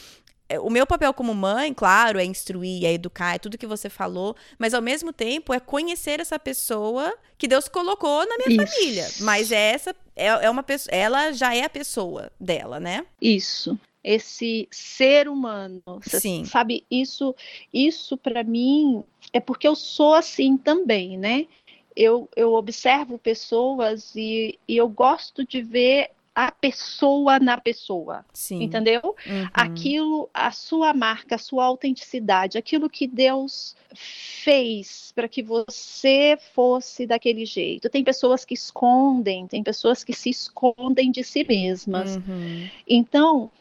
é, 0.50 0.60
o 0.60 0.70
meu 0.70 0.86
papel 0.86 1.14
como 1.14 1.34
mãe, 1.34 1.74
claro, 1.74 2.20
é 2.20 2.26
instruir, 2.26 2.86
é 2.86 2.94
educar, 2.94 3.36
é 3.36 3.40
tudo 3.40 3.58
que 3.58 3.66
você 3.66 3.90
falou, 3.90 4.36
mas 4.60 4.74
ao 4.74 4.82
mesmo 4.82 5.14
tempo 5.14 5.54
é 5.54 5.60
conhecer 5.60 6.20
essa 6.20 6.38
pessoa 6.38 7.14
que 7.38 7.48
Deus 7.48 7.68
colocou 7.68 8.28
na 8.28 8.38
minha 8.38 8.64
Isso. 8.64 8.74
família. 8.74 9.10
Mas 9.22 9.52
é 9.52 9.72
essa 9.72 9.96
é, 10.16 10.28
é 10.28 10.50
uma 10.50 10.62
pessoa, 10.62 10.94
ela 10.94 11.32
já 11.32 11.56
é 11.56 11.64
a 11.64 11.70
pessoa 11.70 12.32
dela, 12.40 12.80
né? 12.80 13.06
Isso 13.22 13.80
esse 14.04 14.68
ser 14.72 15.28
humano. 15.28 15.82
Sim. 16.02 16.44
Sabe, 16.46 16.86
isso 16.90 17.36
isso 17.74 18.18
para 18.18 18.44
mim 18.44 19.04
é 19.32 19.40
porque 19.40 19.68
eu 19.68 19.76
sou 19.76 20.14
assim 20.14 20.58
também, 20.58 21.18
né? 21.18 21.48
Eu, 21.96 22.28
eu 22.36 22.54
observo 22.54 23.18
pessoas 23.18 24.16
e, 24.16 24.60
e 24.68 24.78
eu 24.78 24.90
gosto 24.90 25.46
de 25.46 25.62
ver 25.62 26.10
a 26.36 26.52
pessoa 26.52 27.40
na 27.40 27.60
pessoa. 27.60 28.26
Sim. 28.34 28.64
Entendeu? 28.64 29.16
Uhum. 29.26 29.48
Aquilo, 29.54 30.30
a 30.34 30.52
sua 30.52 30.94
marca, 30.94 31.36
a 31.36 31.38
sua 31.38 31.66
autenticidade, 31.66 32.58
aquilo 32.58 32.90
que 32.90 33.08
Deus 33.08 33.76
fez 33.96 35.12
para 35.14 35.28
que 35.28 35.44
você 35.44 36.38
fosse 36.54 37.06
daquele 37.06 37.46
jeito. 37.46 37.90
Tem 37.90 38.04
pessoas 38.04 38.44
que 38.44 38.56
escondem, 38.56 39.46
tem 39.46 39.62
pessoas 39.62 40.04
que 40.04 40.14
se 40.14 40.30
escondem 40.30 41.12
de 41.12 41.24
si 41.24 41.46
mesmas. 41.48 42.16
Uhum. 42.16 42.68
Então, 42.88 43.52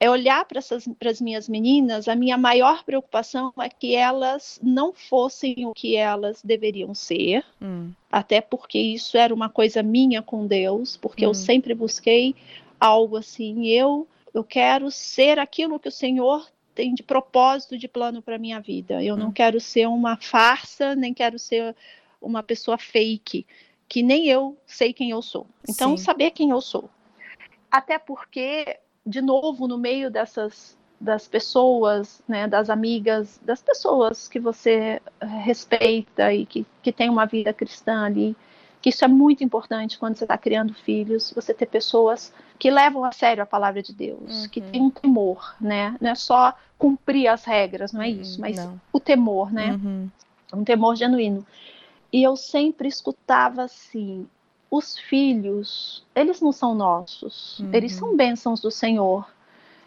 é 0.00 0.10
olhar 0.10 0.46
para 0.46 0.60
as 0.60 1.20
minhas 1.20 1.46
meninas, 1.46 2.08
a 2.08 2.16
minha 2.16 2.38
maior 2.38 2.82
preocupação 2.82 3.52
é 3.60 3.68
que 3.68 3.94
elas 3.94 4.58
não 4.62 4.94
fossem 4.94 5.66
o 5.66 5.74
que 5.74 5.94
elas 5.94 6.40
deveriam 6.42 6.94
ser, 6.94 7.44
hum. 7.60 7.92
até 8.10 8.40
porque 8.40 8.78
isso 8.78 9.18
era 9.18 9.34
uma 9.34 9.50
coisa 9.50 9.82
minha 9.82 10.22
com 10.22 10.46
Deus, 10.46 10.96
porque 10.96 11.26
hum. 11.26 11.28
eu 11.28 11.34
sempre 11.34 11.74
busquei 11.74 12.34
algo 12.80 13.18
assim, 13.18 13.66
eu 13.66 14.08
eu 14.32 14.44
quero 14.44 14.90
ser 14.90 15.38
aquilo 15.38 15.78
que 15.78 15.88
o 15.88 15.92
Senhor 15.92 16.48
tem 16.72 16.94
de 16.94 17.02
propósito, 17.02 17.76
de 17.76 17.88
plano 17.88 18.22
para 18.22 18.38
minha 18.38 18.60
vida. 18.60 19.02
Eu 19.02 19.16
hum. 19.16 19.18
não 19.18 19.32
quero 19.32 19.60
ser 19.60 19.86
uma 19.86 20.16
farsa, 20.16 20.94
nem 20.94 21.12
quero 21.12 21.38
ser 21.38 21.74
uma 22.22 22.42
pessoa 22.42 22.78
fake, 22.78 23.46
que 23.88 24.02
nem 24.02 24.28
eu 24.28 24.56
sei 24.66 24.92
quem 24.92 25.10
eu 25.10 25.20
sou. 25.20 25.46
Então, 25.68 25.96
Sim. 25.96 26.04
saber 26.04 26.30
quem 26.30 26.50
eu 26.50 26.60
sou. 26.60 26.88
Até 27.70 27.98
porque, 27.98 28.78
de 29.06 29.20
novo, 29.20 29.66
no 29.66 29.78
meio 29.78 30.10
dessas 30.10 30.78
das 31.00 31.26
pessoas, 31.26 32.20
né, 32.28 32.46
das 32.46 32.68
amigas, 32.68 33.40
das 33.42 33.62
pessoas 33.62 34.28
que 34.28 34.38
você 34.38 35.00
respeita 35.42 36.30
e 36.32 36.44
que, 36.44 36.66
que 36.82 36.92
tem 36.92 37.08
uma 37.08 37.24
vida 37.24 37.54
cristã 37.54 38.04
ali, 38.04 38.36
que 38.82 38.90
isso 38.90 39.04
é 39.04 39.08
muito 39.08 39.42
importante 39.42 39.98
quando 39.98 40.16
você 40.16 40.24
está 40.24 40.36
criando 40.36 40.74
filhos, 40.74 41.32
você 41.34 41.54
ter 41.54 41.66
pessoas 41.66 42.32
que 42.58 42.70
levam 42.70 43.02
a 43.02 43.12
sério 43.12 43.42
a 43.42 43.46
palavra 43.46 43.82
de 43.82 43.94
Deus, 43.94 44.42
uhum. 44.42 44.48
que 44.48 44.60
tem 44.60 44.82
um 44.82 44.90
temor, 44.90 45.54
né? 45.58 45.96
Não 46.00 46.10
é 46.10 46.14
só 46.14 46.54
cumprir 46.78 47.28
as 47.28 47.44
regras, 47.44 47.92
não 47.92 48.02
é 48.02 48.08
uhum, 48.08 48.20
isso, 48.20 48.40
mas 48.40 48.56
não. 48.56 48.80
o 48.92 49.00
temor, 49.00 49.50
né? 49.52 49.72
Uhum. 49.72 50.10
Um 50.52 50.64
temor 50.64 50.96
genuíno. 50.96 51.46
E 52.12 52.22
eu 52.22 52.36
sempre 52.36 52.88
escutava 52.88 53.62
assim: 53.62 54.26
os 54.70 54.96
filhos, 54.98 56.04
eles 56.14 56.40
não 56.40 56.52
são 56.52 56.74
nossos, 56.74 57.60
eles 57.72 57.92
são 57.92 58.10
uhum. 58.10 58.16
bênçãos 58.16 58.60
do 58.60 58.70
Senhor. 58.70 59.28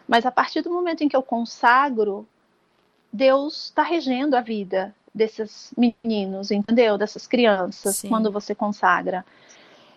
Mas 0.08 0.26
a 0.26 0.32
partir 0.32 0.62
do 0.62 0.70
momento 0.70 1.04
em 1.04 1.08
que 1.08 1.16
eu 1.16 1.24
consagro, 1.24 2.28
Deus 3.12 3.66
está 3.66 3.82
regendo 3.82 4.36
a 4.36 4.42
vida 4.42 4.94
desses 5.14 5.74
meninos, 5.78 6.52
entendeu? 6.52 6.98
Dessas 6.98 7.28
crianças, 7.28 7.98
Sim. 7.98 8.10
quando 8.10 8.32
você 8.32 8.54
consagra. 8.54 9.26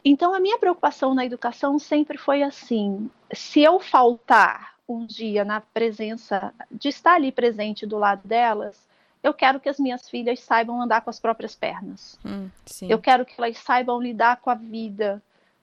Então, 0.05 0.33
a 0.33 0.38
minha 0.38 0.59
preocupação 0.59 1.14
na 1.14 1.25
educação 1.25 1.79
sempre 1.79 2.16
foi 2.16 2.42
assim: 2.42 3.11
se 3.33 3.61
eu 3.61 3.81
faltar 3.81 4.77
um 4.88 5.05
dia 5.05 5.44
na 5.44 5.61
presença, 5.61 6.55
de 6.70 6.88
estar 6.90 7.14
ali 7.14 7.33
presente 7.33 7.85
do 7.85 7.99
lado 7.99 8.27
delas, 8.27 8.79
eu 9.26 9.34
quero 9.34 9.58
que 9.58 9.68
as 9.68 9.80
minhas 9.80 10.08
filhas 10.08 10.38
saibam 10.38 10.80
andar 10.80 11.00
com 11.00 11.10
as 11.10 11.18
próprias 11.18 11.56
pernas. 11.56 12.16
Hum, 12.24 12.48
eu 12.82 12.96
quero 13.00 13.26
que 13.26 13.34
elas 13.36 13.58
saibam 13.58 14.00
lidar 14.00 14.36
com 14.36 14.50
a 14.50 14.54
vida 14.54 15.20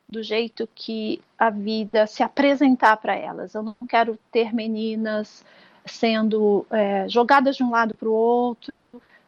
do 0.08 0.22
jeito 0.22 0.68
que 0.76 1.22
a 1.40 1.50
vida 1.50 2.06
se 2.06 2.22
apresentar 2.22 2.98
para 2.98 3.16
elas. 3.16 3.54
Eu 3.54 3.64
não 3.64 3.76
quero 3.88 4.20
ter 4.30 4.54
meninas 4.54 5.46
sendo 5.86 6.68
é, 6.70 7.08
jogadas 7.08 7.56
de 7.56 7.64
um 7.64 7.72
lado 7.72 7.96
para 7.96 8.10
o 8.10 8.14
outro, 8.14 8.74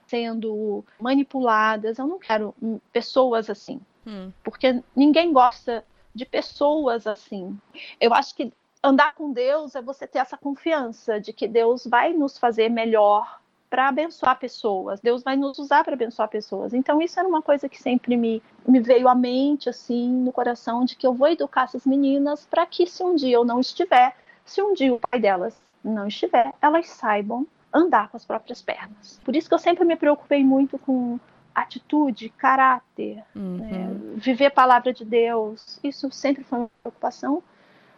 sendo 0.06 0.84
manipuladas. 1.00 1.98
Eu 1.98 2.06
não 2.06 2.20
quero 2.20 2.54
pessoas 2.92 3.50
assim, 3.50 3.80
hum. 4.06 4.34
porque 4.44 4.84
ninguém 4.94 5.32
gosta 5.32 5.82
de 6.14 6.26
pessoas 6.26 7.08
assim. 7.08 7.58
Eu 8.02 8.14
acho 8.14 8.36
que 8.36 8.52
andar 8.84 9.16
com 9.16 9.32
Deus 9.32 9.76
é 9.76 9.82
você 9.82 10.06
ter 10.06 10.20
essa 10.20 10.36
confiança 10.36 11.22
de 11.22 11.32
que 11.32 11.48
Deus 11.48 11.88
vai 11.88 12.12
nos 12.12 12.38
fazer 12.38 12.68
melhor 12.68 13.45
para 13.76 13.90
abençoar 13.90 14.40
pessoas. 14.40 15.02
Deus 15.02 15.22
vai 15.22 15.36
nos 15.36 15.60
usar 15.60 15.84
para 15.84 15.96
abençoar 15.96 16.30
pessoas. 16.30 16.74
Então 16.74 17.02
isso 17.02 17.20
era 17.20 17.28
uma 17.28 17.42
coisa 17.42 17.68
que 17.68 17.78
sempre 17.78 18.16
me, 18.16 18.42
me 18.66 18.80
veio 18.80 19.10
à 19.10 19.14
mente, 19.14 19.68
assim, 19.68 20.10
no 20.10 20.32
coração, 20.32 20.86
de 20.86 20.96
que 20.96 21.06
eu 21.06 21.14
vou 21.14 21.28
educar 21.28 21.64
essas 21.64 21.86
meninas 21.86 22.46
para 22.46 22.66
que 22.66 22.88
se 22.88 23.04
um 23.04 23.16
dia 23.16 23.36
eu 23.36 23.44
não 23.44 23.60
estiver, 23.60 24.16
se 24.46 24.62
um 24.62 24.74
dia 24.74 24.94
o 24.94 25.00
pai 25.00 25.20
delas 25.20 25.62
não 25.84 26.08
estiver, 26.08 26.54
elas 26.62 26.88
saibam 26.88 27.46
andar 27.74 28.08
com 28.08 28.16
as 28.16 28.24
próprias 28.24 28.62
pernas. 28.62 29.20
Por 29.26 29.36
isso 29.36 29.50
que 29.50 29.54
eu 29.54 29.60
sempre 29.60 29.84
me 29.84 29.98
preocupei 29.98 30.42
muito 30.42 30.80
com 30.80 31.20
atitude, 31.54 32.30
caráter, 32.30 33.22
uhum. 33.36 33.58
né? 33.58 33.90
viver 34.16 34.46
a 34.46 34.52
palavra 34.52 34.94
de 34.94 35.04
Deus. 35.04 35.82
Isso 35.84 36.10
sempre 36.12 36.46
foi 36.46 36.60
uma 36.60 36.72
preocupação. 36.82 37.44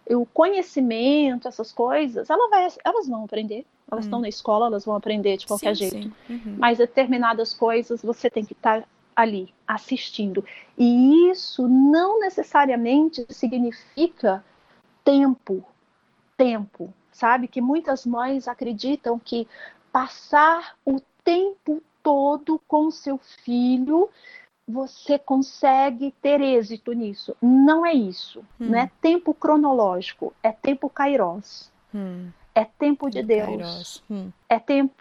O 0.09 0.25
conhecimento, 0.25 1.47
essas 1.47 1.71
coisas, 1.71 2.29
ela 2.29 2.49
vai, 2.49 2.67
elas 2.83 3.07
vão 3.07 3.25
aprender. 3.25 3.65
Elas 3.89 4.05
estão 4.05 4.19
hum. 4.19 4.23
na 4.23 4.29
escola, 4.29 4.67
elas 4.67 4.85
vão 4.85 4.95
aprender 4.95 5.37
de 5.37 5.47
qualquer 5.47 5.75
sim, 5.75 5.89
jeito. 5.89 6.13
Sim. 6.27 6.33
Uhum. 6.33 6.55
Mas 6.57 6.77
determinadas 6.77 7.53
coisas 7.53 8.01
você 8.01 8.29
tem 8.29 8.45
que 8.45 8.53
estar 8.53 8.81
tá 8.81 8.87
ali 9.15 9.53
assistindo. 9.67 10.43
E 10.77 11.29
isso 11.29 11.67
não 11.67 12.19
necessariamente 12.19 13.25
significa 13.29 14.43
tempo. 15.03 15.63
Tempo 16.35 16.93
sabe? 17.17 17.47
Que 17.47 17.59
muitas 17.59 18.05
mães 18.05 18.47
acreditam 18.47 19.17
que 19.17 19.47
passar 19.91 20.75
o 20.85 21.01
tempo 21.23 21.81
todo 22.03 22.61
com 22.67 22.91
seu 22.91 23.17
filho 23.17 24.09
você 24.67 25.17
consegue 25.17 26.13
ter 26.21 26.41
êxito 26.41 26.91
nisso. 26.91 27.35
Não 27.41 27.85
é 27.85 27.93
isso. 27.93 28.39
Hum. 28.59 28.69
Não 28.71 28.79
é 28.79 28.91
tempo 29.01 29.33
cronológico, 29.33 30.33
é 30.43 30.51
tempo 30.51 30.89
kairos. 30.89 31.71
Hum. 31.95 32.29
É 32.53 32.65
tempo 32.65 33.09
de 33.09 33.23
Deus. 33.23 34.03
Hum. 34.09 34.29
É 34.49 34.59
tempo, 34.59 34.93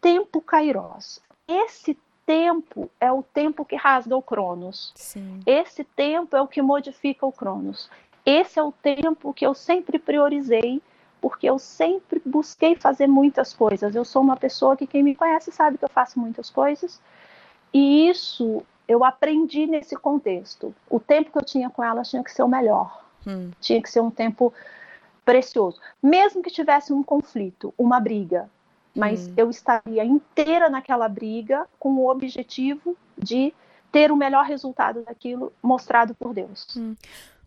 tempo 0.00 0.40
kairos. 0.40 1.20
Esse 1.46 1.98
tempo 2.24 2.90
é 2.98 3.12
o 3.12 3.22
tempo 3.22 3.64
que 3.64 3.76
rasga 3.76 4.16
o 4.16 4.22
cronos. 4.22 4.92
Sim. 4.94 5.40
Esse 5.44 5.84
tempo 5.84 6.36
é 6.36 6.40
o 6.40 6.48
que 6.48 6.62
modifica 6.62 7.26
o 7.26 7.32
cronos. 7.32 7.90
Esse 8.24 8.58
é 8.58 8.62
o 8.62 8.72
tempo 8.72 9.34
que 9.34 9.44
eu 9.44 9.52
sempre 9.52 9.98
priorizei 9.98 10.80
porque 11.20 11.48
eu 11.48 11.56
sempre 11.58 12.20
busquei 12.24 12.74
fazer 12.74 13.06
muitas 13.06 13.52
coisas. 13.52 13.94
Eu 13.94 14.04
sou 14.04 14.22
uma 14.22 14.36
pessoa 14.36 14.76
que 14.76 14.88
quem 14.88 15.04
me 15.04 15.14
conhece 15.14 15.52
sabe 15.52 15.78
que 15.78 15.84
eu 15.84 15.88
faço 15.88 16.18
muitas 16.18 16.50
coisas. 16.50 17.00
E 17.72 18.08
isso 18.08 18.64
eu 18.92 19.04
aprendi 19.04 19.66
nesse 19.66 19.96
contexto. 19.96 20.74
O 20.88 21.00
tempo 21.00 21.32
que 21.32 21.38
eu 21.38 21.44
tinha 21.44 21.70
com 21.70 21.82
ela 21.82 22.02
tinha 22.02 22.22
que 22.22 22.30
ser 22.30 22.42
o 22.42 22.48
melhor. 22.48 23.04
Hum. 23.26 23.50
Tinha 23.60 23.80
que 23.80 23.90
ser 23.90 24.00
um 24.00 24.10
tempo 24.10 24.52
precioso. 25.24 25.80
Mesmo 26.02 26.42
que 26.42 26.50
tivesse 26.50 26.92
um 26.92 27.02
conflito, 27.02 27.72
uma 27.78 27.98
briga, 27.98 28.50
mas 28.94 29.28
hum. 29.28 29.34
eu 29.36 29.50
estaria 29.50 30.04
inteira 30.04 30.68
naquela 30.68 31.08
briga 31.08 31.66
com 31.78 31.94
o 31.94 32.10
objetivo 32.10 32.96
de 33.16 33.54
ter 33.90 34.10
o 34.10 34.16
melhor 34.16 34.44
resultado 34.44 35.02
daquilo 35.02 35.52
mostrado 35.62 36.14
por 36.14 36.34
Deus. 36.34 36.66
Hum. 36.76 36.94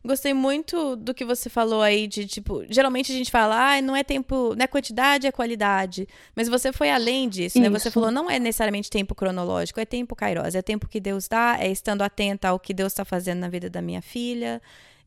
Gostei 0.06 0.34
muito 0.36 0.96
do 0.96 1.14
que 1.14 1.26
você 1.26 1.50
falou 1.50 1.82
aí 1.82 2.06
de, 2.06 2.28
tipo, 2.28 2.64
geralmente 2.70 3.12
a 3.12 3.16
gente 3.16 3.32
fala, 3.32 3.74
ah, 3.74 3.82
não 3.82 3.96
é 3.96 4.04
tempo, 4.04 4.54
não 4.56 4.64
é 4.64 4.68
quantidade, 4.68 5.26
é 5.26 5.32
qualidade. 5.32 6.08
Mas 6.36 6.48
você 6.48 6.72
foi 6.72 6.92
além 6.92 7.28
disso, 7.28 7.60
né? 7.60 7.70
Você 7.70 7.90
falou, 7.90 8.12
não 8.12 8.30
é 8.30 8.38
necessariamente 8.38 8.90
tempo 8.90 9.16
cronológico, 9.16 9.80
é 9.80 9.86
tempo 9.86 10.16
kairos, 10.16 10.54
é 10.54 10.62
tempo 10.62 10.88
que 10.88 11.00
Deus 11.00 11.28
dá, 11.28 11.58
é 11.60 11.72
estando 11.72 12.04
atenta 12.04 12.50
ao 12.50 12.60
que 12.60 12.74
Deus 12.74 12.92
está 12.92 13.04
fazendo 13.04 13.40
na 13.40 13.50
vida 13.50 13.68
da 13.68 13.82
minha 13.82 14.02
filha 14.02 14.62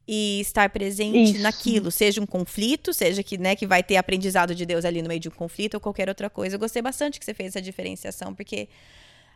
e 0.07 0.41
estar 0.41 0.69
presente 0.71 1.33
Isso. 1.33 1.43
naquilo, 1.43 1.91
seja 1.91 2.21
um 2.21 2.27
conflito, 2.27 2.95
seja 2.95 3.23
que, 3.23 3.37
né, 3.37 3.55
que 3.55 3.67
vai 3.67 3.83
ter 3.83 3.99
aprendizado 3.99 4.55
de 4.55 4.65
Deus 4.65 4.85
ali 4.85 5.03
no 5.03 5.09
meio 5.09 5.21
de 5.21 5.29
um 5.29 5.33
conflito 5.33 5.75
ou 5.75 5.81
qualquer 5.81 6.09
outra 6.09 6.31
coisa. 6.31 6.57
Eu 6.57 6.59
gostei 6.59 6.81
bastante 6.83 7.21
que 7.21 7.25
você 7.25 7.35
fez 7.35 7.51
essa 7.51 7.61
diferenciação, 7.61 8.35
porque 8.35 8.69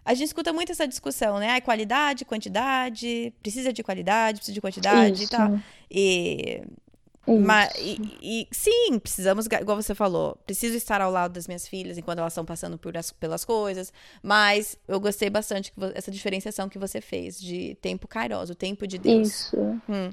a 0.05 0.15
gente 0.15 0.27
escuta 0.27 0.53
muito 0.53 0.73
essa 0.73 0.87
discussão, 0.87 1.39
né? 1.39 1.57
Ah, 1.57 1.61
qualidade, 1.61 2.25
quantidade, 2.25 3.33
precisa 3.41 3.73
de 3.73 3.83
qualidade, 3.83 4.39
precisa 4.39 4.55
de 4.55 4.61
quantidade 4.61 5.15
Isso. 5.15 5.25
e 5.25 5.29
tal. 5.29 5.61
E 5.91 6.63
mas, 7.27 7.73
e, 7.79 7.99
e, 8.21 8.49
sim, 8.51 8.99
precisamos, 8.99 9.47
igual 9.47 9.81
você 9.81 9.95
falou, 9.95 10.37
preciso 10.45 10.77
estar 10.77 11.01
ao 11.01 11.11
lado 11.11 11.33
das 11.33 11.47
minhas 11.47 11.69
filhas 11.69 11.97
enquanto 11.97 12.19
elas 12.19 12.33
estão 12.33 12.45
passando 12.45 12.77
por 12.77 12.97
as, 12.97 13.13
pelas 13.13 13.45
coisas. 13.45 13.93
Mas 14.23 14.77
eu 14.89 14.99
gostei 14.99 15.31
bastante 15.31 15.73
essa 15.95 16.11
diferenciação 16.11 16.69
que 16.69 16.79
você 16.79 17.01
fez 17.01 17.41
de 17.41 17.77
tempo 17.81 18.09
kairos, 18.09 18.51
o 18.51 18.55
tempo 18.55 18.87
de 18.87 18.99
Deus. 18.99 19.29
Isso. 19.29 19.57
Hum. 19.89 20.11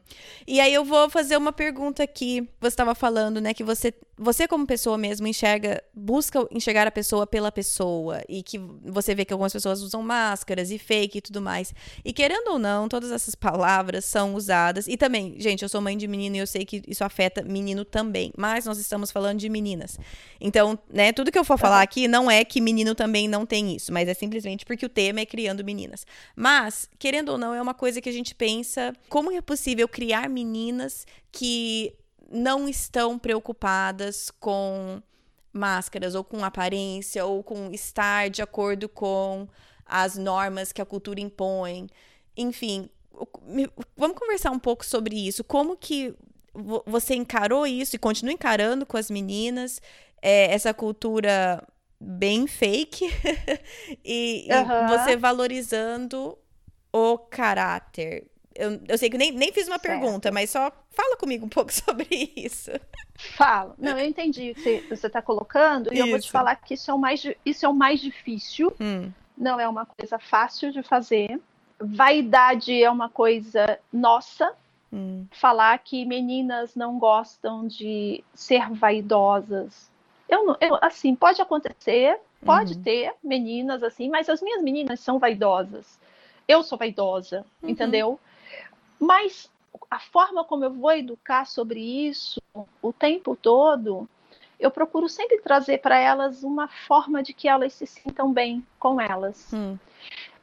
E 0.48 0.60
aí 0.60 0.74
eu 0.74 0.86
vou 0.86 1.10
fazer 1.10 1.36
uma 1.36 1.52
pergunta 1.52 2.04
aqui. 2.04 2.48
Você 2.62 2.68
estava 2.68 2.94
falando, 2.94 3.42
né, 3.42 3.56
que 3.56 3.64
você, 3.64 3.92
você 4.16 4.48
como 4.48 4.68
pessoa 4.68 4.98
mesmo 4.98 5.26
enxerga, 5.26 5.82
busca 5.94 6.46
enxergar 6.52 6.86
a 6.86 6.92
pessoa 6.92 7.26
pela 7.26 7.52
pessoa 7.52 8.22
e 8.30 8.44
que 8.44 8.60
você 8.60 9.16
vê 9.16 9.26
que 9.26 9.34
algumas 9.34 9.52
pessoas 9.52 9.82
usam 9.82 10.04
máscaras 10.04 10.70
e 10.70 10.78
fake 10.78 11.18
e 11.18 11.22
tudo 11.22 11.42
mais. 11.42 11.74
E 12.06 12.14
querendo 12.14 12.50
ou 12.50 12.60
não, 12.60 12.88
todas 12.88 13.12
essas 13.12 13.34
palavras 13.34 14.06
são 14.06 14.36
usadas. 14.36 14.88
E 14.88 14.96
também, 14.96 15.36
gente, 15.40 15.64
eu 15.64 15.70
sou 15.70 15.82
mãe 15.82 15.98
de 15.98 16.08
menino 16.08 16.36
e 16.36 16.40
eu 16.40 16.48
sei 16.48 16.66
que 16.66 16.84
isso 16.88 16.99
isso 17.00 17.04
afeta 17.04 17.42
menino 17.42 17.86
também, 17.86 18.32
mas 18.38 18.66
nós 18.66 18.78
estamos 18.78 19.10
falando 19.10 19.40
de 19.40 19.48
meninas. 19.48 19.98
Então, 20.40 20.78
né, 20.90 21.14
tudo 21.14 21.32
que 21.32 21.40
eu 21.40 21.46
for 21.46 21.58
tá 21.58 21.62
falar 21.62 21.82
aqui 21.82 22.08
não 22.08 22.30
é 22.30 22.44
que 22.44 22.60
menino 22.60 22.94
também 22.94 23.28
não 23.28 23.46
tem 23.46 23.76
isso, 23.76 23.94
mas 23.94 24.10
é 24.10 24.14
simplesmente 24.14 24.66
porque 24.66 24.86
o 24.86 24.90
tema 24.90 25.22
é 25.22 25.26
criando 25.26 25.64
meninas. 25.64 26.06
Mas, 26.36 26.90
querendo 27.00 27.30
ou 27.30 27.38
não, 27.38 27.54
é 27.54 27.62
uma 27.62 27.74
coisa 27.74 28.02
que 28.02 28.10
a 28.10 28.12
gente 28.12 28.36
pensa, 28.36 28.94
como 29.08 29.32
é 29.32 29.42
possível 29.42 29.88
criar 29.88 30.30
meninas 30.30 31.08
que 31.32 31.96
não 32.30 32.68
estão 32.68 33.18
preocupadas 33.18 34.30
com 34.40 35.02
máscaras 35.52 36.14
ou 36.14 36.24
com 36.24 36.44
aparência 36.44 37.26
ou 37.26 37.42
com 37.42 37.72
estar 37.72 38.30
de 38.30 38.42
acordo 38.42 38.88
com 38.88 39.48
as 39.86 40.16
normas 40.16 40.72
que 40.72 40.82
a 40.82 40.86
cultura 40.86 41.20
impõe. 41.20 41.88
Enfim, 42.38 42.90
vamos 43.98 44.18
conversar 44.18 44.52
um 44.52 44.60
pouco 44.60 44.86
sobre 44.86 45.16
isso. 45.16 45.44
Como 45.44 45.76
que 45.76 46.14
você 46.86 47.16
encarou 47.16 47.66
isso 47.66 47.96
e 47.96 48.00
continua 48.00 48.34
encarando 48.34 48.86
com 48.86 48.98
as 48.98 49.10
meninas 49.10 49.82
é, 50.22 50.54
essa 50.54 50.74
cultura 50.74 51.64
bem 52.00 52.48
fake 52.48 53.06
e, 54.06 54.48
uhum. 54.50 54.86
e, 54.86 54.88
você 54.88 55.18
valorizando 55.18 56.38
o 56.94 57.18
caráter 57.18 58.28
Eu, 58.56 58.80
eu 58.88 58.98
sei 58.98 59.10
que 59.10 59.18
nem, 59.18 59.32
nem 59.32 59.52
fiz 59.52 59.68
uma 59.68 59.78
certo. 59.80 60.00
pergunta, 60.00 60.32
mas 60.32 60.50
só 60.50 60.72
fala 60.92 61.18
comigo 61.18 61.46
um 61.46 61.50
pouco 61.50 61.72
sobre 61.72 62.08
isso. 62.36 62.72
Falo. 63.18 63.74
Não, 63.78 63.98
eu 63.98 64.06
entendi 64.06 64.52
o 64.52 64.56
que 64.56 64.82
você 64.90 65.08
está 65.08 65.22
colocando, 65.22 65.92
e 65.92 65.96
isso. 65.96 66.04
eu 66.04 66.10
vou 66.10 66.20
te 66.20 66.32
falar 66.32 66.56
que 66.56 66.74
isso 66.74 66.90
é 66.90 66.94
o 66.94 66.98
mais, 66.98 67.24
isso 67.46 67.66
é 67.66 67.70
o 67.70 67.74
mais 67.74 68.00
difícil. 68.00 68.74
Hum. 68.80 69.12
Não 69.38 69.60
é 69.60 69.68
uma 69.68 69.86
coisa 69.86 70.20
fácil 70.20 70.72
de 70.72 70.84
fazer. 70.84 71.40
Vaidade 71.80 72.82
é 72.82 72.90
uma 72.90 73.10
coisa 73.10 73.80
nossa. 73.92 74.54
Hum. 74.92 75.26
Falar 75.32 75.78
que 75.80 76.06
meninas 76.06 76.76
não 76.76 76.98
gostam 76.98 77.68
de 77.68 78.24
ser 78.34 78.70
vaidosas. 78.72 79.90
Eu, 80.28 80.56
eu 80.60 80.78
assim, 80.82 81.16
pode 81.16 81.42
acontecer, 81.42 82.20
pode 82.44 82.76
uhum. 82.76 82.82
ter 82.82 83.14
meninas 83.24 83.84
assim, 83.84 84.10
mas 84.10 84.30
as 84.30 84.42
minhas 84.42 84.62
meninas 84.62 85.00
são 85.00 85.20
vaidosas. 85.20 86.00
Eu 86.48 86.64
sou 86.64 86.78
vaidosa, 86.78 87.46
uhum. 87.62 87.70
entendeu? 87.70 88.20
Mas 89.00 89.50
a 89.90 90.00
forma 90.00 90.44
como 90.44 90.66
eu 90.66 90.74
vou 90.74 90.92
educar 90.92 91.46
sobre 91.46 91.80
isso 91.80 92.42
o 92.82 92.92
tempo 92.92 93.36
todo, 93.36 94.10
eu 94.60 94.70
procuro 94.70 95.08
sempre 95.08 95.40
trazer 95.40 95.80
para 95.80 95.98
elas 95.98 96.44
uma 96.44 96.68
forma 96.68 97.24
de 97.24 97.34
que 97.34 97.48
elas 97.48 97.74
se 97.74 97.88
sintam 97.88 98.32
bem 98.32 98.66
com 98.78 99.00
elas. 99.00 99.52
Hum. 99.54 99.78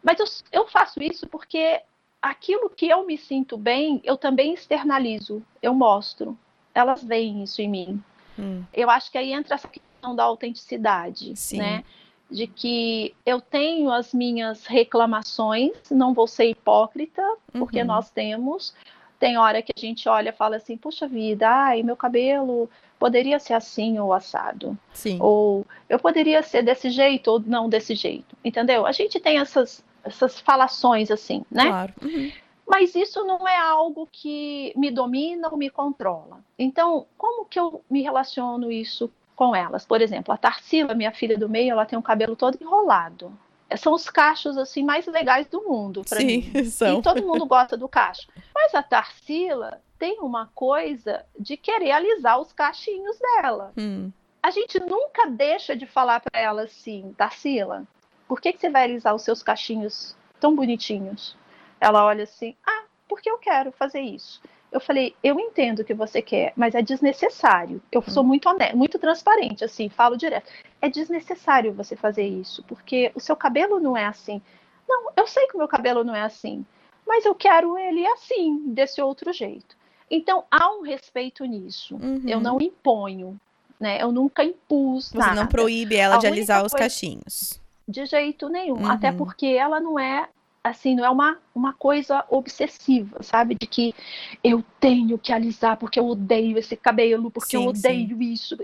Mas 0.03 0.19
eu, 0.21 0.27
eu 0.61 0.69
faço 0.69 1.03
isso 1.03 1.27
porque 1.27 1.83
aquilo 2.21 2.71
que 2.71 2.89
eu 2.89 3.07
me 3.07 3.17
sinto 3.17 3.57
bem, 3.57 4.01
eu 4.05 4.17
também 4.17 4.55
externalizo, 4.55 5.43
eu 5.63 5.75
mostro. 5.75 6.37
Elas 6.75 7.03
veem 7.03 7.43
isso 7.43 7.63
em 7.63 7.69
mim. 7.69 8.03
Hum. 8.39 8.63
Eu 8.73 8.91
acho 8.91 9.11
que 9.11 9.19
aí 9.19 9.33
entra 9.33 9.55
essa 9.55 9.69
questão 9.69 10.15
da 10.15 10.25
autenticidade, 10.25 11.35
Sim. 11.37 11.59
né? 11.59 11.85
De 12.31 12.47
que 12.47 13.15
eu 13.25 13.41
tenho 13.41 13.91
as 13.91 14.13
minhas 14.13 14.67
reclamações, 14.67 15.73
não 15.91 16.13
vou 16.13 16.27
ser 16.27 16.47
hipócrita, 16.47 17.23
porque 17.53 17.81
uhum. 17.81 17.87
nós 17.87 18.11
temos, 18.11 18.75
tem 19.19 19.39
hora 19.39 19.63
que 19.63 19.73
a 19.75 19.81
gente 19.81 20.09
olha 20.09 20.31
e 20.31 20.33
fala 20.33 20.57
assim, 20.57 20.77
puxa 20.77 21.07
vida, 21.07 21.49
ai, 21.49 21.83
meu 21.83 21.97
cabelo 21.97 22.69
poderia 22.99 23.39
ser 23.39 23.55
assim 23.55 23.99
ou 23.99 24.13
assado. 24.13 24.77
Sim. 24.93 25.19
Ou 25.21 25.67
eu 25.89 25.99
poderia 25.99 26.43
ser 26.43 26.63
desse 26.63 26.91
jeito 26.91 27.31
ou 27.31 27.41
não 27.41 27.69
desse 27.69 27.95
jeito. 27.95 28.37
Entendeu? 28.45 28.87
A 28.87 28.93
gente 28.93 29.21
tem 29.21 29.39
essas, 29.39 29.85
essas 30.07 30.41
falações 30.41 31.11
assim, 31.11 31.45
né? 31.51 31.67
Claro. 31.67 31.93
Uhum. 32.03 32.33
Mas 32.67 32.95
isso 32.95 33.25
não 33.25 33.47
é 33.47 33.57
algo 33.57 34.09
que 34.11 34.73
me 34.77 34.91
domina 34.91 35.49
ou 35.51 35.57
me 35.57 35.71
controla. 35.71 36.41
Então, 36.59 37.07
como 37.17 37.45
que 37.45 37.61
eu 37.61 37.83
me 37.89 38.03
relaciono 38.03 38.73
isso 38.73 39.11
com 39.37 39.55
elas? 39.55 39.87
Por 39.87 40.01
exemplo, 40.01 40.35
a 40.35 40.37
Tarsila, 40.37 40.95
minha 40.95 41.13
filha 41.13 41.39
do 41.39 41.49
meio, 41.49 41.71
ela 41.71 41.87
tem 41.87 41.99
um 41.99 42.03
cabelo 42.03 42.35
todo 42.35 42.59
enrolado 42.61 43.33
são 43.77 43.95
os 43.95 44.09
cachos 44.09 44.57
assim 44.57 44.85
mais 44.85 45.07
legais 45.07 45.49
do 45.49 45.63
mundo 45.63 46.03
para 46.09 46.21
mim. 46.21 46.53
São. 46.71 47.01
E 47.01 47.03
todo 47.03 47.27
mundo 47.27 47.45
gosta 47.47 47.77
do 47.77 47.89
cacho. 47.89 48.29
Mas 48.55 48.75
a 48.75 48.83
Tarsila 48.83 49.81
tem 49.99 50.21
uma 50.21 50.47
coisa 50.55 51.25
de 51.39 51.57
querer 51.57 51.91
alisar 51.91 52.39
os 52.39 52.53
cachinhos 52.53 53.19
dela. 53.19 53.73
Hum. 53.77 54.13
A 54.43 54.51
gente 54.51 54.79
nunca 54.79 55.27
deixa 55.29 55.75
de 55.75 55.87
falar 55.87 56.21
para 56.21 56.41
ela 56.41 56.63
assim, 56.63 57.13
Tarsila, 57.17 57.85
por 58.29 58.41
que, 58.41 58.53
que 58.53 58.61
você 58.61 58.71
vai 58.71 58.85
alisar 58.85 59.15
os 59.15 59.23
seus 59.23 59.43
cachinhos 59.43 60.17
tão 60.41 60.55
bonitinhos? 60.55 61.37
Ela 61.81 62.05
olha 62.05 62.25
assim, 62.25 62.55
ah, 62.67 62.85
porque 63.09 63.31
eu 63.31 63.39
quero 63.39 63.73
fazer 63.73 64.01
isso. 64.01 64.41
Eu 64.71 64.81
falei, 64.81 65.15
eu 65.23 65.39
entendo 65.39 65.81
o 65.81 65.85
que 65.85 65.95
você 65.95 66.21
quer, 66.21 66.53
mas 66.57 66.75
é 66.75 66.83
desnecessário. 66.83 67.81
Eu 67.91 68.03
sou 68.03 68.23
hum. 68.23 68.27
muito 68.27 68.49
honesto, 68.49 68.77
muito 68.77 68.99
transparente, 68.99 69.65
assim, 69.65 69.89
falo 69.89 70.17
direto. 70.17 70.51
É 70.83 70.89
desnecessário 70.89 71.73
você 71.73 71.97
fazer 71.97 72.27
isso, 72.27 72.63
porque 72.65 73.13
o 73.15 73.21
seu 73.21 73.37
cabelo 73.37 73.79
não 73.81 73.97
é 73.97 74.05
assim. 74.05 74.43
Não, 74.89 75.11
eu 75.17 75.27
sei 75.27 75.47
que 75.47 75.55
o 75.55 75.59
meu 75.59 75.69
cabelo 75.69 76.05
não 76.05 76.15
é 76.15 76.23
assim, 76.23 76.65
mas 77.07 77.25
eu 77.25 77.35
quero 77.35 77.79
ele 77.79 78.07
assim, 78.07 78.65
desse 78.67 79.01
outro 79.01 79.33
jeito. 79.33 79.77
Então 80.11 80.45
há 80.51 80.71
um 80.73 80.83
respeito 80.83 81.45
nisso. 81.45 81.97
Uhum. 81.97 82.23
Eu 82.27 82.41
não 82.41 82.61
imponho, 82.61 83.39
né? 83.79 84.01
Eu 84.01 84.13
nunca 84.13 84.45
impus 84.45 85.11
Você 85.11 85.19
nada. 85.19 85.35
não 85.35 85.47
proíbe 85.47 85.97
ela 85.97 86.17
A 86.17 86.19
de 86.19 86.27
alisar 86.27 86.65
os 86.65 86.73
cachinhos. 86.73 87.61
De 87.89 88.05
jeito 88.05 88.49
nenhum, 88.49 88.79
uhum. 88.79 88.91
até 88.91 89.13
porque 89.13 89.47
ela 89.47 89.79
não 89.81 89.99
é 89.99 90.29
assim, 90.63 90.97
não 90.97 91.05
é 91.05 91.11
uma, 91.11 91.39
uma 91.55 91.73
coisa 91.73 92.25
obsessiva, 92.29 93.23
sabe? 93.23 93.55
De 93.55 93.67
que 93.67 93.95
eu 94.43 94.65
tenho 94.81 95.17
que 95.17 95.33
alisar 95.33 95.77
porque 95.77 95.99
eu 95.99 96.07
odeio 96.07 96.59
esse 96.59 96.77
cabelo, 96.77 97.31
porque 97.31 97.57
sim, 97.57 97.63
eu 97.63 97.69
odeio 97.69 98.17
sim. 98.19 98.33
isso. 98.33 98.57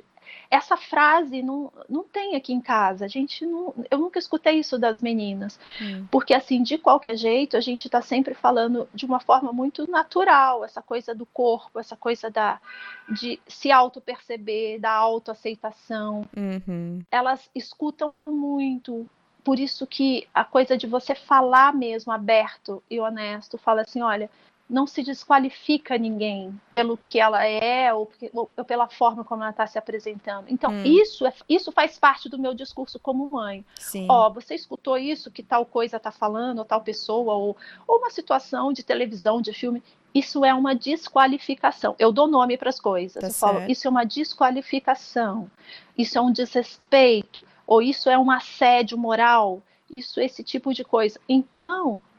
Essa 0.52 0.76
frase 0.76 1.42
não, 1.42 1.72
não 1.88 2.04
tem 2.04 2.36
aqui 2.36 2.52
em 2.52 2.60
casa. 2.60 3.06
A 3.06 3.08
gente 3.08 3.46
não, 3.46 3.74
eu 3.90 3.96
nunca 3.96 4.18
escutei 4.18 4.58
isso 4.58 4.78
das 4.78 5.00
meninas. 5.00 5.58
Hum. 5.80 6.06
Porque, 6.10 6.34
assim, 6.34 6.62
de 6.62 6.76
qualquer 6.76 7.16
jeito, 7.16 7.56
a 7.56 7.60
gente 7.60 7.86
está 7.86 8.02
sempre 8.02 8.34
falando 8.34 8.86
de 8.92 9.06
uma 9.06 9.18
forma 9.18 9.50
muito 9.50 9.90
natural, 9.90 10.62
essa 10.62 10.82
coisa 10.82 11.14
do 11.14 11.24
corpo, 11.24 11.80
essa 11.80 11.96
coisa 11.96 12.30
da, 12.30 12.60
de 13.08 13.40
se 13.48 13.72
auto-perceber, 13.72 14.78
da 14.78 14.92
autoaceitação. 14.92 16.26
Uhum. 16.36 17.00
Elas 17.10 17.48
escutam 17.54 18.12
muito 18.26 19.08
por 19.42 19.58
isso 19.58 19.86
que 19.86 20.28
a 20.34 20.44
coisa 20.44 20.76
de 20.76 20.86
você 20.86 21.14
falar 21.14 21.74
mesmo 21.74 22.12
aberto 22.12 22.82
e 22.90 23.00
honesto, 23.00 23.58
fala 23.58 23.80
assim, 23.82 24.02
olha, 24.02 24.30
não 24.72 24.86
se 24.86 25.02
desqualifica 25.02 25.98
ninguém 25.98 26.58
pelo 26.74 26.98
que 27.08 27.20
ela 27.20 27.44
é 27.44 27.92
ou, 27.92 28.10
ou 28.32 28.64
pela 28.64 28.88
forma 28.88 29.22
como 29.22 29.42
ela 29.42 29.50
está 29.50 29.66
se 29.66 29.78
apresentando. 29.78 30.46
Então, 30.48 30.72
hum. 30.72 30.82
isso, 30.84 31.26
é, 31.26 31.32
isso 31.48 31.70
faz 31.70 31.98
parte 31.98 32.28
do 32.28 32.38
meu 32.38 32.54
discurso 32.54 32.98
como 32.98 33.30
mãe. 33.30 33.64
Ó, 34.08 34.30
você 34.30 34.54
escutou 34.54 34.96
isso 34.96 35.30
que 35.30 35.42
tal 35.42 35.66
coisa 35.66 35.98
está 35.98 36.10
falando, 36.10 36.60
ou 36.60 36.64
tal 36.64 36.80
pessoa, 36.80 37.34
ou, 37.34 37.56
ou 37.86 37.98
uma 37.98 38.10
situação 38.10 38.72
de 38.72 38.82
televisão, 38.82 39.42
de 39.42 39.52
filme. 39.52 39.82
Isso 40.14 40.44
é 40.44 40.52
uma 40.52 40.74
desqualificação. 40.74 41.94
Eu 41.98 42.10
dou 42.10 42.26
nome 42.26 42.56
para 42.56 42.70
as 42.70 42.80
coisas. 42.80 43.20
Tá 43.20 43.28
eu 43.28 43.32
falo, 43.32 43.70
isso 43.70 43.86
é 43.86 43.90
uma 43.90 44.04
desqualificação. 44.04 45.50
Isso 45.96 46.18
é 46.18 46.20
um 46.20 46.32
desrespeito 46.32 47.46
ou 47.66 47.80
isso 47.80 48.10
é 48.10 48.18
um 48.18 48.30
assédio 48.30 48.98
moral, 48.98 49.62
isso 49.96 50.20
esse 50.20 50.42
tipo 50.42 50.74
de 50.74 50.84
coisa. 50.84 51.18
Então, 51.28 51.48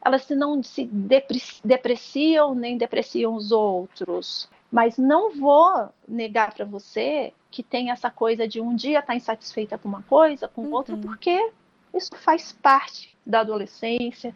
elas 0.04 0.28
não 0.30 0.62
se 0.62 0.88
depreciam 1.64 2.54
nem 2.54 2.76
depreciam 2.76 3.34
os 3.34 3.52
outros. 3.52 4.48
Mas 4.70 4.98
não 4.98 5.32
vou 5.32 5.88
negar 6.06 6.52
para 6.52 6.64
você 6.64 7.32
que 7.50 7.62
tem 7.62 7.90
essa 7.90 8.10
coisa 8.10 8.48
de 8.48 8.60
um 8.60 8.74
dia 8.74 8.98
estar 8.98 9.12
tá 9.12 9.16
insatisfeita 9.16 9.78
com 9.78 9.88
uma 9.88 10.02
coisa, 10.02 10.48
com 10.48 10.62
uhum. 10.62 10.72
outra, 10.72 10.96
porque 10.96 11.52
isso 11.94 12.10
faz 12.16 12.52
parte 12.52 13.16
da 13.24 13.40
adolescência, 13.40 14.34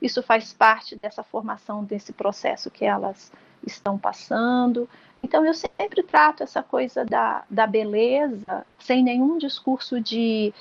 isso 0.00 0.22
faz 0.22 0.52
parte 0.52 0.96
dessa 0.96 1.22
formação, 1.22 1.82
desse 1.82 2.12
processo 2.12 2.70
que 2.70 2.84
elas 2.84 3.32
estão 3.66 3.98
passando. 3.98 4.88
Então, 5.22 5.44
eu 5.44 5.54
sempre 5.54 6.02
trato 6.02 6.42
essa 6.42 6.62
coisa 6.62 7.04
da, 7.04 7.44
da 7.50 7.66
beleza 7.66 8.66
sem 8.78 9.02
nenhum 9.02 9.38
discurso 9.38 10.00
de 10.00 10.52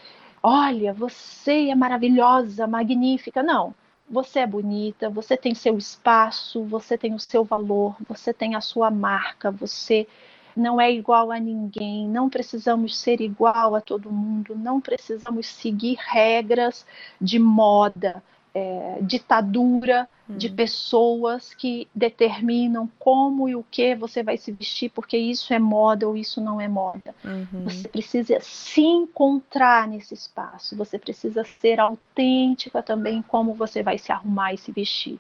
olha, 0.41 0.93
você 0.93 1.69
é 1.69 1.75
maravilhosa, 1.75 2.65
magnífica. 2.65 3.43
Não. 3.43 3.75
Você 4.09 4.39
é 4.39 4.47
bonita, 4.47 5.09
você 5.09 5.35
tem 5.35 5.53
seu 5.53 5.77
espaço, 5.77 6.63
você 6.63 6.97
tem 6.97 7.13
o 7.13 7.19
seu 7.19 7.43
valor, 7.43 7.95
você 8.07 8.33
tem 8.33 8.55
a 8.55 8.61
sua 8.61 8.89
marca, 8.89 9.51
você 9.51 10.07
não 10.55 10.79
é 10.79 10.91
igual 10.91 11.31
a 11.31 11.39
ninguém, 11.39 12.07
não 12.07 12.29
precisamos 12.29 12.97
ser 12.97 13.21
igual 13.21 13.75
a 13.75 13.81
todo 13.81 14.11
mundo, 14.11 14.55
não 14.55 14.79
precisamos 14.81 15.47
seguir 15.47 15.97
regras 15.99 16.85
de 17.19 17.37
moda 17.37 18.23
é, 18.57 18.97
ditadura 19.01 20.09
hum. 20.27 20.35
de 20.35 20.49
pessoas 20.49 21.53
que 21.53 21.87
determinam 21.93 22.89
como 22.97 23.47
e 23.47 23.55
o 23.55 23.63
que 23.69 23.95
você 23.95 24.23
vai 24.23 24.35
se 24.35 24.51
vestir, 24.51 24.89
porque 24.89 25.15
isso 25.15 25.53
é 25.53 25.59
moda 25.59 26.07
ou 26.07 26.17
isso 26.17 26.41
não 26.41 26.59
é 26.59 26.67
moda. 26.67 27.13
Uhum. 27.23 27.63
Você 27.65 27.87
precisa 27.87 28.39
se 28.41 28.81
encontrar 28.81 29.87
nesse 29.87 30.15
espaço, 30.15 30.75
você 30.75 30.97
precisa 30.97 31.43
ser 31.59 31.79
autêntica 31.79 32.81
também 32.81 33.21
como 33.21 33.53
você 33.53 33.83
vai 33.83 33.99
se 33.99 34.11
arrumar 34.11 34.53
e 34.53 34.57
se 34.57 34.71
vestir. 34.71 35.19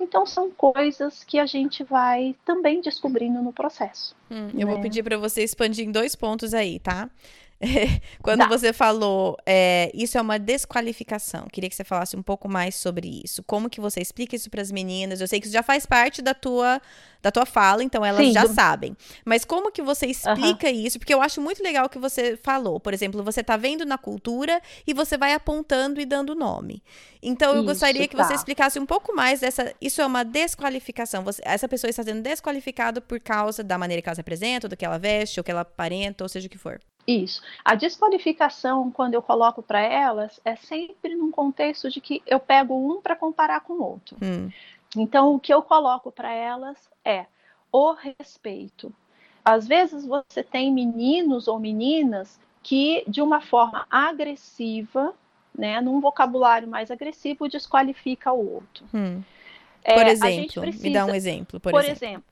Então 0.00 0.24
são 0.24 0.48
coisas 0.48 1.24
que 1.24 1.40
a 1.40 1.46
gente 1.46 1.82
vai 1.82 2.36
também 2.44 2.80
descobrindo 2.80 3.42
no 3.42 3.52
processo. 3.52 4.14
Hum, 4.30 4.50
eu 4.56 4.68
vou 4.68 4.76
né? 4.76 4.82
pedir 4.82 5.02
para 5.02 5.18
você 5.18 5.42
expandir 5.42 5.84
em 5.84 5.90
dois 5.90 6.14
pontos 6.14 6.54
aí, 6.54 6.78
tá? 6.78 7.10
Quando 8.22 8.40
tá. 8.40 8.46
você 8.46 8.72
falou, 8.72 9.36
é, 9.44 9.90
isso 9.92 10.16
é 10.16 10.20
uma 10.20 10.38
desqualificação, 10.38 11.46
queria 11.52 11.68
que 11.68 11.74
você 11.74 11.82
falasse 11.82 12.16
um 12.16 12.22
pouco 12.22 12.48
mais 12.48 12.76
sobre 12.76 13.22
isso. 13.24 13.42
Como 13.42 13.68
que 13.68 13.80
você 13.80 14.00
explica 14.00 14.36
isso 14.36 14.48
para 14.48 14.62
as 14.62 14.70
meninas? 14.70 15.20
Eu 15.20 15.26
sei 15.26 15.40
que 15.40 15.46
isso 15.46 15.52
já 15.52 15.62
faz 15.62 15.84
parte 15.84 16.22
da 16.22 16.34
tua, 16.34 16.80
da 17.20 17.32
tua 17.32 17.44
fala, 17.44 17.82
então 17.82 18.04
elas 18.04 18.24
Sim, 18.24 18.32
já 18.32 18.44
do... 18.44 18.54
sabem. 18.54 18.96
Mas 19.24 19.44
como 19.44 19.72
que 19.72 19.82
você 19.82 20.06
explica 20.06 20.70
isso? 20.70 21.00
Porque 21.00 21.12
eu 21.12 21.20
acho 21.20 21.40
muito 21.40 21.60
legal 21.60 21.86
o 21.86 21.88
que 21.88 21.98
você 21.98 22.36
falou. 22.36 22.78
Por 22.78 22.94
exemplo, 22.94 23.24
você 23.24 23.40
está 23.40 23.56
vendo 23.56 23.84
na 23.84 23.98
cultura 23.98 24.62
e 24.86 24.94
você 24.94 25.18
vai 25.18 25.34
apontando 25.34 26.00
e 26.00 26.06
dando 26.06 26.36
nome. 26.36 26.80
Então 27.20 27.50
eu 27.50 27.56
isso, 27.56 27.64
gostaria 27.64 28.06
que 28.06 28.16
tá. 28.16 28.22
você 28.22 28.34
explicasse 28.34 28.78
um 28.78 28.86
pouco 28.86 29.12
mais 29.12 29.40
dessa. 29.40 29.74
Isso 29.80 30.00
é 30.00 30.06
uma 30.06 30.24
desqualificação. 30.24 31.24
Você, 31.24 31.42
essa 31.44 31.66
pessoa 31.66 31.90
está 31.90 32.04
sendo 32.04 32.22
desqualificada 32.22 33.00
por 33.00 33.18
causa 33.18 33.64
da 33.64 33.76
maneira 33.76 34.00
que 34.00 34.08
ela 34.08 34.14
se 34.14 34.20
apresenta, 34.20 34.68
do 34.68 34.76
que 34.76 34.84
ela 34.84 34.98
veste, 34.98 35.40
ou 35.40 35.44
que 35.44 35.50
ela 35.50 35.62
aparenta, 35.62 36.22
ou 36.22 36.28
seja 36.28 36.46
o 36.46 36.50
que 36.50 36.58
for. 36.58 36.80
Isso. 37.08 37.40
A 37.64 37.74
desqualificação, 37.74 38.90
quando 38.90 39.14
eu 39.14 39.22
coloco 39.22 39.62
para 39.62 39.80
elas, 39.80 40.38
é 40.44 40.54
sempre 40.56 41.14
num 41.14 41.30
contexto 41.30 41.88
de 41.88 42.02
que 42.02 42.22
eu 42.26 42.38
pego 42.38 42.74
um 42.74 43.00
para 43.00 43.16
comparar 43.16 43.60
com 43.60 43.72
o 43.72 43.82
outro. 43.82 44.18
Hum. 44.22 44.50
Então, 44.94 45.34
o 45.34 45.40
que 45.40 45.52
eu 45.52 45.62
coloco 45.62 46.12
para 46.12 46.30
elas 46.30 46.76
é 47.02 47.24
o 47.72 47.92
respeito. 47.92 48.92
Às 49.42 49.66
vezes 49.66 50.04
você 50.06 50.42
tem 50.42 50.70
meninos 50.70 51.48
ou 51.48 51.58
meninas 51.58 52.38
que, 52.62 53.02
de 53.08 53.22
uma 53.22 53.40
forma 53.40 53.86
agressiva, 53.90 55.14
né, 55.56 55.80
num 55.80 56.00
vocabulário 56.00 56.68
mais 56.68 56.90
agressivo, 56.90 57.48
desqualifica 57.48 58.30
o 58.32 58.56
outro. 58.56 58.84
Hum. 58.92 59.22
É, 59.82 59.94
por 59.94 60.06
exemplo, 60.06 60.60
precisa, 60.60 60.84
me 60.86 60.92
dá 60.92 61.06
um 61.06 61.14
exemplo. 61.14 61.58
Por, 61.58 61.70
por 61.70 61.80
exemplo. 61.80 62.04
exemplo, 62.04 62.24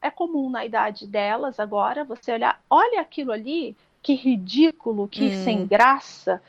é 0.00 0.10
comum 0.10 0.48
na 0.48 0.64
idade 0.64 1.06
delas 1.06 1.60
agora 1.60 2.02
você 2.02 2.32
olhar, 2.32 2.58
olha 2.70 3.00
aquilo 3.02 3.30
ali, 3.30 3.76
que 4.02 4.14
ridículo, 4.14 5.06
que 5.08 5.26
hum. 5.26 5.44
sem 5.44 5.66
graça. 5.66 6.42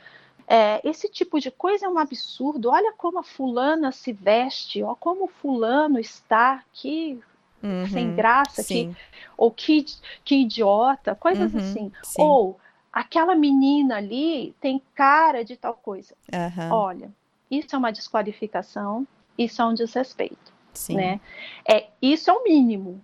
É, 0.48 0.82
esse 0.88 1.08
tipo 1.08 1.40
de 1.40 1.50
coisa 1.50 1.86
é 1.86 1.90
um 1.90 1.98
absurdo. 1.98 2.70
Olha 2.70 2.94
como 2.98 3.20
a 3.20 3.24
fulana 3.24 3.92
se 3.92 4.12
veste, 4.12 4.84
ó, 4.84 4.96
como 4.96 5.26
o 5.26 5.28
fulano 5.28 6.00
está, 6.00 6.64
que 6.74 7.20
uhum, 7.64 7.88
sem 7.88 8.14
graça, 8.16 8.64
que, 8.64 8.94
ou 9.38 9.50
que, 9.52 9.86
que 10.24 10.36
idiota, 10.42 11.16
coisas 11.16 11.54
uhum, 11.54 11.60
assim. 11.60 11.92
Sim. 12.04 12.22
Ou 12.22 12.60
aquela 12.92 13.36
menina 13.36 13.98
ali 13.98 14.54
tem 14.60 14.82
cara 14.94 15.46
de 15.46 15.56
tal 15.56 15.74
coisa. 15.74 16.14
Uhum. 16.32 16.72
Olha, 16.72 17.12
isso 17.50 17.76
é 17.76 17.78
uma 17.78 17.92
desqualificação, 17.92 19.08
isso 19.38 19.62
é 19.62 19.66
um 19.66 19.74
desrespeito. 19.74 20.54
Sim. 20.74 20.96
Né? 20.96 21.22
É, 21.68 21.88
isso 22.02 22.30
é 22.30 22.34
o 22.34 22.44
mínimo. 22.44 23.02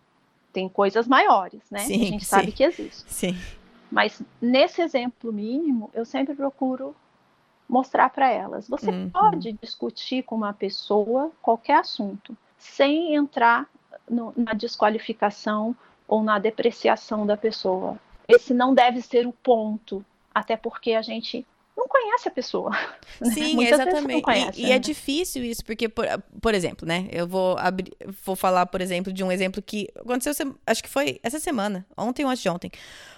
Tem 0.52 0.68
coisas 0.68 1.08
maiores, 1.08 1.62
né? 1.70 1.82
A 1.82 1.88
gente 1.88 2.26
sabe 2.26 2.52
que 2.52 2.64
existe. 2.64 3.06
Sim. 3.08 3.38
Mas 3.92 4.22
nesse 4.42 4.82
exemplo 4.82 5.32
mínimo, 5.34 5.90
eu 5.94 6.06
sempre 6.06 6.36
procuro 6.36 6.96
mostrar 7.68 8.10
para 8.10 8.30
elas. 8.30 8.68
Você 8.68 8.90
uhum. 8.90 9.10
pode 9.10 9.54
discutir 9.54 10.24
com 10.24 10.36
uma 10.36 10.54
pessoa 10.54 11.32
qualquer 11.42 11.80
assunto, 11.80 12.36
sem 12.58 13.16
entrar 13.16 13.68
no, 14.10 14.34
na 14.36 14.54
desqualificação 14.54 15.76
ou 16.08 16.24
na 16.24 16.40
depreciação 16.40 17.26
da 17.26 17.38
pessoa. 17.38 18.00
Esse 18.28 18.54
não 18.54 18.74
deve 18.74 19.02
ser 19.02 19.28
o 19.28 19.34
ponto, 19.34 20.04
até 20.34 20.58
porque 20.58 20.94
a 20.94 21.02
gente 21.02 21.46
conhece 22.00 22.28
a 22.28 22.32
pessoa. 22.32 22.72
Né? 23.20 23.32
Sim, 23.34 23.66
exatamente. 23.66 24.22
Conhece, 24.22 24.62
e, 24.62 24.64
né? 24.64 24.70
e, 24.70 24.72
é 24.72 24.80
difícil 24.80 25.44
isso, 25.44 25.66
porque, 25.66 25.90
por, 25.90 26.06
por 26.42 26.54
exemplo, 26.54 26.88
né? 26.88 27.06
Eu 27.12 27.28
vou 27.28 27.58
abrir, 27.58 27.92
vou 28.24 28.34
falar, 28.34 28.66
por 28.68 28.80
exemplo, 28.80 29.12
de 29.12 29.22
um 29.26 29.30
exemplo 29.30 29.62
que 29.62 29.90
aconteceu, 29.94 30.56
acho 30.66 30.82
que 30.82 30.88
foi 30.88 31.20
essa 31.22 31.38
semana, 31.38 31.86
ontem 31.98 32.24
ou 32.24 32.32
antes 32.32 32.42
de 32.42 32.48
ontem. 32.48 32.72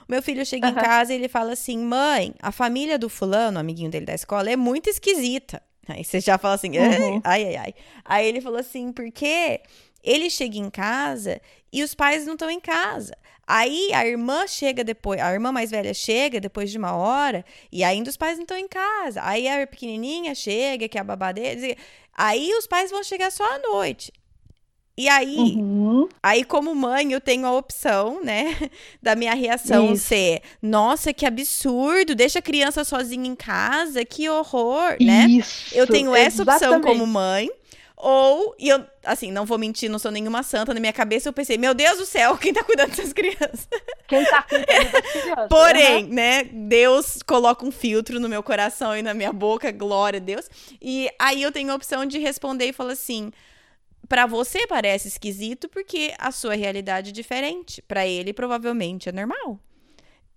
Meu 0.10 0.20
filho 0.24 0.44
chega 0.44 0.68
uhum. 0.68 0.74
em 0.74 0.76
casa 0.76 1.14
e 1.14 1.18
ele 1.18 1.28
fala 1.28 1.54
assim: 1.54 1.78
mãe, 1.78 2.34
a 2.42 2.52
família 2.52 2.98
do 2.98 3.10
fulano, 3.10 3.60
amiguinho 3.60 3.92
dele 3.92 4.08
da 4.08 4.16
escola, 4.16 4.50
é 4.50 4.56
muito 4.56 4.90
esquisita. 4.90 5.62
Aí 5.88 6.04
você 6.04 6.20
já 6.20 6.38
fala 6.38 6.56
assim, 6.56 6.78
uhum. 6.78 7.22
ai, 7.24 7.44
ai, 7.44 7.56
ai. 7.56 7.74
Aí 8.04 8.28
ele 8.28 8.42
falou 8.42 8.60
assim, 8.60 8.92
por 8.92 9.12
quê? 9.12 9.62
Ele 10.04 10.30
chega 10.30 10.58
em 10.58 10.70
casa 10.70 11.40
e 11.72 11.84
os 11.84 11.94
pais 11.94 12.26
não 12.26 12.34
estão 12.34 12.50
em 12.50 12.60
casa. 12.60 13.14
Aí 13.48 13.92
a 13.94 14.06
irmã 14.06 14.48
chega 14.48 14.84
depois, 14.84 15.20
a 15.20 15.34
irmã 15.34 15.52
mais 15.52 15.72
velha 15.72 15.94
chega 15.94 16.40
depois 16.40 16.72
de 16.72 16.78
uma 16.78 16.94
hora 16.94 17.44
e 17.72 17.84
ainda 17.84 18.10
os 18.10 18.18
pais 18.18 18.38
não 18.38 18.44
estão 18.44 18.58
em 18.58 18.68
casa. 18.68 19.22
Aí 19.24 19.48
a 19.48 19.68
pequenininha 19.68 20.34
chega, 20.34 20.88
que 20.88 20.98
é 20.98 21.02
a 21.02 21.04
babá 21.04 21.32
deles. 21.32 21.76
Aí 22.16 22.54
os 22.58 22.68
pais 22.68 22.92
vão 22.92 23.04
chegar 23.04 23.32
só 23.32 23.44
à 23.44 23.60
noite. 23.60 24.14
E 24.98 25.08
aí, 25.08 25.56
uhum. 25.58 26.08
aí 26.22 26.44
como 26.44 26.76
mãe, 26.76 27.12
eu 27.12 27.22
tenho 27.22 27.48
a 27.48 27.58
opção, 27.58 28.24
né, 28.24 28.56
da 29.02 29.16
minha 29.16 29.34
reação 29.34 29.94
Isso. 29.94 30.10
ser, 30.10 30.42
nossa, 30.62 31.14
que 31.14 31.26
absurdo, 31.26 32.14
deixa 32.14 32.40
a 32.40 32.42
criança 32.42 32.84
sozinha 32.84 33.28
em 33.28 33.36
casa, 33.36 34.04
que 34.04 34.30
horror, 34.30 34.98
né? 35.00 35.26
Isso, 35.28 35.74
eu 35.74 35.88
tenho 35.88 36.14
essa 36.14 36.44
exatamente. 36.44 36.78
opção 36.78 36.82
como 36.82 37.08
mãe. 37.08 37.50
Ou, 38.04 38.56
e 38.58 38.68
eu, 38.68 38.84
assim, 39.06 39.32
não 39.32 39.46
vou 39.46 39.60
mentir, 39.60 39.88
não 39.88 40.00
sou 40.00 40.10
nenhuma 40.10 40.42
santa. 40.42 40.74
Na 40.74 40.80
minha 40.80 40.92
cabeça 40.92 41.30
eu 41.30 41.34
pensei, 41.34 41.56
meu 41.56 41.72
Deus 41.76 42.00
do 42.00 42.06
céu, 42.06 42.36
quem 42.40 42.52
tá 42.52 42.64
cuidando 42.64 42.90
dessas 42.90 43.14
crianças? 43.14 43.70
Quem 44.08 44.26
tá 44.26 44.42
cuidando 44.42 44.92
das 44.92 45.12
crianças? 45.12 45.48
Porém, 45.50 46.06
uhum. 46.06 46.10
né, 46.10 46.44
Deus 46.46 47.22
coloca 47.22 47.64
um 47.64 47.72
filtro 47.72 48.20
no 48.20 48.28
meu 48.28 48.42
coração 48.42 48.98
e 48.98 49.04
na 49.04 49.14
minha 49.14 49.32
boca, 49.32 49.72
glória 49.72 50.18
a 50.18 50.20
Deus. 50.20 50.50
E 50.82 51.10
aí 51.20 51.44
eu 51.44 51.52
tenho 51.52 51.72
a 51.72 51.76
opção 51.76 52.04
de 52.04 52.18
responder 52.18 52.70
e 52.70 52.74
falar 52.74 52.94
assim: 52.94 53.32
para 54.10 54.26
você 54.26 54.66
parece 54.66 55.08
esquisito 55.08 55.70
porque 55.70 56.14
a 56.18 56.32
sua 56.32 56.56
realidade 56.56 57.12
é 57.12 57.14
diferente. 57.14 57.84
Para 57.84 58.08
ele, 58.08 58.34
provavelmente 58.34 59.10
é 59.10 59.12
normal. 59.12 59.60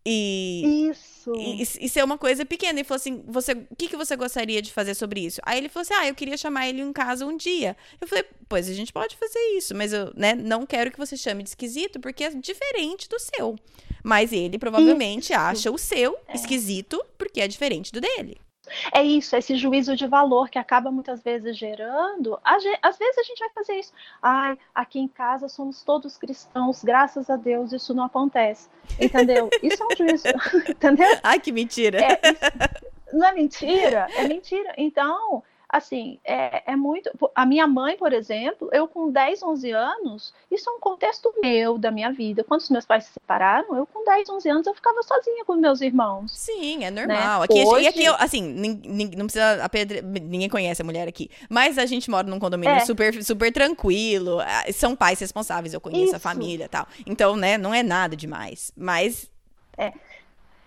E 0.05 0.91
isso. 0.91 1.14
E, 1.37 1.63
isso 1.63 1.99
é 1.99 2.05
uma 2.05 2.19
coisa 2.19 2.45
pequena. 2.45 2.79
Ele 2.79 2.85
falou 2.85 2.97
assim: 2.97 3.23
você, 3.27 3.53
o 3.53 3.77
que, 3.77 3.89
que 3.89 3.97
você 3.97 4.17
gostaria 4.17 4.61
de 4.61 4.73
fazer 4.73 4.95
sobre 4.95 5.21
isso? 5.21 5.41
Aí 5.45 5.59
ele 5.59 5.69
falou 5.69 5.83
assim: 5.83 5.95
ah, 5.95 6.09
eu 6.09 6.15
queria 6.15 6.37
chamar 6.37 6.69
ele 6.69 6.83
em 6.83 6.93
casa 6.93 7.25
um 7.25 7.37
dia. 7.37 7.77
Eu 8.01 8.07
falei: 8.07 8.25
pois 8.49 8.69
a 8.69 8.73
gente 8.75 8.93
pode 8.93 9.17
fazer 9.17 9.39
isso, 9.57 9.75
mas 9.75 9.93
eu 9.93 10.13
né, 10.15 10.35
não 10.35 10.67
quero 10.67 10.91
que 10.91 10.99
você 10.99 11.17
chame 11.17 11.43
de 11.43 11.51
esquisito 11.51 12.01
porque 12.01 12.25
é 12.25 12.31
diferente 12.31 13.09
do 13.09 13.19
seu. 13.19 13.57
Mas 14.03 14.33
ele 14.33 14.59
provavelmente 14.59 15.33
isso. 15.33 15.41
acha 15.41 15.71
o 15.71 15.79
seu 15.79 16.17
é. 16.29 16.35
esquisito 16.35 17.03
porque 17.17 17.41
é 17.41 17.49
diferente 17.49 17.91
do 17.91 18.01
dele. 18.01 18.39
É 18.93 19.03
isso, 19.03 19.37
esse 19.37 19.57
juízo 19.57 19.97
de 19.97 20.07
valor 20.07 20.49
que 20.49 20.59
acaba 20.59 20.91
muitas 20.91 21.23
vezes 21.23 21.57
gerando. 21.57 22.39
Às 22.45 22.63
vezes 22.99 23.19
a 23.19 23.23
gente 23.23 23.39
vai 23.39 23.51
fazer 23.51 23.75
isso. 23.75 23.93
Ai, 24.23 24.59
aqui 24.75 24.99
em 24.99 25.09
casa 25.09 25.49
somos 25.49 25.83
todos 25.83 26.17
cristãos, 26.17 26.83
graças 26.83 27.29
a 27.31 27.37
Deus 27.37 27.73
isso 27.73 27.95
não 27.95 28.05
acontece. 28.05 28.69
Entendeu? 29.01 29.49
Isso 29.63 29.83
é 29.83 29.87
um 29.87 29.97
juízo. 29.97 30.25
entendeu? 30.69 31.09
Ai, 31.23 31.41
que 31.41 31.51
mentira. 31.51 31.99
É, 32.01 32.21
isso, 32.31 33.15
não 33.15 33.27
é 33.27 33.33
mentira? 33.33 34.09
É 34.15 34.29
mentira. 34.29 34.75
Então, 34.77 35.43
assim, 35.75 36.21
é, 36.25 36.73
é, 36.73 36.77
muito. 36.77 37.11
A 37.35 37.45
minha 37.45 37.67
mãe, 37.67 37.97
por 37.97 38.13
exemplo, 38.13 38.69
eu 38.73 38.87
com 38.87 39.11
10, 39.11 39.43
11 39.43 39.73
anos, 39.73 40.33
isso 40.49 40.71
é 40.71 40.73
um 40.73 40.79
contexto 40.79 41.35
meu, 41.43 41.77
da 41.77 41.91
minha 41.91 42.13
vida. 42.13 42.45
Quando 42.45 42.61
os 42.61 42.71
meus 42.71 42.87
pais 42.87 43.05
se 43.05 43.13
separaram, 43.15 43.77
eu 43.77 43.85
com 43.85 44.05
10, 44.05 44.29
11 44.29 44.49
anos, 44.49 44.67
eu 44.69 44.75
ficava 44.75 45.03
sozinha 45.03 45.45
com 45.45 45.57
meus 45.57 45.81
irmãos. 45.81 46.31
Sim, 46.31 46.85
é 46.85 46.93
né? 46.93 47.05
normal. 47.05 47.41
Né? 47.41 47.45
Aqui, 47.45 47.65
Hoje... 47.65 47.85
E 47.85 47.89
aqui, 47.89 48.07
assim, 48.23 48.43
não 49.17 49.27
precisa 49.27 49.69
ninguém 50.23 50.49
conhece 50.49 50.81
a 50.81 50.85
mulher 50.85 51.09
aqui, 51.09 51.29
mas 51.51 51.77
a 51.77 51.87
gente 51.87 52.09
mora 52.09 52.29
num 52.29 52.39
condomínio 52.39 52.77
é. 52.77 52.81
super, 52.81 53.23
super 53.25 53.53
tranquilo. 53.53 54.39
São 54.73 54.95
pais 54.95 55.19
responsáveis, 55.19 55.75
eu 55.75 55.81
conheço 55.81 56.05
isso. 56.05 56.17
a 56.17 56.21
família 56.21 56.67
e 56.67 56.69
tal. 56.69 56.87
Então, 57.05 57.35
né, 57.35 57.59
não 57.59 57.75
é 57.75 57.83
nada 57.83 58.17
demais. 58.17 58.71
Mas. 58.77 59.29
É. 59.77 59.93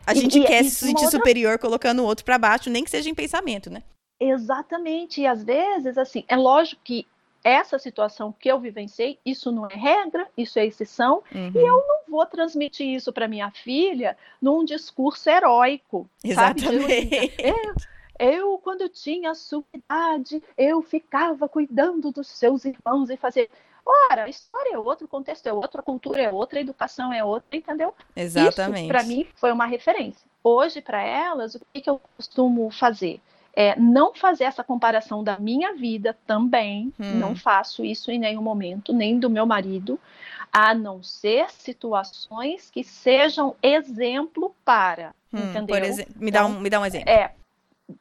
A 0.06 0.14
gente 0.14 0.40
e, 0.40 0.46
quer 0.46 0.64
e, 0.66 0.70
se 0.70 0.86
sentir 0.86 1.06
outra... 1.06 1.18
superior 1.18 1.60
colocando 1.60 2.02
o 2.02 2.06
outro 2.06 2.26
para 2.26 2.38
baixo, 2.38 2.70
nem 2.70 2.84
que 2.84 2.90
seja 2.90 3.10
em 3.10 3.16
pensamento, 3.16 3.70
né? 3.70 3.84
Exatamente. 4.20 5.22
E 5.22 5.28
às 5.28 5.44
vezes, 5.44 5.98
assim, 5.98 6.24
é 6.28 6.36
lógico 6.36 6.82
que 6.84 7.08
essa 7.44 7.80
situação 7.80 8.34
que 8.38 8.52
eu 8.52 8.60
vivenciei, 8.60 9.20
isso 9.26 9.52
não 9.52 9.68
é 9.68 9.74
regra, 9.74 10.28
isso 10.38 10.60
é 10.60 10.66
exceção, 10.66 11.24
uhum. 11.34 11.52
e 11.56 11.58
eu 11.60 11.78
não 11.88 12.00
vou 12.10 12.26
transmitir 12.26 12.88
isso 12.88 13.14
para 13.14 13.28
minha 13.28 13.50
filha 13.52 14.18
num 14.42 14.66
discurso 14.66 15.30
heróico. 15.30 16.10
Exatamente. 16.24 17.34
Eu, 17.40 17.76
eu, 18.20 18.58
quando 18.58 18.90
tinha 18.90 19.32
a 19.32 19.36
sua 19.36 19.64
idade, 19.74 20.44
eu 20.58 20.82
ficava 20.82 21.48
cuidando 21.48 22.12
dos 22.12 22.28
seus 22.28 22.66
irmãos 22.66 23.10
e 23.10 23.16
fazer. 23.16 23.50
Ora, 24.10 24.26
a 24.26 24.30
história 24.30 24.74
é 24.74 24.78
outra, 24.78 25.06
o 25.06 25.08
contexto 25.08 25.48
é 25.48 25.54
outro, 25.54 25.80
a 25.80 25.84
cultura 25.84 26.22
é 26.22 26.30
outra, 26.30 26.60
a 26.60 26.62
educação 26.62 27.14
é 27.14 27.24
outra, 27.24 27.56
entendeu? 27.56 27.94
Exatamente. 28.14 28.80
Isso, 28.82 28.88
para 28.90 29.04
mim, 29.04 29.26
foi 29.36 29.52
uma 29.54 29.66
referência. 29.66 30.28
Hoje, 30.44 30.82
para 30.82 31.02
elas, 31.02 31.56
o 31.56 31.62
que, 31.72 31.80
que 31.80 31.90
eu 31.90 32.02
costumo 32.18 32.70
fazer? 32.70 33.22
É, 33.60 33.76
não 33.76 34.14
fazer 34.14 34.44
essa 34.44 34.64
comparação 34.64 35.24
da 35.24 35.40
minha 35.40 35.74
vida 35.74 36.16
também, 36.28 36.94
hum. 37.00 37.14
não 37.16 37.36
faço 37.36 37.84
isso 37.84 38.12
em 38.12 38.20
nenhum 38.20 38.44
momento, 38.44 38.94
nem 38.94 39.18
do 39.18 39.32
meu 39.32 39.48
marido, 39.48 40.00
a 40.54 40.76
não 40.76 41.02
ser 41.02 41.50
situações 41.50 42.70
que 42.70 42.84
sejam 42.84 43.56
exemplo 43.64 44.54
para, 44.64 45.16
hum, 45.34 45.40
entendeu? 45.40 45.76
Por 45.76 46.22
me, 46.22 46.30
dá 46.30 46.46
um, 46.46 46.60
me 46.60 46.70
dá 46.70 46.80
um 46.80 46.86
exemplo. 46.86 47.10
É, 47.10 47.32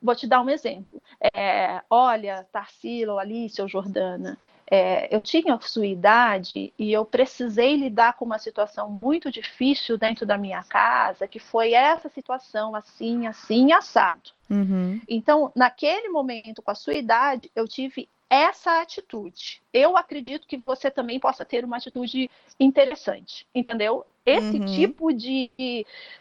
vou 0.02 0.14
te 0.14 0.26
dar 0.26 0.42
um 0.42 0.50
exemplo. 0.50 1.00
É, 1.34 1.80
olha, 1.88 2.46
Tarsila 2.52 3.14
ou 3.14 3.18
Alice 3.18 3.62
ou 3.62 3.66
Jordana, 3.66 4.36
é, 4.70 5.14
eu 5.14 5.20
tinha 5.20 5.58
sua 5.60 5.86
idade 5.86 6.72
e 6.78 6.92
eu 6.92 7.04
precisei 7.04 7.76
lidar 7.76 8.14
com 8.14 8.24
uma 8.24 8.38
situação 8.38 8.98
muito 9.02 9.30
difícil 9.30 9.96
dentro 9.96 10.26
da 10.26 10.36
minha 10.36 10.62
casa, 10.64 11.28
que 11.28 11.38
foi 11.38 11.72
essa 11.72 12.08
situação 12.08 12.74
assim, 12.74 13.26
assim, 13.26 13.72
assado. 13.72 14.30
Uhum. 14.50 15.00
Então, 15.08 15.52
naquele 15.54 16.08
momento, 16.08 16.62
com 16.62 16.70
a 16.70 16.74
sua 16.74 16.94
idade, 16.94 17.50
eu 17.54 17.68
tive 17.68 18.08
essa 18.28 18.80
atitude. 18.80 19.62
Eu 19.72 19.96
acredito 19.96 20.46
que 20.46 20.56
você 20.56 20.90
também 20.90 21.20
possa 21.20 21.44
ter 21.44 21.64
uma 21.64 21.76
atitude 21.76 22.28
interessante, 22.58 23.46
entendeu? 23.54 24.04
Esse 24.24 24.58
uhum. 24.58 24.66
tipo 24.66 25.12
de, 25.12 25.48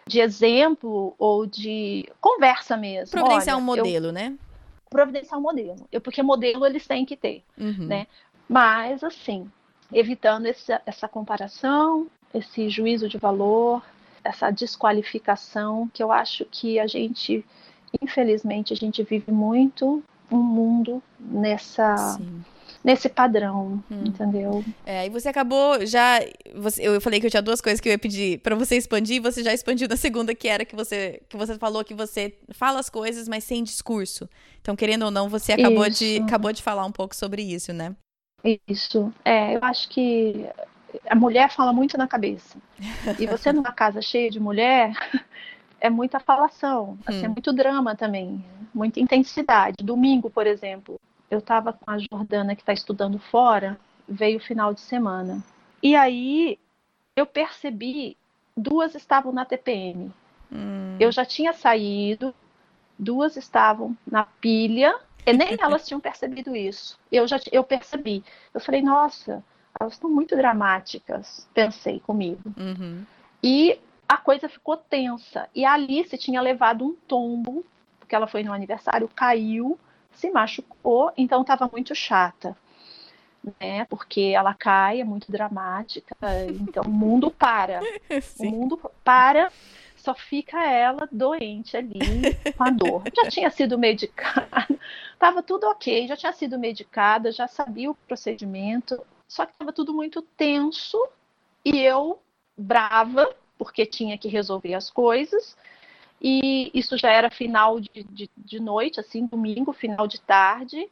de 0.05 0.19
exemplo 0.19 1.15
ou 1.17 1.47
de 1.47 2.07
conversa 2.21 2.77
mesmo. 2.77 3.11
Providenciar 3.11 3.55
Olha, 3.55 3.63
um 3.63 3.65
modelo, 3.65 4.05
eu, 4.07 4.11
né? 4.11 4.37
Providenciar 4.87 5.39
um 5.39 5.43
modelo. 5.43 5.87
Eu, 5.91 5.99
porque 5.99 6.21
modelo 6.21 6.63
eles 6.65 6.85
têm 6.85 7.05
que 7.05 7.17
ter, 7.17 7.43
uhum. 7.57 7.87
né? 7.87 8.05
Mas, 8.47 9.03
assim, 9.03 9.49
evitando 9.91 10.45
esse, 10.45 10.71
essa 10.85 11.07
comparação, 11.07 12.07
esse 12.33 12.69
juízo 12.69 13.07
de 13.07 13.17
valor, 13.17 13.83
essa 14.23 14.49
desqualificação, 14.51 15.89
que 15.93 16.01
eu 16.01 16.11
acho 16.11 16.45
que 16.45 16.79
a 16.79 16.87
gente, 16.87 17.45
infelizmente, 18.01 18.73
a 18.73 18.75
gente 18.75 19.03
vive 19.03 19.31
muito 19.31 20.03
um 20.31 20.41
mundo 20.41 21.01
nessa, 21.19 22.19
nesse 22.83 23.07
padrão, 23.07 23.83
hum. 23.89 24.03
entendeu? 24.05 24.65
É, 24.85 25.05
e 25.05 25.09
você 25.09 25.29
acabou 25.29 25.85
já. 25.85 26.19
Você, 26.55 26.81
eu 26.81 26.99
falei 26.99 27.19
que 27.19 27.27
eu 27.27 27.29
tinha 27.29 27.41
duas 27.41 27.61
coisas 27.61 27.79
que 27.79 27.87
eu 27.87 27.91
ia 27.91 27.99
pedir 27.99 28.39
para 28.39 28.55
você 28.55 28.75
expandir, 28.75 29.21
você 29.21 29.43
já 29.43 29.53
expandiu 29.53 29.87
na 29.87 29.95
segunda, 29.95 30.33
que 30.33 30.47
era 30.47 30.65
que 30.65 30.75
você, 30.75 31.21
que 31.29 31.37
você 31.37 31.57
falou 31.57 31.83
que 31.83 31.93
você 31.93 32.35
fala 32.51 32.79
as 32.79 32.89
coisas, 32.89 33.27
mas 33.27 33.43
sem 33.43 33.63
discurso. 33.63 34.27
Então, 34.59 34.75
querendo 34.75 35.05
ou 35.05 35.11
não, 35.11 35.29
você 35.29 35.53
acabou, 35.53 35.87
de, 35.87 36.17
acabou 36.25 36.51
de 36.51 36.63
falar 36.63 36.85
um 36.85 36.91
pouco 36.91 37.15
sobre 37.15 37.43
isso, 37.43 37.71
né? 37.71 37.95
Isso. 38.67 39.13
É, 39.23 39.55
eu 39.55 39.59
acho 39.63 39.89
que 39.89 40.47
a 41.09 41.15
mulher 41.15 41.49
fala 41.51 41.73
muito 41.73 41.97
na 41.97 42.07
cabeça. 42.07 42.57
E 43.19 43.25
você 43.25 43.51
numa 43.51 43.71
casa 43.73 44.01
cheia 44.01 44.29
de 44.29 44.39
mulher, 44.39 44.93
é 45.79 45.89
muita 45.89 46.19
falação, 46.19 46.97
assim, 47.05 47.19
é 47.19 47.21
hum. 47.21 47.25
é 47.25 47.27
muito 47.29 47.53
drama 47.53 47.95
também, 47.95 48.43
muita 48.73 48.99
intensidade. 48.99 49.83
Domingo, 49.83 50.29
por 50.29 50.47
exemplo, 50.47 50.99
eu 51.29 51.39
estava 51.39 51.73
com 51.73 51.89
a 51.89 51.97
Jordana 51.97 52.55
que 52.55 52.61
está 52.61 52.73
estudando 52.73 53.19
fora, 53.19 53.77
veio 54.07 54.37
o 54.37 54.41
final 54.43 54.73
de 54.73 54.81
semana. 54.81 55.43
E 55.81 55.95
aí 55.95 56.59
eu 57.15 57.25
percebi, 57.25 58.17
duas 58.55 58.95
estavam 58.95 59.31
na 59.31 59.45
TPM. 59.45 60.11
Hum. 60.51 60.97
Eu 60.99 61.11
já 61.11 61.25
tinha 61.25 61.53
saído, 61.53 62.33
duas 62.97 63.35
estavam 63.35 63.97
na 64.05 64.23
pilha, 64.23 64.95
e 65.25 65.33
nem 65.33 65.57
elas 65.59 65.87
tinham 65.87 65.99
percebido 65.99 66.55
isso. 66.55 66.99
Eu 67.11 67.27
já 67.27 67.39
eu 67.51 67.63
percebi. 67.63 68.23
Eu 68.53 68.59
falei, 68.59 68.81
nossa, 68.81 69.43
elas 69.79 69.93
estão 69.93 70.09
muito 70.09 70.35
dramáticas, 70.35 71.47
pensei 71.53 71.99
comigo. 71.99 72.53
Uhum. 72.57 73.03
E 73.43 73.79
a 74.07 74.17
coisa 74.17 74.47
ficou 74.47 74.77
tensa. 74.77 75.49
E 75.53 75.65
a 75.65 75.73
Alice 75.73 76.17
tinha 76.17 76.41
levado 76.41 76.85
um 76.85 76.95
tombo, 77.07 77.65
porque 77.99 78.15
ela 78.15 78.27
foi 78.27 78.43
no 78.43 78.53
aniversário, 78.53 79.09
caiu 79.15 79.79
se 80.15 80.31
machucou, 80.31 81.11
então 81.17 81.41
estava 81.41 81.69
muito 81.71 81.93
chata, 81.93 82.57
né? 83.59 83.85
Porque 83.85 84.33
ela 84.35 84.53
cai, 84.53 85.01
é 85.01 85.03
muito 85.03 85.31
dramática, 85.31 86.15
então 86.61 86.83
o 86.83 86.89
mundo 86.89 87.29
para. 87.29 87.81
Sim. 88.21 88.47
O 88.47 88.51
mundo 88.51 88.91
para, 89.03 89.51
só 90.05 90.13
fica 90.13 90.63
ela 90.63 91.09
doente 91.11 91.75
ali 91.75 91.99
com 92.55 92.63
a 92.63 92.69
dor. 92.69 93.03
Já 93.15 93.27
tinha 93.29 93.49
sido 93.49 93.77
medicada, 93.77 94.67
estava 95.11 95.41
tudo 95.41 95.67
ok, 95.67 96.07
já 96.07 96.15
tinha 96.15 96.31
sido 96.31 96.59
medicada, 96.59 97.31
já 97.31 97.47
sabia 97.47 97.89
o 97.89 97.95
procedimento, 97.95 99.03
só 99.27 99.45
que 99.45 99.53
estava 99.53 99.73
tudo 99.73 99.93
muito 99.93 100.21
tenso 100.21 100.97
e 101.65 101.79
eu 101.79 102.19
brava, 102.55 103.27
porque 103.57 103.85
tinha 103.85 104.17
que 104.17 104.27
resolver 104.27 104.75
as 104.75 104.91
coisas 104.91 105.57
e 106.21 106.69
isso 106.73 106.97
já 106.97 107.11
era 107.11 107.29
final 107.31 107.79
de, 107.79 108.03
de, 108.03 108.29
de 108.37 108.59
noite, 108.59 108.99
assim, 108.99 109.25
domingo, 109.25 109.73
final 109.73 110.07
de 110.07 110.21
tarde. 110.21 110.87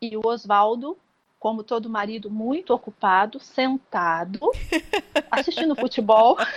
E 0.00 0.16
o 0.16 0.22
Oswaldo, 0.24 0.98
como 1.44 1.62
todo 1.62 1.90
marido 1.90 2.30
muito 2.30 2.72
ocupado, 2.72 3.38
sentado, 3.38 4.40
assistindo 5.30 5.76
futebol. 5.76 6.38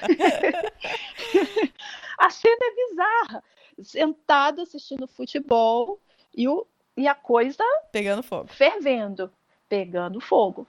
a 2.18 2.30
cena 2.30 2.62
é 2.62 2.74
bizarra. 2.74 3.44
Sentado 3.84 4.62
assistindo 4.62 5.06
futebol 5.06 6.00
e, 6.34 6.48
o, 6.48 6.66
e 6.96 7.06
a 7.06 7.14
coisa. 7.14 7.62
Pegando 7.92 8.24
fogo. 8.24 8.48
Fervendo. 8.48 9.30
Pegando 9.68 10.22
fogo. 10.22 10.66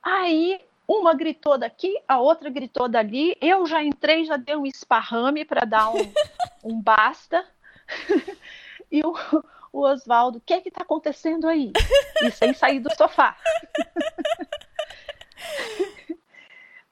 Aí 0.00 0.60
uma 0.86 1.12
gritou 1.12 1.58
daqui, 1.58 2.00
a 2.06 2.20
outra 2.20 2.48
gritou 2.50 2.88
dali. 2.88 3.36
Eu 3.40 3.66
já 3.66 3.82
entrei, 3.82 4.24
já 4.24 4.36
dei 4.36 4.54
um 4.54 4.66
esparrame 4.66 5.44
para 5.44 5.66
dar 5.66 5.90
um, 5.90 6.12
um 6.62 6.80
basta. 6.80 7.44
e 8.88 9.02
o, 9.02 9.12
o 9.72 9.80
Oswaldo, 9.80 10.38
o 10.38 10.40
que 10.40 10.54
é 10.54 10.60
que 10.60 10.68
está 10.68 10.82
acontecendo 10.82 11.46
aí? 11.46 11.72
E 12.22 12.30
sem 12.30 12.52
sair 12.52 12.80
do 12.80 12.94
sofá. 12.94 13.36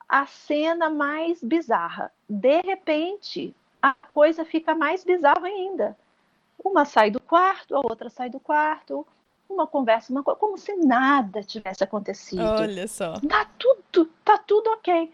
a 0.08 0.26
cena 0.26 0.88
mais 0.88 1.42
bizarra. 1.42 2.12
De 2.28 2.60
repente, 2.60 3.54
a 3.82 3.94
coisa 4.12 4.44
fica 4.44 4.74
mais 4.74 5.04
bizarra 5.04 5.46
ainda. 5.46 5.96
Uma 6.64 6.84
sai 6.84 7.10
do 7.10 7.20
quarto, 7.20 7.74
a 7.76 7.80
outra 7.80 8.08
sai 8.08 8.30
do 8.30 8.40
quarto, 8.40 9.06
uma 9.48 9.66
conversa, 9.66 10.12
uma 10.12 10.22
coisa, 10.22 10.38
como 10.38 10.58
se 10.58 10.74
nada 10.76 11.42
tivesse 11.42 11.82
acontecido. 11.84 12.42
Olha 12.42 12.88
só. 12.88 13.14
Tá 13.20 13.46
tudo, 13.58 14.10
tá 14.24 14.38
tudo 14.38 14.70
ok. 14.70 15.12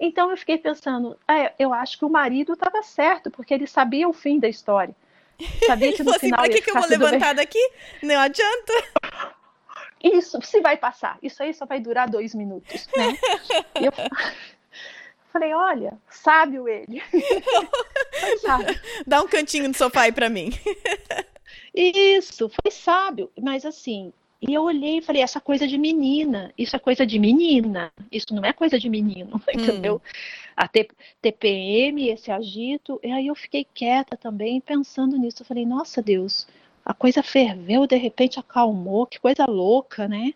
Então 0.00 0.30
eu 0.30 0.36
fiquei 0.36 0.58
pensando, 0.58 1.18
é, 1.26 1.52
eu 1.58 1.72
acho 1.72 1.98
que 1.98 2.04
o 2.04 2.10
marido 2.10 2.52
estava 2.52 2.82
certo, 2.82 3.30
porque 3.30 3.52
ele 3.52 3.66
sabia 3.66 4.08
o 4.08 4.12
fim 4.12 4.38
da 4.38 4.48
história. 4.48 4.94
Sabia 5.66 5.92
que 5.96 6.02
no 6.02 6.10
assim, 6.10 6.26
final 6.26 6.40
pra 6.40 6.48
que, 6.48 6.60
que 6.60 6.70
eu 6.70 6.74
vou 6.74 6.88
levantar 6.88 7.34
bem. 7.34 7.36
daqui? 7.36 7.70
Não 8.02 8.18
adianta. 8.18 8.72
Isso, 10.02 10.40
se 10.42 10.60
vai 10.60 10.76
passar. 10.76 11.18
Isso 11.22 11.42
aí 11.42 11.52
só 11.52 11.66
vai 11.66 11.80
durar 11.80 12.08
dois 12.08 12.34
minutos, 12.34 12.88
né? 12.96 13.18
eu 13.76 13.92
falei, 15.32 15.52
olha, 15.52 15.98
sábio 16.10 16.68
ele. 16.68 17.02
Dá 19.06 19.22
um 19.22 19.28
cantinho 19.28 19.68
no 19.68 19.74
sofá 19.74 20.02
aí 20.02 20.12
pra 20.12 20.28
mim. 20.28 20.50
Isso, 21.74 22.48
foi 22.48 22.70
sábio, 22.70 23.30
mas 23.40 23.64
assim, 23.64 24.12
e 24.40 24.54
eu 24.54 24.62
olhei 24.62 24.98
e 24.98 25.02
falei, 25.02 25.20
essa 25.20 25.40
coisa 25.40 25.66
de 25.66 25.76
menina, 25.76 26.52
isso 26.56 26.76
é 26.76 26.78
coisa 26.78 27.04
de 27.04 27.18
menina, 27.18 27.92
isso 28.10 28.32
não 28.32 28.44
é 28.44 28.52
coisa 28.52 28.78
de 28.78 28.88
menino, 28.88 29.40
entendeu? 29.52 29.96
Hum. 29.96 30.00
A 30.58 30.66
TPM, 30.66 32.08
esse 32.08 32.32
agito, 32.32 32.98
e 33.00 33.12
aí 33.12 33.28
eu 33.28 33.34
fiquei 33.36 33.64
quieta 33.64 34.16
também, 34.16 34.60
pensando 34.60 35.16
nisso, 35.16 35.42
eu 35.42 35.46
falei, 35.46 35.64
nossa 35.64 36.02
Deus, 36.02 36.48
a 36.84 36.92
coisa 36.92 37.22
ferveu, 37.22 37.86
de 37.86 37.96
repente 37.96 38.40
acalmou, 38.40 39.06
que 39.06 39.20
coisa 39.20 39.46
louca, 39.46 40.08
né? 40.08 40.34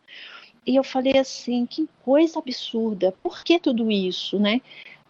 E 0.65 0.77
eu 0.77 0.85
falei 0.85 1.19
assim, 1.19 1.67
que 1.67 1.89
coisa 2.05 2.39
absurda, 2.39 3.13
por 3.21 3.43
que 3.43 3.59
tudo 3.59 3.91
isso, 3.91 4.39
né? 4.39 4.61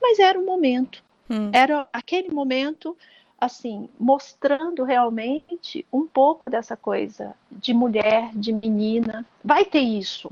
Mas 0.01 0.19
era 0.19 0.41
o 0.41 0.47
momento, 0.47 1.05
hum. 1.29 1.51
era 1.53 1.87
aquele 1.93 2.31
momento 2.31 2.97
assim, 3.39 3.89
mostrando 4.01 4.83
realmente 4.83 5.85
um 5.93 6.07
pouco 6.07 6.49
dessa 6.49 6.75
coisa 6.75 7.35
de 7.51 7.75
mulher, 7.75 8.31
de 8.35 8.51
menina. 8.51 9.27
Vai 9.45 9.65
ter 9.65 9.81
isso, 9.81 10.31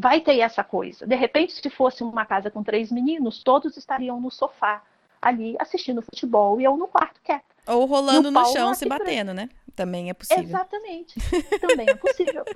vai 0.00 0.20
ter 0.20 0.38
essa 0.38 0.64
coisa. 0.64 1.06
De 1.06 1.14
repente, 1.14 1.52
se 1.52 1.70
fosse 1.70 2.02
uma 2.02 2.24
casa 2.24 2.50
com 2.50 2.62
três 2.62 2.90
meninos, 2.90 3.42
todos 3.42 3.76
estariam 3.76 4.18
no 4.18 4.30
sofá, 4.30 4.82
ali, 5.20 5.54
assistindo 5.58 6.00
futebol, 6.00 6.58
e 6.58 6.64
eu 6.64 6.74
no 6.78 6.88
quarto 6.88 7.20
quieta. 7.22 7.44
Ou 7.66 7.84
rolando 7.84 8.30
no 8.30 8.44
chão, 8.46 8.72
se 8.72 8.88
batendo, 8.88 9.34
né? 9.34 9.50
Também 9.76 10.08
é 10.08 10.14
possível. 10.14 10.42
Exatamente, 10.42 11.20
também 11.60 11.86
é 11.88 11.94
possível. 11.94 12.44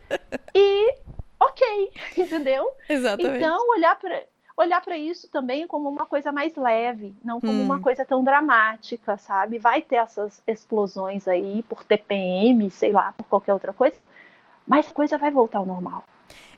E, 0.57 0.95
ok, 1.41 1.91
entendeu? 2.17 2.71
Exatamente. 2.89 3.39
Então, 3.39 3.69
olhar 3.71 3.99
para 3.99 4.23
olhar 4.57 4.81
para 4.81 4.97
isso 4.97 5.29
também 5.29 5.67
como 5.67 5.89
uma 5.89 6.07
coisa 6.07 6.31
mais 6.31 6.55
leve, 6.55 7.13
não 7.25 7.41
como 7.41 7.55
hum. 7.55 7.65
uma 7.65 7.81
coisa 7.81 8.05
tão 8.05 8.23
dramática, 8.23 9.19
sabe? 9.19 9.59
Vai 9.59 9.83
ter 9.83 9.97
essas 9.97 10.41
explosões 10.47 11.27
aí 11.27 11.65
por 11.65 11.83
TPM, 11.83 12.71
sei 12.71 12.93
lá, 12.93 13.13
por 13.17 13.25
qualquer 13.25 13.53
outra 13.53 13.73
coisa, 13.73 13.97
mas 14.65 14.89
a 14.89 14.95
coisa 14.95 15.19
vai 15.19 15.33
voltar 15.33 15.59
ao 15.59 15.67
normal. 15.67 16.05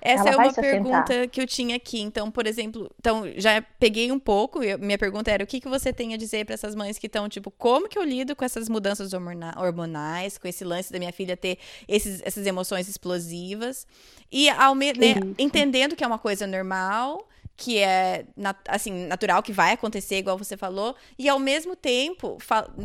Essa 0.01 0.29
Ela 0.29 0.31
é 0.31 0.37
uma 0.37 0.53
pergunta 0.53 1.27
que 1.27 1.41
eu 1.41 1.47
tinha 1.47 1.75
aqui. 1.75 2.01
Então, 2.01 2.31
por 2.31 2.47
exemplo, 2.47 2.89
então 2.99 3.25
já 3.37 3.61
peguei 3.61 4.13
um 4.13 4.19
pouco. 4.19 4.63
Eu, 4.63 4.79
minha 4.79 4.97
pergunta 4.97 5.31
era 5.31 5.43
o 5.43 5.47
que, 5.47 5.61
que 5.61 5.69
você 5.69 5.93
tem 5.93 6.15
a 6.15 6.17
dizer 6.17 6.45
para 6.45 6.55
essas 6.55 6.77
mães 6.77 6.97
que 6.97 7.09
estão 7.09 7.29
tipo, 7.29 7.51
como 7.51 7.89
que 7.89 7.99
eu 7.99 8.05
lido 8.05 8.37
com 8.37 8.45
essas 8.45 8.69
mudanças 8.69 9.13
hormonais, 9.13 10.39
com 10.39 10.47
esse 10.47 10.65
lance 10.65 10.93
da 10.93 10.99
minha 10.99 11.13
filha 11.13 11.37
ter 11.37 11.59
esses, 11.89 12.23
essas 12.25 12.47
emoções 12.47 12.89
explosivas 12.89 13.87
e 14.31 14.49
ao 14.49 14.75
né, 14.77 15.15
entendendo 15.39 15.97
que 15.97 16.05
é 16.05 16.07
uma 16.07 16.19
coisa 16.19 16.47
normal, 16.47 17.27
que 17.57 17.79
é 17.79 18.27
assim 18.69 19.07
natural 19.07 19.43
que 19.43 19.53
vai 19.53 19.73
acontecer 19.73 20.19
igual 20.19 20.37
você 20.37 20.57
falou 20.57 20.95
e 21.19 21.29
ao 21.29 21.39
mesmo 21.39 21.75
tempo 21.75 22.37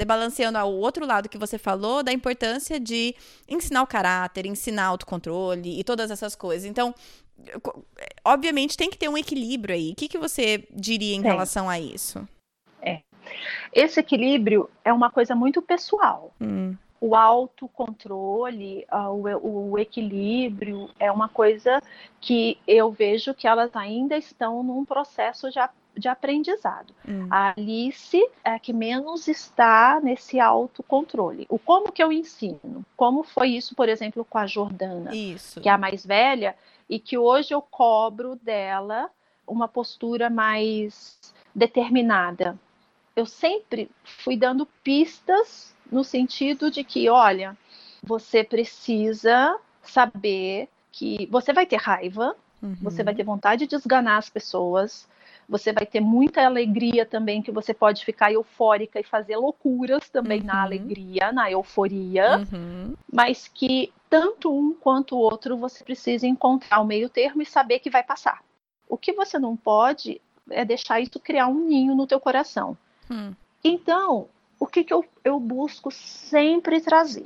balanceando 0.08 0.58
ao 0.58 0.72
outro 0.72 1.06
lado 1.06 1.28
que 1.28 1.38
você 1.38 1.58
falou 1.58 2.02
da 2.02 2.14
importância 2.14 2.80
de 2.80 3.14
ensinar 3.50 3.84
o 3.84 3.88
caráter 3.88 4.46
ensinar 4.46 4.86
autocontrole 4.86 5.80
e 5.80 5.84
todas 5.84 6.10
essas 6.10 6.36
coisas. 6.36 6.66
Então 6.66 6.96
obviamente 8.24 8.78
tem 8.78 8.90
que 8.90 8.98
ter 8.98 9.10
um 9.10 9.18
equilíbrio 9.18 9.76
aí. 9.76 9.92
O 9.92 9.96
que, 9.96 10.08
que 10.08 10.18
você 10.18 10.66
diria 10.72 11.16
em 11.16 11.22
relação 11.22 11.70
a 11.70 11.80
isso? 11.80 12.26
É. 12.82 13.02
Esse 13.74 14.00
equilíbrio 14.00 14.70
é 14.86 14.94
uma 14.94 15.10
coisa 15.10 15.36
muito 15.36 15.62
pessoal. 15.62 16.34
Hum 16.40 16.76
o 17.02 17.16
autocontrole, 17.16 18.86
uh, 18.92 19.10
o, 19.10 19.72
o, 19.72 19.80
equilíbrio 19.80 20.88
é 21.00 21.12
uma 21.12 21.28
coisa 21.28 21.82
que 22.20 22.60
eu 22.68 22.92
vejo 22.92 23.34
que 23.34 23.48
elas 23.48 23.76
ainda 23.76 24.16
estão 24.16 24.62
num 24.62 24.86
processo 24.86 25.50
de, 25.50 25.60
de 25.98 26.08
aprendizado. 26.08 26.94
Hum. 27.08 27.28
A 27.32 27.56
Alice 27.58 28.24
é 28.46 28.52
a 28.52 28.60
que 28.60 28.72
menos 28.72 29.28
está 29.28 30.00
nesse 30.00 30.40
autocontrole. 30.40 31.48
O 31.50 31.58
como 31.58 31.92
que 31.92 32.04
eu 32.04 32.12
ensino? 32.12 32.86
Como 32.96 33.24
foi 33.24 33.50
isso, 33.50 33.74
por 33.76 33.90
exemplo, 33.90 34.24
com 34.24 34.38
a 34.38 34.46
Jordana, 34.46 35.12
isso. 35.16 35.60
que 35.60 35.68
é 35.68 35.72
a 35.72 35.80
mais 35.80 36.06
velha, 36.06 36.56
e 36.88 37.00
que 37.00 37.18
hoje 37.18 37.52
eu 37.52 37.64
cobro 37.64 38.36
dela 38.36 39.10
uma 39.48 39.68
postura 39.68 40.30
mais 40.30 41.34
determinada. 41.56 42.60
Eu 43.16 43.26
sempre 43.26 43.90
fui 44.04 44.38
dando 44.38 44.68
pistas 44.84 45.76
no 45.92 46.04
sentido 46.04 46.72
de 46.72 46.84
que, 46.84 47.10
olha, 47.10 47.58
você 48.02 48.44
precisa 48.44 49.58
saber 49.84 50.70
que 50.92 51.28
você 51.30 51.54
vai 51.54 51.66
ter 51.66 51.78
raiva, 51.78 52.36
uhum. 52.62 52.76
você 52.82 53.04
vai 53.04 53.14
ter 53.14 53.24
vontade 53.24 53.66
de 53.66 53.76
desganar 53.76 54.18
as 54.18 54.30
pessoas, 54.30 55.08
você 55.48 55.74
vai 55.74 55.86
ter 55.86 56.00
muita 56.00 56.46
alegria 56.46 57.06
também, 57.06 57.42
que 57.42 57.52
você 57.52 57.74
pode 57.74 58.06
ficar 58.06 58.32
eufórica 58.32 59.00
e 59.00 59.04
fazer 59.04 59.36
loucuras 59.36 60.08
também 60.10 60.40
uhum. 60.40 60.48
na 60.48 60.62
alegria, 60.62 61.32
na 61.32 61.52
euforia, 61.52 62.38
uhum. 62.38 62.96
mas 63.12 63.48
que 63.48 63.92
tanto 64.10 64.54
um 64.54 64.74
quanto 64.74 65.16
o 65.16 65.20
outro 65.20 65.58
você 65.58 65.84
precisa 65.84 66.26
encontrar 66.26 66.80
o 66.80 66.86
meio 66.86 67.10
termo 67.10 67.42
e 67.42 67.46
saber 67.46 67.80
que 67.80 67.90
vai 67.90 68.04
passar. 68.04 68.42
O 68.88 68.98
que 68.98 69.14
você 69.14 69.40
não 69.40 69.56
pode 69.56 70.22
é 70.50 70.66
deixar 70.66 71.00
isso 71.00 71.20
criar 71.20 71.48
um 71.48 71.68
ninho 71.68 71.96
no 71.96 72.08
teu 72.08 72.20
coração. 72.20 72.78
Hum. 73.10 73.34
Então, 73.64 74.28
o 74.62 74.68
que, 74.68 74.84
que 74.84 74.94
eu, 74.94 75.04
eu 75.24 75.40
busco 75.40 75.90
sempre 75.90 76.80
trazer? 76.80 77.26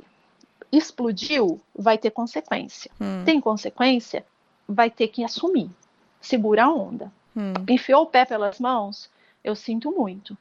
Explodiu, 0.72 1.60
vai 1.78 1.98
ter 1.98 2.10
consequência. 2.10 2.90
Hum. 2.98 3.22
Tem 3.26 3.38
consequência, 3.42 4.24
vai 4.66 4.90
ter 4.90 5.08
que 5.08 5.22
assumir. 5.22 5.70
Segura 6.18 6.64
a 6.64 6.72
onda. 6.72 7.12
Hum. 7.36 7.52
Enfiou 7.68 8.04
o 8.04 8.06
pé 8.06 8.24
pelas 8.24 8.58
mãos, 8.58 9.10
eu 9.44 9.54
sinto 9.54 9.92
muito. 9.92 10.36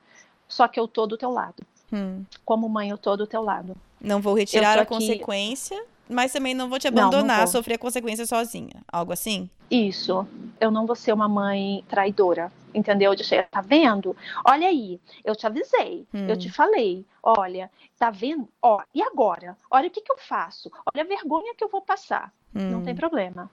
Só 0.48 0.70
que 0.70 0.80
eu 0.80 0.88
tô 0.88 1.06
do 1.06 1.18
teu 1.18 1.32
lado. 1.32 1.66
Hum. 1.92 2.24
Como 2.46 2.70
mãe, 2.70 2.92
eu 2.92 2.98
tô 2.98 3.18
do 3.18 3.28
teu 3.28 3.42
lado. 3.42 3.76
Não 4.00 4.22
vou 4.22 4.34
retirar 4.34 4.80
a 4.80 4.84
aqui... 4.84 4.94
consequência, 4.94 5.84
mas 6.10 6.32
também 6.32 6.54
não 6.54 6.70
vou 6.70 6.80
te 6.80 6.88
abandonar, 6.88 7.38
não, 7.38 7.40
não 7.42 7.48
sofrer 7.48 7.76
a 7.76 7.80
consequência 7.80 8.26
sozinha. 8.26 8.84
Algo 8.92 9.14
assim? 9.14 9.50
Isso. 9.70 10.28
Eu 10.60 10.72
não 10.72 10.86
vou 10.86 10.96
ser 10.96 11.14
uma 11.14 11.28
mãe 11.28 11.84
traidora. 11.88 12.52
Entendeu? 12.74 13.16
De 13.16 13.24
chegar, 13.24 13.48
tá 13.50 13.62
vendo? 13.62 14.16
Olha 14.46 14.68
aí, 14.68 15.00
eu 15.24 15.34
te 15.34 15.48
avisei, 15.48 16.06
hum. 16.14 16.28
eu 16.28 16.38
te 16.38 16.52
falei. 16.52 17.06
Olha, 17.24 17.72
tá 17.98 18.12
vendo? 18.12 18.50
Ó, 18.62 18.82
e 18.94 19.02
agora? 19.02 19.58
Olha 19.72 19.88
o 19.88 19.92
que, 19.92 20.02
que 20.02 20.12
eu 20.12 20.18
faço. 20.18 20.70
Olha 20.94 21.06
a 21.06 21.08
vergonha 21.08 21.56
que 21.56 21.64
eu 21.64 21.70
vou 21.70 21.82
passar. 21.82 22.34
Hum. 22.54 22.72
Não 22.72 22.84
tem 22.84 22.94
problema 22.94 23.50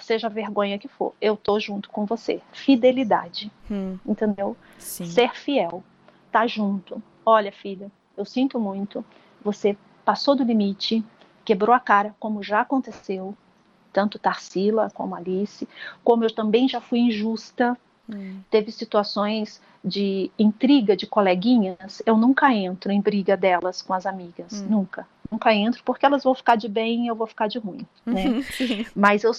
seja 0.00 0.26
a 0.26 0.30
vergonha 0.30 0.78
que 0.78 0.88
for, 0.88 1.14
eu 1.20 1.36
tô 1.36 1.58
junto 1.58 1.90
com 1.90 2.04
você. 2.04 2.40
Fidelidade, 2.52 3.50
hum. 3.70 3.98
entendeu? 4.04 4.56
Sim. 4.78 5.06
Ser 5.06 5.34
fiel, 5.34 5.82
tá 6.30 6.46
junto. 6.46 7.02
Olha, 7.24 7.50
filha, 7.50 7.90
eu 8.16 8.24
sinto 8.24 8.58
muito. 8.58 9.04
Você 9.42 9.76
passou 10.04 10.34
do 10.34 10.44
limite, 10.44 11.04
quebrou 11.46 11.74
a 11.74 11.80
cara, 11.80 12.14
como 12.18 12.42
já 12.42 12.60
aconteceu. 12.60 13.34
Tanto 13.92 14.18
Tarsila 14.18 14.90
como 14.92 15.14
Alice, 15.14 15.66
como 16.04 16.24
eu 16.24 16.34
também 16.34 16.68
já 16.68 16.80
fui 16.80 16.98
injusta. 16.98 17.78
Hum. 18.10 18.40
Teve 18.50 18.70
situações 18.70 19.62
de 19.82 20.30
intriga 20.38 20.96
de 20.96 21.06
coleguinhas, 21.06 22.02
eu 22.04 22.16
nunca 22.16 22.52
entro 22.52 22.90
em 22.90 23.00
briga 23.00 23.36
delas 23.36 23.80
com 23.80 23.94
as 23.94 24.04
amigas, 24.04 24.60
hum. 24.60 24.66
nunca. 24.68 25.06
Nunca 25.30 25.54
entro, 25.54 25.82
porque 25.84 26.04
elas 26.04 26.22
vão 26.22 26.34
ficar 26.34 26.56
de 26.56 26.68
bem 26.68 27.04
e 27.04 27.08
eu 27.08 27.16
vou 27.16 27.26
ficar 27.26 27.48
de 27.48 27.58
ruim, 27.58 27.86
né? 28.04 28.24
Mas 28.94 29.24
eu 29.24 29.32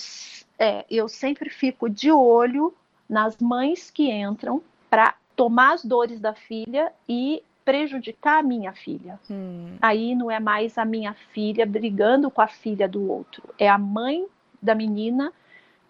é, 0.60 0.86
eu 0.90 1.08
sempre 1.08 1.50
fico 1.50 1.90
de 1.90 2.12
olho 2.12 2.74
nas 3.08 3.38
mães 3.38 3.92
que 3.92 4.12
entram 4.12 4.62
para 4.90 5.16
tomar 5.36 5.74
as 5.74 5.86
dores 5.86 6.20
da 6.20 6.34
filha 6.34 6.92
e 7.08 7.44
prejudicar 7.68 8.40
a 8.40 8.44
minha 8.44 8.72
filha. 8.72 9.20
Hum. 9.30 9.76
Aí 9.82 10.16
não 10.16 10.32
é 10.32 10.40
mais 10.40 10.78
a 10.78 10.86
minha 10.86 11.14
filha 11.34 11.66
brigando 11.66 12.32
com 12.32 12.40
a 12.40 12.48
filha 12.48 12.88
do 12.88 13.12
outro, 13.12 13.44
é 13.60 13.68
a 13.68 13.78
mãe 13.78 14.26
da 14.62 14.74
menina 14.74 15.34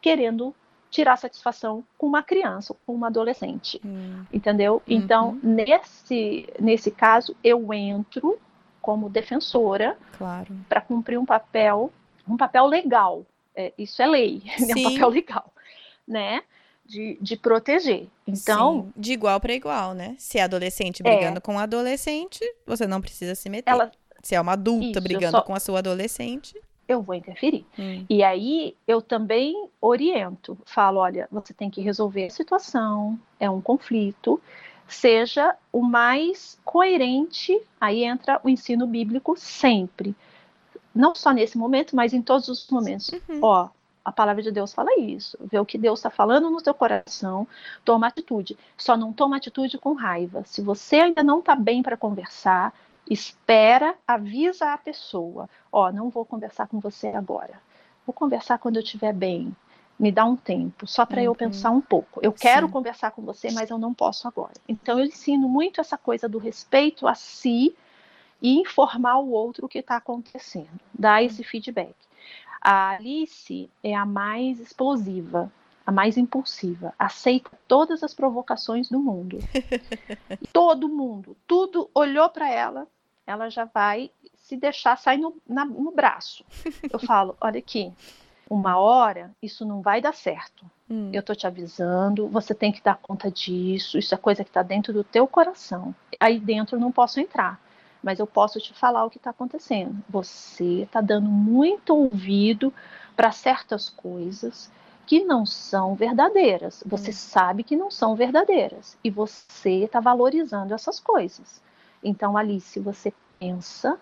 querendo 0.02 0.56
tirar 0.90 1.18
satisfação 1.18 1.84
com 1.96 2.08
uma 2.08 2.24
criança, 2.24 2.76
com 2.84 2.96
uma 2.96 3.08
adolescente, 3.08 3.80
hum. 3.86 4.24
entendeu? 4.34 4.82
Uhum. 4.88 4.96
Então 4.96 5.40
nesse 5.44 6.52
nesse 6.60 6.90
caso 6.90 7.36
eu 7.44 7.72
entro 7.72 8.40
como 8.82 9.08
defensora 9.08 9.96
claro. 10.18 10.56
para 10.68 10.82
cumprir 10.82 11.20
um 11.20 11.26
papel 11.26 11.92
um 12.28 12.38
papel 12.38 12.66
legal 12.66 13.24
é, 13.56 13.72
isso 13.78 14.02
é 14.02 14.08
lei, 14.08 14.42
é 14.58 14.80
um 14.80 14.94
papel 14.94 15.10
legal, 15.10 15.54
né? 16.08 16.42
De, 16.88 17.18
de 17.22 17.36
proteger. 17.36 18.08
Então. 18.26 18.84
Sim, 18.84 18.94
de 18.96 19.12
igual 19.12 19.40
para 19.40 19.54
igual, 19.54 19.94
né? 19.94 20.16
Se 20.18 20.38
é 20.38 20.44
adolescente 20.44 21.04
brigando 21.04 21.38
é, 21.38 21.42
com 21.42 21.56
um 21.56 21.60
adolescente, 21.60 22.40
você 22.66 22.88
não 22.88 23.02
precisa 23.02 23.36
se 23.36 23.50
meter. 23.50 23.70
Ela, 23.70 23.92
se 24.24 24.36
é 24.36 24.42
uma 24.42 24.54
adulta 24.54 25.00
isso, 25.00 25.02
brigando 25.02 25.38
só, 25.38 25.42
com 25.42 25.54
a 25.54 25.60
sua 25.60 25.80
adolescente. 25.80 26.56
Eu 26.88 27.02
vou 27.02 27.14
interferir. 27.14 27.66
Hum. 27.78 28.06
E 28.10 28.24
aí 28.24 28.76
eu 28.88 29.02
também 29.02 29.70
oriento, 29.82 30.58
falo: 30.66 31.00
olha, 31.00 31.28
você 31.30 31.54
tem 31.54 31.70
que 31.70 31.82
resolver 31.82 32.28
a 32.28 32.30
situação, 32.30 33.20
é 33.38 33.50
um 33.50 33.60
conflito, 33.60 34.42
seja 34.88 35.56
o 35.74 35.82
mais 35.82 36.58
coerente. 36.64 37.60
Aí 37.82 38.06
entra 38.06 38.40
o 38.44 38.50
ensino 38.50 38.88
bíblico 38.88 39.36
sempre 39.38 40.16
não 40.98 41.14
só 41.14 41.32
nesse 41.32 41.58
momento, 41.58 41.96
mas 41.96 42.14
em 42.14 42.22
todos 42.22 42.48
os 42.48 42.68
momentos. 42.70 43.12
Uhum. 43.30 43.40
Ó, 43.42 43.70
a 44.08 44.12
palavra 44.14 44.42
de 44.42 44.52
Deus 44.52 44.74
fala 44.74 44.98
isso. 44.98 45.38
Vê 45.52 45.60
o 45.60 45.66
que 45.66 45.78
Deus 45.78 46.00
está 46.00 46.10
falando 46.10 46.50
no 46.50 46.62
teu 46.62 46.74
coração, 46.74 47.46
toma 47.84 48.08
atitude. 48.08 48.58
Só 48.78 48.96
não 48.96 49.12
toma 49.12 49.36
atitude 49.36 49.78
com 49.78 49.92
raiva. 49.92 50.46
Se 50.46 50.62
você 50.62 51.02
ainda 51.02 51.22
não 51.22 51.40
está 51.40 51.54
bem 51.58 51.84
para 51.84 51.98
conversar, 51.98 52.74
espera, 53.10 53.96
avisa 54.08 54.72
a 54.72 54.78
pessoa. 54.78 55.50
Ó, 55.70 55.92
não 55.92 56.10
vou 56.10 56.24
conversar 56.24 56.68
com 56.68 56.80
você 56.80 57.08
agora. 57.08 57.60
Vou 58.06 58.14
conversar 58.14 58.60
quando 58.60 58.78
eu 58.78 58.82
estiver 58.82 59.12
bem. 59.12 59.54
Me 60.00 60.10
dá 60.10 60.24
um 60.24 60.38
tempo, 60.38 60.88
só 60.88 61.06
para 61.06 61.20
uhum. 61.20 61.26
eu 61.26 61.36
pensar 61.36 61.72
um 61.72 61.82
pouco. 61.82 62.22
Eu 62.24 62.32
quero 62.32 62.68
Sim. 62.68 62.72
conversar 62.72 63.12
com 63.12 63.24
você, 63.24 63.52
mas 63.52 63.70
eu 63.70 63.78
não 63.78 63.94
posso 63.94 64.26
agora. 64.26 64.54
Então 64.70 64.98
eu 64.98 65.06
ensino 65.06 65.50
muito 65.50 65.82
essa 65.82 65.98
coisa 65.98 66.30
do 66.30 66.38
respeito 66.38 67.10
a 67.10 67.14
si 67.14 67.76
e 68.42 68.58
informar 68.58 69.18
o 69.18 69.32
outro 69.32 69.66
o 69.66 69.70
que 69.70 69.80
está 69.80 69.98
acontecendo, 69.98 70.80
dar 70.98 71.22
esse 71.22 71.44
feedback. 71.44 71.94
A 72.62 72.92
Alice 72.92 73.70
é 73.84 73.96
a 73.96 74.06
mais 74.06 74.60
explosiva, 74.60 75.52
a 75.86 75.92
mais 75.92 76.18
impulsiva, 76.18 76.94
aceita 77.00 77.52
todas 77.68 78.04
as 78.04 78.14
provocações 78.14 78.90
do 78.90 79.00
mundo. 79.00 79.40
Todo 80.52 80.90
mundo, 80.90 81.38
tudo 81.48 81.90
olhou 81.94 82.28
para 82.30 82.50
ela, 82.52 82.88
ela 83.26 83.50
já 83.50 83.66
vai 83.66 84.12
se 84.36 84.58
deixar 84.58 84.98
sair 84.98 85.18
no, 85.18 85.36
na, 85.48 85.66
no 85.66 85.92
braço. 85.92 86.44
Eu 86.92 87.00
falo, 87.06 87.38
olha 87.40 87.60
aqui, 87.60 87.94
uma 88.50 88.78
hora 88.78 89.32
isso 89.42 89.66
não 89.66 89.82
vai 89.82 90.02
dar 90.02 90.14
certo. 90.14 90.66
Hum. 90.90 91.10
Eu 91.14 91.22
tô 91.22 91.36
te 91.36 91.46
avisando, 91.46 92.28
você 92.28 92.56
tem 92.56 92.72
que 92.72 92.82
dar 92.82 92.98
conta 92.98 93.30
disso, 93.30 93.98
isso 93.98 94.16
é 94.16 94.18
coisa 94.18 94.44
que 94.44 94.50
está 94.50 94.64
dentro 94.64 94.94
do 94.94 95.04
teu 95.04 95.28
coração. 95.28 95.94
Aí 96.20 96.40
dentro 96.40 96.78
eu 96.78 96.80
não 96.80 96.92
posso 96.92 97.20
entrar 97.20 97.62
mas 98.04 98.20
eu 98.20 98.28
posso 98.28 98.60
te 98.60 98.74
falar 98.74 99.06
o 99.06 99.10
que 99.10 99.18
está 99.18 99.32
acontecendo. 99.32 100.04
Você 100.10 100.84
está 100.84 101.02
dando 101.02 101.30
muito 101.30 101.96
ouvido 101.96 102.74
para 103.16 103.32
certas 103.32 103.90
coisas 103.90 104.72
que 105.06 105.24
não 105.24 105.46
são 105.46 105.96
verdadeiras. 105.96 106.84
Você 106.86 107.12
hum. 107.12 107.14
sabe 107.14 107.64
que 107.64 107.76
não 107.76 107.90
são 107.90 108.16
verdadeiras 108.16 108.98
e 109.04 109.10
você 109.10 109.84
está 109.84 110.00
valorizando 110.00 110.74
essas 110.74 111.00
coisas. 111.00 111.62
Então, 112.04 112.38
Alice, 112.38 112.80
você 112.80 113.14
pensa, 113.40 113.98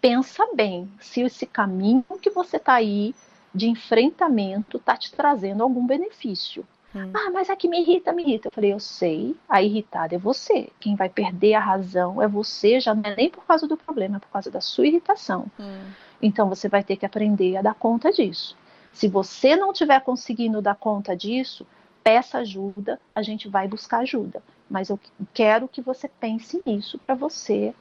pensa 0.00 0.46
bem 0.54 0.90
se 1.00 1.22
esse 1.22 1.46
caminho 1.46 2.04
que 2.20 2.30
você 2.30 2.58
está 2.58 2.74
aí 2.74 3.14
de 3.54 3.68
enfrentamento 3.68 4.76
está 4.76 4.96
te 4.96 5.10
trazendo 5.12 5.62
algum 5.62 5.86
benefício. 5.86 6.64
Hum. 6.96 7.12
Ah, 7.14 7.30
mas 7.30 7.50
é 7.50 7.56
que 7.56 7.68
me 7.68 7.80
irrita, 7.80 8.12
me 8.12 8.22
irrita. 8.22 8.48
Eu 8.48 8.52
falei, 8.52 8.72
eu 8.72 8.80
sei, 8.80 9.36
a 9.46 9.62
irritada 9.62 10.14
é 10.14 10.18
você. 10.18 10.70
Quem 10.80 10.96
vai 10.96 11.10
perder 11.10 11.52
a 11.54 11.60
razão 11.60 12.22
é 12.22 12.26
você, 12.26 12.80
já 12.80 12.94
não 12.94 13.02
é 13.04 13.14
nem 13.14 13.28
por 13.28 13.44
causa 13.44 13.68
do 13.68 13.76
problema, 13.76 14.16
é 14.16 14.20
por 14.20 14.28
causa 14.28 14.50
da 14.50 14.62
sua 14.62 14.86
irritação. 14.86 15.46
Hum. 15.60 15.80
Então 16.22 16.48
você 16.48 16.68
vai 16.68 16.82
ter 16.82 16.96
que 16.96 17.04
aprender 17.04 17.56
a 17.58 17.62
dar 17.62 17.74
conta 17.74 18.10
disso. 18.10 18.56
Se 18.92 19.08
você 19.08 19.54
não 19.56 19.72
estiver 19.72 20.00
conseguindo 20.00 20.62
dar 20.62 20.74
conta 20.74 21.14
disso, 21.14 21.66
peça 22.02 22.38
ajuda, 22.38 22.98
a 23.14 23.20
gente 23.20 23.46
vai 23.46 23.68
buscar 23.68 23.98
ajuda. 23.98 24.42
Mas 24.70 24.88
eu 24.88 24.98
quero 25.34 25.68
que 25.68 25.82
você 25.82 26.08
pense 26.08 26.62
nisso 26.64 26.98
para 27.04 27.14
você 27.14 27.74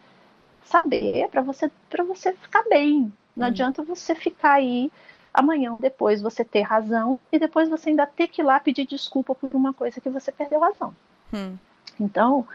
saber, 0.66 1.30
para 1.30 1.42
você, 1.42 1.72
você 2.06 2.34
ficar 2.34 2.64
bem. 2.68 3.14
Não 3.34 3.46
hum. 3.46 3.50
adianta 3.50 3.82
você 3.82 4.14
ficar 4.14 4.54
aí 4.54 4.92
amanhã 5.36 5.74
ou 5.74 5.78
depois 5.78 6.22
você 6.22 6.44
ter 6.44 6.62
razão 6.62 7.20
e 7.32 7.38
depois 7.38 7.70
você 7.70 7.90
ainda 7.90 8.08
ter 8.08 8.28
que 8.28 8.42
ir 8.42 8.46
lá 8.46 8.60
pedir 8.60 8.88
desculpa 8.88 9.36
por 9.36 9.54
uma 9.54 9.74
coisa 9.74 10.00
que 10.00 10.10
você 10.10 10.32
perdeu 10.32 10.60
razão. 10.60 10.96
Hum. 11.34 11.58
Então, 12.00 12.48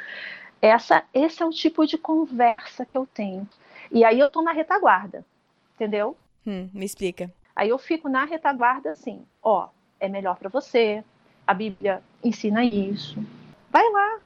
essa, 0.61 1.05
esse 1.13 1.43
é 1.43 1.47
o 1.47 1.51
tipo 1.51 1.87
de 1.87 1.99
conversa 1.99 2.85
que 2.85 2.97
eu 2.97 3.07
tenho. 3.07 3.49
E 3.91 4.05
aí 4.05 4.19
eu 4.19 4.31
tô 4.31 4.43
na 4.43 4.53
retaguarda, 4.53 5.25
entendeu? 5.75 6.17
Hum, 6.47 6.69
me 6.73 6.85
explica. 6.85 7.31
Aí 7.55 7.69
eu 7.69 7.79
fico 7.79 8.09
na 8.09 8.25
retaguarda 8.25 8.93
assim, 8.93 9.25
ó, 9.43 9.69
é 9.99 10.09
melhor 10.09 10.37
para 10.37 10.49
você, 10.49 11.05
a 11.47 11.53
Bíblia 11.53 12.03
ensina 12.25 12.65
isso. 12.65 13.23
Vai 13.71 13.89
lá. 13.91 14.21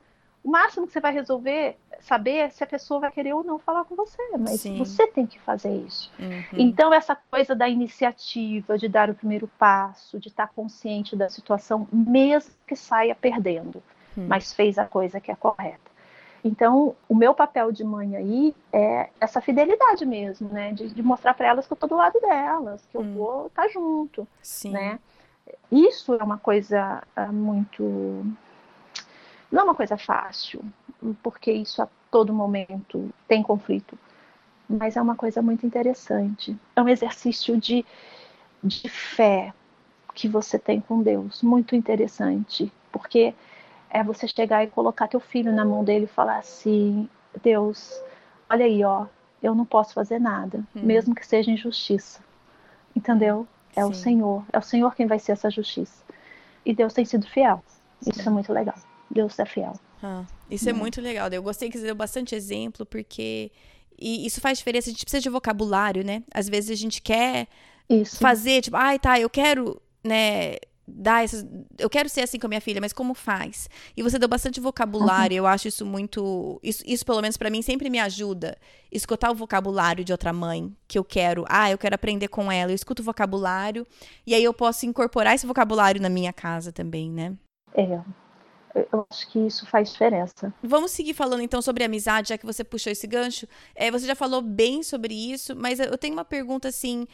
O 0.45 0.51
máximo 0.51 0.86
que 0.86 0.92
você 0.92 1.01
vai 1.01 1.12
resolver 1.12 1.76
saber 2.01 2.51
se 2.53 2.62
a 2.62 2.66
pessoa 2.66 3.01
vai 3.01 3.11
querer 3.11 3.32
ou 3.32 3.42
não 3.42 3.59
falar 3.59 3.84
com 3.84 3.97
você, 3.97 4.22
mas 4.38 4.61
Sim. 4.61 4.76
você 4.76 5.07
tem 5.07 5.26
que 5.26 5.40
fazer 5.40 5.74
isso. 5.74 6.12
Uhum. 6.18 6.42
Então, 6.53 6.92
essa 6.92 7.16
coisa 7.16 7.55
da 7.55 7.66
iniciativa, 7.66 8.76
de 8.76 8.86
dar 8.86 9.09
o 9.09 9.14
primeiro 9.14 9.49
passo, 9.59 10.20
de 10.20 10.28
estar 10.28 10.49
consciente 10.49 11.16
da 11.16 11.30
situação, 11.30 11.88
mesmo 11.90 12.53
que 12.66 12.76
saia 12.76 13.14
perdendo, 13.14 13.82
uhum. 14.14 14.26
mas 14.28 14.53
fez 14.53 14.76
a 14.76 14.84
coisa 14.84 15.18
que 15.18 15.32
é 15.32 15.34
correta. 15.34 15.95
Então, 16.45 16.95
o 17.09 17.14
meu 17.14 17.32
papel 17.32 17.72
de 17.72 17.82
mãe 17.82 18.14
aí 18.14 18.55
é 18.70 19.09
essa 19.18 19.40
fidelidade 19.40 20.05
mesmo, 20.05 20.51
né? 20.51 20.72
De, 20.72 20.92
de 20.92 21.03
mostrar 21.03 21.32
para 21.32 21.47
elas 21.49 21.66
que 21.66 21.72
eu 21.72 21.76
tô 21.76 21.86
do 21.86 21.97
lado 21.97 22.20
delas, 22.20 22.86
que 22.90 22.97
eu 22.99 23.01
hum. 23.01 23.14
vou 23.14 23.47
estar 23.47 23.62
tá 23.62 23.68
junto, 23.68 24.28
Sim. 24.42 24.72
né? 24.72 24.99
Isso 25.72 26.12
é 26.14 26.22
uma 26.22 26.36
coisa 26.36 27.03
uh, 27.16 27.32
muito. 27.32 27.82
Não 29.55 29.61
é 29.61 29.64
uma 29.66 29.74
coisa 29.76 29.96
fácil, 29.96 30.64
porque 31.22 31.52
isso 31.52 31.80
a 31.80 31.88
todo 32.11 32.34
momento 32.34 33.09
tem 33.28 33.40
conflito, 33.40 33.96
mas 34.68 34.96
é 34.96 35.00
uma 35.00 35.14
coisa 35.14 35.40
muito 35.40 35.64
interessante. 35.64 36.59
É 36.74 36.82
um 36.82 36.88
exercício 36.88 37.57
de, 37.57 37.86
de 38.64 38.88
fé 38.88 39.55
que 40.12 40.26
você 40.26 40.59
tem 40.59 40.80
com 40.80 41.00
Deus, 41.00 41.40
muito 41.40 41.76
interessante, 41.76 42.72
porque 42.90 43.32
é 43.88 44.02
você 44.02 44.26
chegar 44.26 44.64
e 44.64 44.66
colocar 44.66 45.07
teu 45.07 45.20
filho 45.20 45.52
na 45.52 45.64
mão 45.64 45.84
dele 45.84 46.07
e 46.07 46.09
falar 46.09 46.38
assim: 46.38 47.09
Deus, 47.40 48.02
olha 48.50 48.64
aí, 48.64 48.82
ó, 48.82 49.07
eu 49.40 49.55
não 49.55 49.64
posso 49.64 49.94
fazer 49.94 50.18
nada, 50.18 50.64
hum. 50.74 50.80
mesmo 50.82 51.14
que 51.14 51.24
seja 51.24 51.52
injustiça. 51.52 52.18
Entendeu? 52.96 53.46
É 53.76 53.84
Sim. 53.84 53.90
o 53.90 53.94
Senhor, 53.94 54.44
é 54.52 54.59
o 54.59 54.62
Senhor 54.62 54.96
quem 54.96 55.07
vai 55.07 55.20
ser 55.20 55.30
essa 55.30 55.48
justiça. 55.48 56.02
E 56.66 56.74
Deus 56.74 56.92
tem 56.92 57.05
sido 57.05 57.24
fiel. 57.28 57.62
Sim. 58.00 58.11
Isso 58.11 58.28
é 58.28 58.32
muito 58.32 58.52
legal. 58.52 58.74
Deus 59.11 59.38
é 59.38 59.46
fiel. 59.46 59.74
Ah, 60.02 60.24
isso 60.50 60.68
é 60.68 60.72
hum. 60.72 60.76
muito 60.76 61.00
legal. 61.00 61.28
Eu 61.28 61.42
gostei 61.42 61.70
que 61.70 61.78
você 61.78 61.84
deu 61.84 61.94
bastante 61.94 62.34
exemplo, 62.34 62.84
porque 62.84 63.50
e 63.98 64.26
isso 64.26 64.40
faz 64.40 64.59
diferença. 64.59 64.90
A 64.90 64.92
gente 64.92 65.05
precisa 65.05 65.22
de 65.22 65.28
vocabulário, 65.28 66.05
né? 66.05 66.22
Às 66.32 66.48
vezes 66.48 66.70
a 66.70 66.74
gente 66.74 67.00
quer 67.00 67.48
isso. 67.88 68.18
fazer, 68.18 68.62
tipo, 68.62 68.76
ai, 68.76 68.98
tá, 68.98 69.18
eu 69.18 69.30
quero, 69.30 69.80
né, 70.02 70.57
dar 70.86 71.24
essas. 71.24 71.46
Eu 71.78 71.88
quero 71.88 72.09
ser 72.09 72.22
assim 72.22 72.38
com 72.38 72.46
a 72.46 72.48
minha 72.48 72.61
filha, 72.61 72.80
mas 72.80 72.92
como 72.92 73.14
faz? 73.14 73.68
E 73.96 74.02
você 74.02 74.18
deu 74.18 74.28
bastante 74.28 74.61
vocabulário, 74.61 75.36
uhum. 75.36 75.38
eu 75.38 75.46
acho 75.46 75.68
isso 75.68 75.86
muito. 75.86 76.61
Isso, 76.62 76.82
isso 76.86 77.07
pelo 77.07 77.22
menos 77.22 77.36
para 77.36 77.50
mim, 77.50 77.62
sempre 77.62 77.88
me 77.88 77.98
ajuda. 77.98 78.57
Escutar 78.90 79.30
o 79.30 79.34
vocabulário 79.34 80.05
de 80.05 80.12
outra 80.12 80.32
mãe 80.32 80.74
que 80.86 80.98
eu 80.98 81.05
quero. 81.05 81.44
Ah, 81.48 81.70
eu 81.70 81.78
quero 81.78 81.94
aprender 81.94 82.28
com 82.28 82.50
ela. 82.50 82.72
Eu 82.72 82.76
escuto 82.76 83.02
o 83.02 83.05
vocabulário. 83.05 83.86
E 84.26 84.34
aí 84.34 84.44
eu 84.44 84.52
posso 84.52 84.86
incorporar 84.86 85.34
esse 85.34 85.46
vocabulário 85.46 86.00
na 86.00 86.09
minha 86.09 86.32
casa 86.32 86.72
também, 86.72 87.11
né? 87.11 87.34
É. 87.74 88.00
Eu 88.75 89.07
acho 89.11 89.31
que 89.31 89.39
isso 89.39 89.66
faz 89.66 89.93
diferença. 89.93 90.53
Vamos 90.62 90.91
seguir 90.91 91.14
falando 91.14 91.43
então 91.43 91.62
sobre 91.62 91.85
amizade, 91.85 92.31
já 92.31 92.39
que 92.39 92.47
você 92.47 92.64
puxou 92.64 92.91
esse 92.91 93.07
gancho. 93.07 93.47
É, 93.75 93.91
você 93.91 94.07
já 94.07 94.14
falou 94.14 94.43
bem 94.43 94.83
sobre 94.83 95.14
isso, 95.14 95.55
mas 95.55 95.79
eu 95.79 95.97
tenho 95.97 96.14
uma 96.14 96.25
pergunta 96.25 96.68
assim 96.68 97.07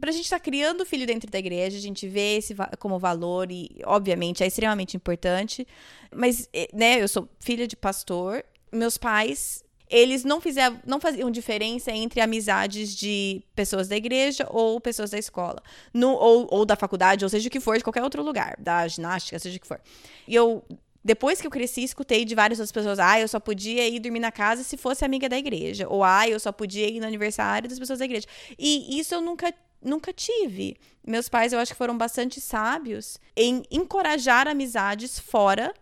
para 0.00 0.10
a 0.10 0.12
gente 0.12 0.24
estar 0.24 0.38
tá 0.38 0.44
criando 0.44 0.82
o 0.82 0.86
filho 0.86 1.06
dentro 1.06 1.30
da 1.30 1.38
igreja, 1.38 1.76
a 1.76 1.80
gente 1.80 2.06
vê 2.08 2.36
esse 2.36 2.54
como 2.78 2.98
valor 2.98 3.50
e, 3.50 3.80
obviamente, 3.84 4.42
é 4.42 4.46
extremamente 4.46 4.96
importante. 4.96 5.66
Mas, 6.14 6.48
né, 6.72 7.00
eu 7.00 7.08
sou 7.08 7.28
filha 7.38 7.66
de 7.66 7.76
pastor, 7.76 8.44
meus 8.72 8.98
pais, 8.98 9.64
eles 9.88 10.24
não, 10.24 10.40
fizeram, 10.40 10.80
não 10.84 11.00
faziam 11.00 11.30
diferença 11.30 11.92
entre 11.92 12.20
amizades 12.20 12.94
de 12.94 13.42
pessoas 13.54 13.86
da 13.86 13.96
igreja 13.96 14.46
ou 14.50 14.80
pessoas 14.80 15.10
da 15.10 15.18
escola, 15.18 15.62
no, 15.92 16.10
ou, 16.12 16.48
ou 16.50 16.64
da 16.64 16.74
faculdade, 16.74 17.24
ou 17.24 17.28
seja 17.28 17.48
o 17.48 17.50
que 17.50 17.60
for, 17.60 17.76
de 17.78 17.84
qualquer 17.84 18.02
outro 18.02 18.22
lugar, 18.22 18.56
da 18.58 18.86
ginástica, 18.88 19.38
seja 19.38 19.56
o 19.56 19.60
que 19.60 19.66
for. 19.66 19.80
E 20.26 20.34
eu 20.34 20.64
depois 21.04 21.40
que 21.40 21.46
eu 21.46 21.50
cresci, 21.50 21.82
escutei 21.82 22.24
de 22.24 22.34
várias 22.34 22.58
outras 22.58 22.72
pessoas: 22.72 22.98
ah, 22.98 23.20
eu 23.20 23.28
só 23.28 23.38
podia 23.38 23.86
ir 23.86 24.00
dormir 24.00 24.20
na 24.20 24.32
casa 24.32 24.62
se 24.62 24.76
fosse 24.76 25.04
amiga 25.04 25.28
da 25.28 25.36
igreja. 25.36 25.86
Ou 25.88 26.02
ah, 26.02 26.26
eu 26.26 26.40
só 26.40 26.50
podia 26.50 26.88
ir 26.88 26.98
no 26.98 27.06
aniversário 27.06 27.68
das 27.68 27.78
pessoas 27.78 27.98
da 27.98 28.06
igreja. 28.06 28.26
E 28.58 28.98
isso 28.98 29.14
eu 29.14 29.20
nunca 29.20 29.52
nunca 29.82 30.14
tive. 30.14 30.76
Meus 31.06 31.28
pais, 31.28 31.52
eu 31.52 31.58
acho 31.58 31.72
que 31.72 31.78
foram 31.78 31.98
bastante 31.98 32.40
sábios 32.40 33.18
em 33.36 33.62
encorajar 33.70 34.48
amizades 34.48 35.18
fora 35.18 35.74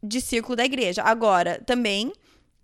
de 0.00 0.20
círculo 0.20 0.54
da 0.54 0.64
igreja. 0.64 1.02
Agora, 1.02 1.60
também, 1.66 2.12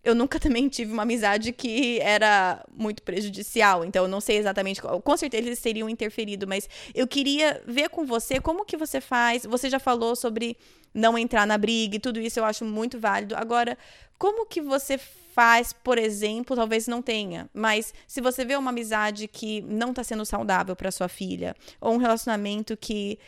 eu 0.05 0.15
nunca 0.15 0.39
também 0.41 0.69
tive 0.69 0.93
uma 0.93 1.03
amizade 1.03 1.53
que 1.53 1.99
era 2.01 2.65
muito 2.73 3.03
prejudicial, 3.03 3.85
então 3.85 4.05
eu 4.05 4.09
não 4.09 4.21
sei 4.21 4.37
exatamente, 4.37 4.81
com 4.81 5.17
certeza 5.17 5.47
eles 5.47 5.61
teriam 5.61 5.89
interferido, 5.89 6.47
mas 6.47 6.69
eu 6.95 7.07
queria 7.07 7.63
ver 7.67 7.89
com 7.89 8.05
você 8.05 8.41
como 8.41 8.65
que 8.65 8.77
você 8.77 9.01
faz. 9.01 9.45
Você 9.45 9.71
já 9.71 9.79
falou 9.79 10.15
sobre 10.15 10.57
não 10.93 11.19
entrar 11.19 11.47
na 11.47 11.59
briga 11.59 11.97
e 11.97 12.01
tudo 12.01 12.21
isso 12.21 12.39
eu 12.39 12.45
acho 12.45 12.65
muito 12.65 13.01
válido. 13.01 13.35
Agora, 13.35 13.77
como 14.19 14.47
que 14.47 14.61
você 14.61 14.97
faz, 14.99 15.73
por 15.73 15.99
exemplo, 15.99 16.55
talvez 16.55 16.87
não 16.87 17.03
tenha, 17.03 17.51
mas 17.53 17.93
se 18.07 18.21
você 18.21 18.45
vê 18.45 18.55
uma 18.55 18.71
amizade 18.71 19.27
que 19.27 19.63
não 19.63 19.91
está 19.91 20.05
sendo 20.05 20.25
saudável 20.25 20.77
para 20.77 20.93
sua 20.93 21.09
filha, 21.09 21.57
ou 21.81 21.93
um 21.95 21.99
relacionamento 21.99 22.77
que 22.77 23.19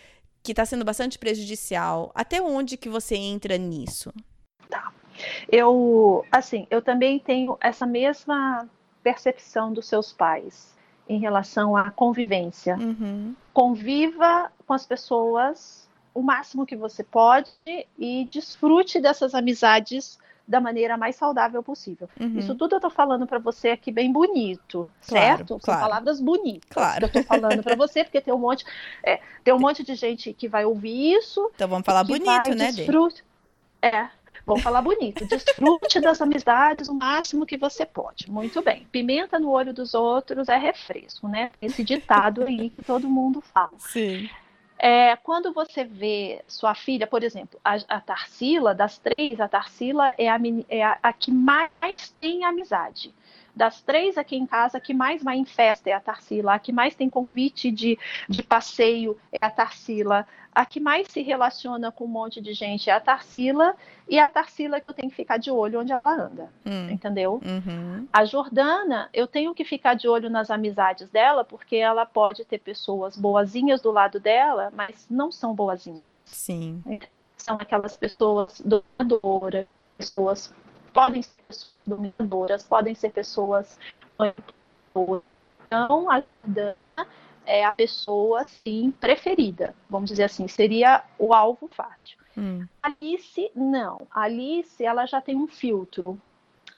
que 0.42 0.52
está 0.52 0.64
sendo 0.64 0.84
bastante 0.84 1.18
prejudicial, 1.18 2.12
até 2.14 2.40
onde 2.40 2.76
que 2.76 2.88
você 2.88 3.16
entra 3.16 3.58
nisso? 3.58 4.12
Tá. 4.70 4.92
Eu, 5.50 6.24
assim, 6.30 6.66
eu 6.70 6.82
também 6.82 7.18
tenho 7.18 7.56
essa 7.60 7.86
mesma 7.86 8.68
percepção 9.02 9.72
dos 9.72 9.86
seus 9.86 10.12
pais 10.12 10.74
em 11.08 11.18
relação 11.18 11.76
à 11.76 11.90
convivência. 11.90 12.76
Uhum. 12.76 13.34
Conviva 13.52 14.50
com 14.66 14.72
as 14.72 14.86
pessoas 14.86 15.88
o 16.12 16.22
máximo 16.22 16.66
que 16.66 16.74
você 16.74 17.04
pode 17.04 17.50
e 17.98 18.24
desfrute 18.30 19.00
dessas 19.00 19.34
amizades 19.34 20.18
da 20.48 20.60
maneira 20.60 20.96
mais 20.96 21.16
saudável 21.16 21.62
possível. 21.62 22.08
Uhum. 22.18 22.38
Isso 22.38 22.54
tudo 22.54 22.76
eu 22.76 22.80
tô 22.80 22.88
falando 22.88 23.26
para 23.26 23.38
você 23.38 23.70
aqui 23.70 23.90
bem 23.90 24.12
bonito, 24.12 24.88
claro, 25.06 25.26
certo? 25.26 25.48
São 25.48 25.58
claro. 25.58 25.80
palavras 25.80 26.20
bonitas 26.20 26.70
claro. 26.70 26.98
que 26.98 27.18
eu 27.18 27.22
tô 27.22 27.28
falando 27.28 27.62
para 27.62 27.74
você, 27.74 28.04
porque 28.04 28.20
tem 28.20 28.32
um 28.32 28.38
monte, 28.38 28.64
é, 29.02 29.20
tem 29.42 29.52
um 29.52 29.58
monte 29.58 29.82
de 29.82 29.94
gente 29.94 30.32
que 30.32 30.48
vai 30.48 30.64
ouvir 30.64 31.14
isso. 31.14 31.50
Então 31.54 31.68
vamos 31.68 31.84
falar 31.84 32.04
bonito, 32.04 32.54
né, 32.54 32.70
desfrute, 32.70 33.24
É, 33.82 34.08
vamos 34.44 34.62
falar 34.62 34.82
bonito. 34.82 35.26
Desfrute 35.26 36.00
das 36.00 36.20
amizades 36.20 36.88
o 36.88 36.94
máximo 36.94 37.46
que 37.46 37.56
você 37.56 37.86
pode. 37.86 38.30
Muito 38.30 38.62
bem. 38.62 38.86
Pimenta 38.90 39.38
no 39.38 39.50
olho 39.50 39.72
dos 39.72 39.94
outros 39.94 40.48
é 40.48 40.56
refresco, 40.56 41.28
né? 41.28 41.50
Esse 41.60 41.82
ditado 41.84 42.44
aí 42.44 42.70
que 42.70 42.82
todo 42.82 43.08
mundo 43.08 43.40
fala. 43.40 43.72
Sim. 43.78 44.28
É, 44.78 45.16
quando 45.16 45.52
você 45.52 45.84
vê 45.84 46.42
sua 46.46 46.74
filha, 46.74 47.06
por 47.06 47.22
exemplo, 47.22 47.58
a, 47.64 47.76
a 47.88 48.00
Tarsila, 48.00 48.74
das 48.74 48.98
três, 48.98 49.40
a 49.40 49.48
Tarsila 49.48 50.12
é, 50.18 50.28
a, 50.28 50.38
é 50.68 50.82
a, 50.82 50.98
a, 51.02 51.12
que 51.12 51.30
mais 51.30 51.70
tem 52.20 52.44
amizade. 52.44 53.14
Das 53.56 53.80
três 53.80 54.18
aqui 54.18 54.36
em 54.36 54.44
casa, 54.44 54.76
a 54.76 54.80
que 54.80 54.92
mais 54.92 55.22
vai 55.22 55.38
em 55.38 55.46
festa 55.46 55.88
é 55.88 55.94
a 55.94 56.00
Tarsila, 56.00 56.52
a 56.52 56.58
que 56.58 56.72
mais 56.72 56.94
tem 56.94 57.08
convite 57.08 57.70
de, 57.70 57.98
de 58.28 58.42
passeio 58.42 59.18
é 59.32 59.38
a 59.40 59.48
Tarsila, 59.48 60.26
a 60.54 60.66
que 60.66 60.78
mais 60.78 61.08
se 61.08 61.22
relaciona 61.22 61.90
com 61.90 62.04
um 62.04 62.08
monte 62.08 62.38
de 62.38 62.52
gente 62.52 62.90
é 62.90 62.92
a 62.92 63.00
Tarsila, 63.00 63.74
e 64.06 64.18
a 64.18 64.28
Tarsila 64.28 64.78
que 64.78 64.90
eu 64.90 64.94
tenho 64.94 65.08
que 65.08 65.16
ficar 65.16 65.38
de 65.38 65.50
olho 65.50 65.80
onde 65.80 65.90
ela 65.90 66.02
anda, 66.04 66.50
hum. 66.66 66.90
entendeu? 66.90 67.40
Uhum. 67.42 68.06
A 68.12 68.26
Jordana, 68.26 69.08
eu 69.14 69.26
tenho 69.26 69.54
que 69.54 69.64
ficar 69.64 69.94
de 69.94 70.06
olho 70.06 70.28
nas 70.28 70.50
amizades 70.50 71.08
dela, 71.08 71.42
porque 71.42 71.76
ela 71.76 72.04
pode 72.04 72.44
ter 72.44 72.58
pessoas 72.58 73.16
boazinhas 73.16 73.80
do 73.80 73.90
lado 73.90 74.20
dela, 74.20 74.70
mas 74.76 75.06
não 75.08 75.32
são 75.32 75.54
boazinhas. 75.54 76.02
Sim. 76.26 76.82
São 77.38 77.56
aquelas 77.56 77.96
pessoas 77.96 78.60
dominadoras, 78.60 79.66
pessoas 79.96 80.52
podem 80.92 81.22
ser 81.22 81.42
pessoas 81.48 81.75
dominadoras, 81.86 82.62
podem 82.62 82.94
ser 82.94 83.10
pessoas 83.10 83.78
então 85.66 86.10
a 86.10 86.22
Jordana 86.44 86.76
é 87.44 87.64
a 87.64 87.72
pessoa 87.72 88.42
assim 88.42 88.90
preferida, 88.90 89.74
vamos 89.88 90.10
dizer 90.10 90.24
assim, 90.24 90.48
seria 90.48 91.04
o 91.18 91.32
alvo 91.34 91.68
fácil. 91.68 92.18
Hum. 92.36 92.66
Alice 92.82 93.50
não, 93.54 94.06
Alice 94.10 94.84
ela 94.84 95.06
já 95.06 95.20
tem 95.20 95.36
um 95.36 95.46
filtro. 95.46 96.20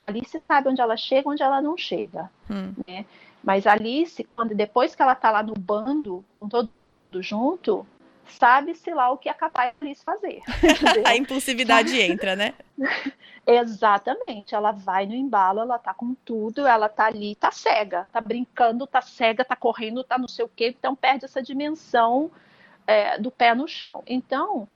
Alice 0.07 0.43
sabe 0.47 0.69
onde 0.69 0.81
ela 0.81 0.97
chega, 0.97 1.29
onde 1.29 1.43
ela 1.43 1.61
não 1.61 1.77
chega, 1.77 2.31
hum. 2.51 2.73
né? 2.87 3.05
Mas 3.43 3.67
Alice, 3.67 4.25
quando 4.37 4.55
depois 4.55 4.95
que 4.95 5.03
ela 5.03 5.15
tá 5.15 5.31
lá 5.31 5.43
no 5.43 5.55
bando, 5.55 6.25
com 6.41 6.49
todo 6.49 6.69
mundo 7.13 7.23
junto, 7.23 7.87
sabe-se 8.29 8.93
lá 8.93 9.11
o 9.11 9.19
que 9.19 9.29
é 9.29 9.35
capaz 9.35 9.73
de 9.81 9.95
fazer. 9.97 10.43
a 11.05 11.17
impulsividade 11.17 12.01
entra, 12.01 12.37
né? 12.37 12.55
Exatamente, 13.47 14.55
ela 14.55 14.73
vai 14.73 15.07
no 15.07 15.15
embalo, 15.15 15.61
ela 15.61 15.79
tá 15.79 15.95
com 15.95 16.15
tudo, 16.15 16.67
ela 16.67 16.87
tá 16.87 17.07
ali, 17.07 17.35
tá 17.35 17.51
cega, 17.51 18.07
tá 18.13 18.21
brincando, 18.21 18.87
tá 18.87 19.01
cega, 19.01 19.43
tá 19.43 19.57
correndo, 19.57 20.05
tá 20.05 20.19
não 20.19 20.29
sei 20.29 20.45
o 20.45 20.51
quê, 20.55 20.75
então 20.79 20.95
perde 20.95 21.25
essa 21.25 21.43
dimensão 21.43 22.31
é, 22.87 23.19
do 23.19 23.31
pé 23.31 23.55
no 23.55 23.67
chão. 23.67 24.03
Então, 24.07 24.69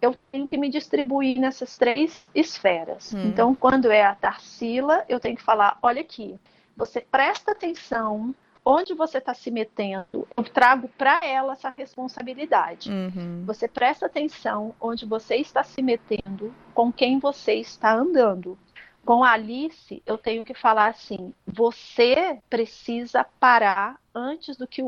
eu 0.00 0.16
tenho 0.32 0.48
que 0.48 0.56
me 0.56 0.70
distribuir 0.70 1.38
nessas 1.38 1.76
três 1.76 2.26
esferas. 2.34 3.12
Hum. 3.12 3.26
Então, 3.26 3.54
quando 3.54 3.90
é 3.90 4.02
a 4.02 4.14
Tarsila, 4.14 5.04
eu 5.08 5.20
tenho 5.20 5.36
que 5.36 5.42
falar: 5.42 5.78
olha 5.82 6.00
aqui, 6.00 6.38
você 6.76 7.00
presta 7.00 7.52
atenção 7.52 8.34
onde 8.64 8.94
você 8.94 9.18
está 9.18 9.34
se 9.34 9.50
metendo, 9.50 10.26
eu 10.36 10.44
trago 10.44 10.88
para 10.96 11.20
ela 11.24 11.52
essa 11.52 11.74
responsabilidade. 11.76 12.90
Uhum. 12.90 13.44
Você 13.44 13.68
presta 13.68 14.06
atenção 14.06 14.74
onde 14.80 15.04
você 15.04 15.36
está 15.36 15.62
se 15.62 15.82
metendo, 15.82 16.54
com 16.72 16.92
quem 16.92 17.18
você 17.18 17.54
está 17.54 17.92
andando. 17.92 18.58
Com 19.04 19.22
a 19.22 19.32
Alice, 19.32 20.02
eu 20.06 20.16
tenho 20.16 20.44
que 20.44 20.54
falar 20.54 20.86
assim: 20.86 21.34
você 21.46 22.38
precisa 22.48 23.24
parar 23.38 24.00
antes 24.14 24.56
do 24.56 24.66
que 24.66 24.82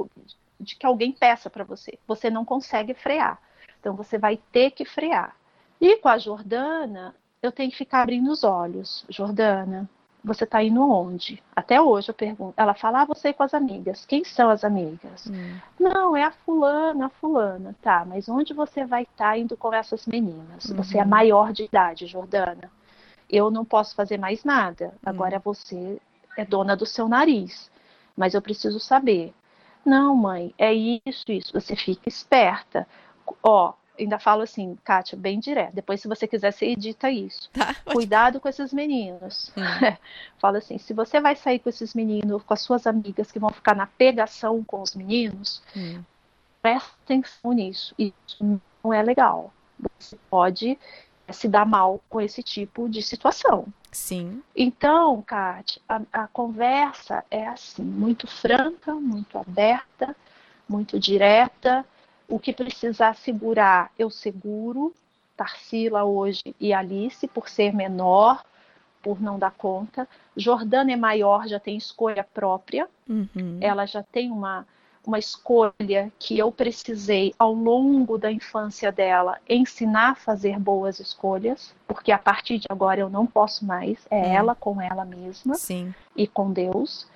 de 0.58 0.74
que 0.74 0.86
alguém 0.86 1.12
peça 1.12 1.50
para 1.50 1.64
você. 1.64 1.98
Você 2.06 2.30
não 2.30 2.44
consegue 2.44 2.94
frear. 2.94 3.38
Então 3.78 3.94
você 3.94 4.16
vai 4.16 4.38
ter 4.50 4.70
que 4.70 4.86
frear. 4.86 5.36
E 5.78 5.98
com 5.98 6.08
a 6.08 6.16
Jordana, 6.16 7.14
eu 7.42 7.52
tenho 7.52 7.70
que 7.70 7.76
ficar 7.76 8.02
abrindo 8.02 8.30
os 8.30 8.42
olhos. 8.42 9.04
Jordana, 9.10 9.88
você 10.26 10.42
está 10.42 10.60
indo 10.60 10.82
onde? 10.82 11.40
Até 11.54 11.80
hoje 11.80 12.10
eu 12.10 12.14
pergunto. 12.14 12.54
Ela 12.56 12.74
fala, 12.74 13.02
ah, 13.02 13.04
você 13.04 13.32
com 13.32 13.44
as 13.44 13.54
amigas. 13.54 14.04
Quem 14.04 14.24
são 14.24 14.50
as 14.50 14.64
amigas? 14.64 15.28
Hum. 15.28 15.56
Não, 15.78 16.16
é 16.16 16.24
a 16.24 16.32
fulana, 16.32 17.06
a 17.06 17.08
fulana. 17.08 17.76
Tá, 17.80 18.04
mas 18.04 18.28
onde 18.28 18.52
você 18.52 18.84
vai 18.84 19.04
estar 19.04 19.30
tá 19.30 19.38
indo 19.38 19.56
com 19.56 19.72
essas 19.72 20.04
meninas? 20.04 20.64
Uhum. 20.64 20.76
Você 20.78 20.98
é 20.98 21.04
maior 21.04 21.52
de 21.52 21.62
idade, 21.62 22.06
Jordana. 22.08 22.68
Eu 23.30 23.52
não 23.52 23.64
posso 23.64 23.94
fazer 23.94 24.18
mais 24.18 24.42
nada. 24.42 24.86
Hum. 24.94 24.98
Agora 25.06 25.38
você 25.38 26.00
é 26.36 26.44
dona 26.44 26.74
do 26.76 26.84
seu 26.84 27.08
nariz. 27.08 27.70
Mas 28.16 28.34
eu 28.34 28.42
preciso 28.42 28.80
saber. 28.80 29.32
Não, 29.84 30.16
mãe, 30.16 30.52
é 30.58 30.74
isso, 30.74 31.30
isso. 31.30 31.52
Você 31.52 31.76
fica 31.76 32.08
esperta. 32.08 32.84
Ó, 33.44 33.74
ainda 33.98 34.18
falo 34.18 34.42
assim, 34.42 34.76
Kátia, 34.84 35.16
bem 35.16 35.38
direto. 35.38 35.74
Depois, 35.74 36.00
se 36.00 36.08
você 36.08 36.26
quiser, 36.26 36.52
você 36.52 36.66
edita 36.66 37.10
isso. 37.10 37.50
Tá, 37.52 37.74
Cuidado 37.84 38.40
com 38.40 38.48
esses 38.48 38.72
meninos. 38.72 39.52
Hum. 39.56 39.62
Fala 40.38 40.58
assim, 40.58 40.78
se 40.78 40.92
você 40.92 41.20
vai 41.20 41.36
sair 41.36 41.58
com 41.58 41.68
esses 41.68 41.94
meninos, 41.94 42.42
com 42.42 42.54
as 42.54 42.60
suas 42.60 42.86
amigas 42.86 43.30
que 43.32 43.38
vão 43.38 43.50
ficar 43.50 43.74
na 43.74 43.86
pegação 43.86 44.62
com 44.64 44.82
os 44.82 44.94
meninos, 44.94 45.62
hum. 45.76 46.02
presta 46.62 46.90
atenção 47.04 47.52
nisso. 47.52 47.94
Isso 47.98 48.60
não 48.82 48.92
é 48.92 49.02
legal. 49.02 49.52
Você 49.98 50.18
pode 50.30 50.78
se 51.30 51.48
dar 51.48 51.66
mal 51.66 52.00
com 52.08 52.20
esse 52.20 52.42
tipo 52.42 52.88
de 52.88 53.02
situação. 53.02 53.66
Sim. 53.90 54.42
Então, 54.54 55.22
Kátia, 55.22 55.82
a, 55.88 56.00
a 56.12 56.28
conversa 56.28 57.24
é 57.30 57.46
assim, 57.48 57.82
muito 57.82 58.26
franca, 58.26 58.94
muito 58.94 59.38
aberta, 59.38 60.14
muito 60.68 61.00
direta 61.00 61.84
o 62.28 62.38
que 62.38 62.52
precisar 62.52 63.14
segurar, 63.16 63.90
eu 63.98 64.10
seguro. 64.10 64.94
Tarsila 65.36 66.02
hoje 66.04 66.54
e 66.58 66.72
Alice, 66.72 67.28
por 67.28 67.48
ser 67.48 67.74
menor, 67.74 68.42
por 69.02 69.20
não 69.20 69.38
dar 69.38 69.50
conta. 69.52 70.08
Jordana 70.34 70.92
é 70.92 70.96
maior, 70.96 71.46
já 71.46 71.60
tem 71.60 71.76
escolha 71.76 72.24
própria. 72.24 72.88
Uhum. 73.08 73.58
Ela 73.60 73.84
já 73.84 74.02
tem 74.02 74.30
uma, 74.30 74.66
uma 75.06 75.18
escolha 75.18 76.10
que 76.18 76.38
eu 76.38 76.50
precisei, 76.50 77.34
ao 77.38 77.52
longo 77.52 78.16
da 78.16 78.32
infância 78.32 78.90
dela, 78.90 79.38
ensinar 79.48 80.12
a 80.12 80.14
fazer 80.14 80.58
boas 80.58 80.98
escolhas, 80.98 81.74
porque 81.86 82.10
a 82.10 82.18
partir 82.18 82.58
de 82.58 82.66
agora 82.70 83.00
eu 83.00 83.10
não 83.10 83.26
posso 83.26 83.64
mais. 83.64 83.98
É 84.10 84.16
uhum. 84.16 84.32
ela 84.32 84.54
com 84.54 84.80
ela 84.80 85.04
mesma 85.04 85.54
Sim. 85.54 85.94
e 86.16 86.26
com 86.26 86.50
Deus. 86.50 87.06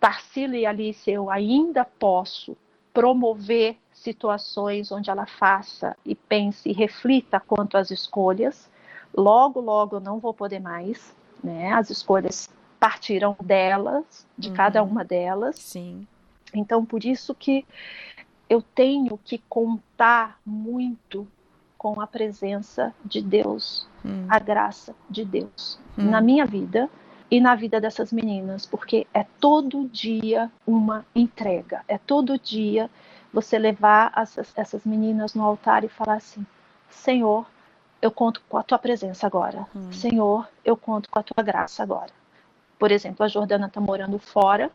Tarsila 0.00 0.56
e 0.56 0.66
Alice 0.66 1.10
eu 1.10 1.30
ainda 1.30 1.84
posso 1.84 2.56
promover 2.92 3.76
situações 4.06 4.92
onde 4.92 5.10
ela 5.10 5.26
faça 5.26 5.96
e 6.04 6.14
pense 6.14 6.68
e 6.68 6.72
reflita 6.72 7.40
quanto 7.40 7.76
às 7.76 7.90
escolhas. 7.90 8.70
Logo, 9.12 9.60
logo 9.60 9.96
eu 9.96 10.00
não 10.00 10.20
vou 10.20 10.32
poder 10.32 10.60
mais, 10.60 11.12
né? 11.42 11.72
As 11.72 11.90
escolhas 11.90 12.48
partiram 12.78 13.36
delas, 13.42 14.24
de 14.38 14.50
uhum. 14.50 14.54
cada 14.54 14.82
uma 14.82 15.04
delas. 15.04 15.56
Sim. 15.56 16.06
Então, 16.54 16.84
por 16.84 17.04
isso 17.04 17.34
que 17.34 17.66
eu 18.48 18.62
tenho 18.62 19.18
que 19.24 19.38
contar 19.48 20.38
muito 20.46 21.26
com 21.76 22.00
a 22.00 22.06
presença 22.06 22.94
de 23.04 23.20
Deus, 23.20 23.88
hum. 24.04 24.26
a 24.28 24.38
graça 24.38 24.94
de 25.10 25.24
Deus 25.24 25.80
hum. 25.98 26.10
na 26.10 26.20
minha 26.20 26.46
vida 26.46 26.88
e 27.28 27.40
na 27.40 27.56
vida 27.56 27.80
dessas 27.80 28.12
meninas, 28.12 28.64
porque 28.64 29.04
é 29.12 29.24
todo 29.40 29.88
dia 29.88 30.50
uma 30.64 31.04
entrega, 31.12 31.82
é 31.88 31.98
todo 31.98 32.38
dia 32.38 32.88
você 33.36 33.58
levar 33.58 34.10
essas, 34.16 34.50
essas 34.56 34.86
meninas 34.86 35.34
no 35.34 35.44
altar 35.44 35.84
e 35.84 35.88
falar 35.88 36.14
assim: 36.14 36.46
Senhor, 36.88 37.44
eu 38.00 38.10
conto 38.10 38.42
com 38.48 38.56
a 38.56 38.62
tua 38.62 38.78
presença 38.78 39.26
agora. 39.26 39.66
Hum. 39.76 39.92
Senhor, 39.92 40.48
eu 40.64 40.74
conto 40.74 41.10
com 41.10 41.18
a 41.18 41.22
tua 41.22 41.44
graça 41.44 41.82
agora. 41.82 42.10
Por 42.78 42.90
exemplo, 42.90 43.26
a 43.26 43.28
Jordana 43.28 43.66
está 43.66 43.78
morando 43.78 44.18
fora 44.18 44.70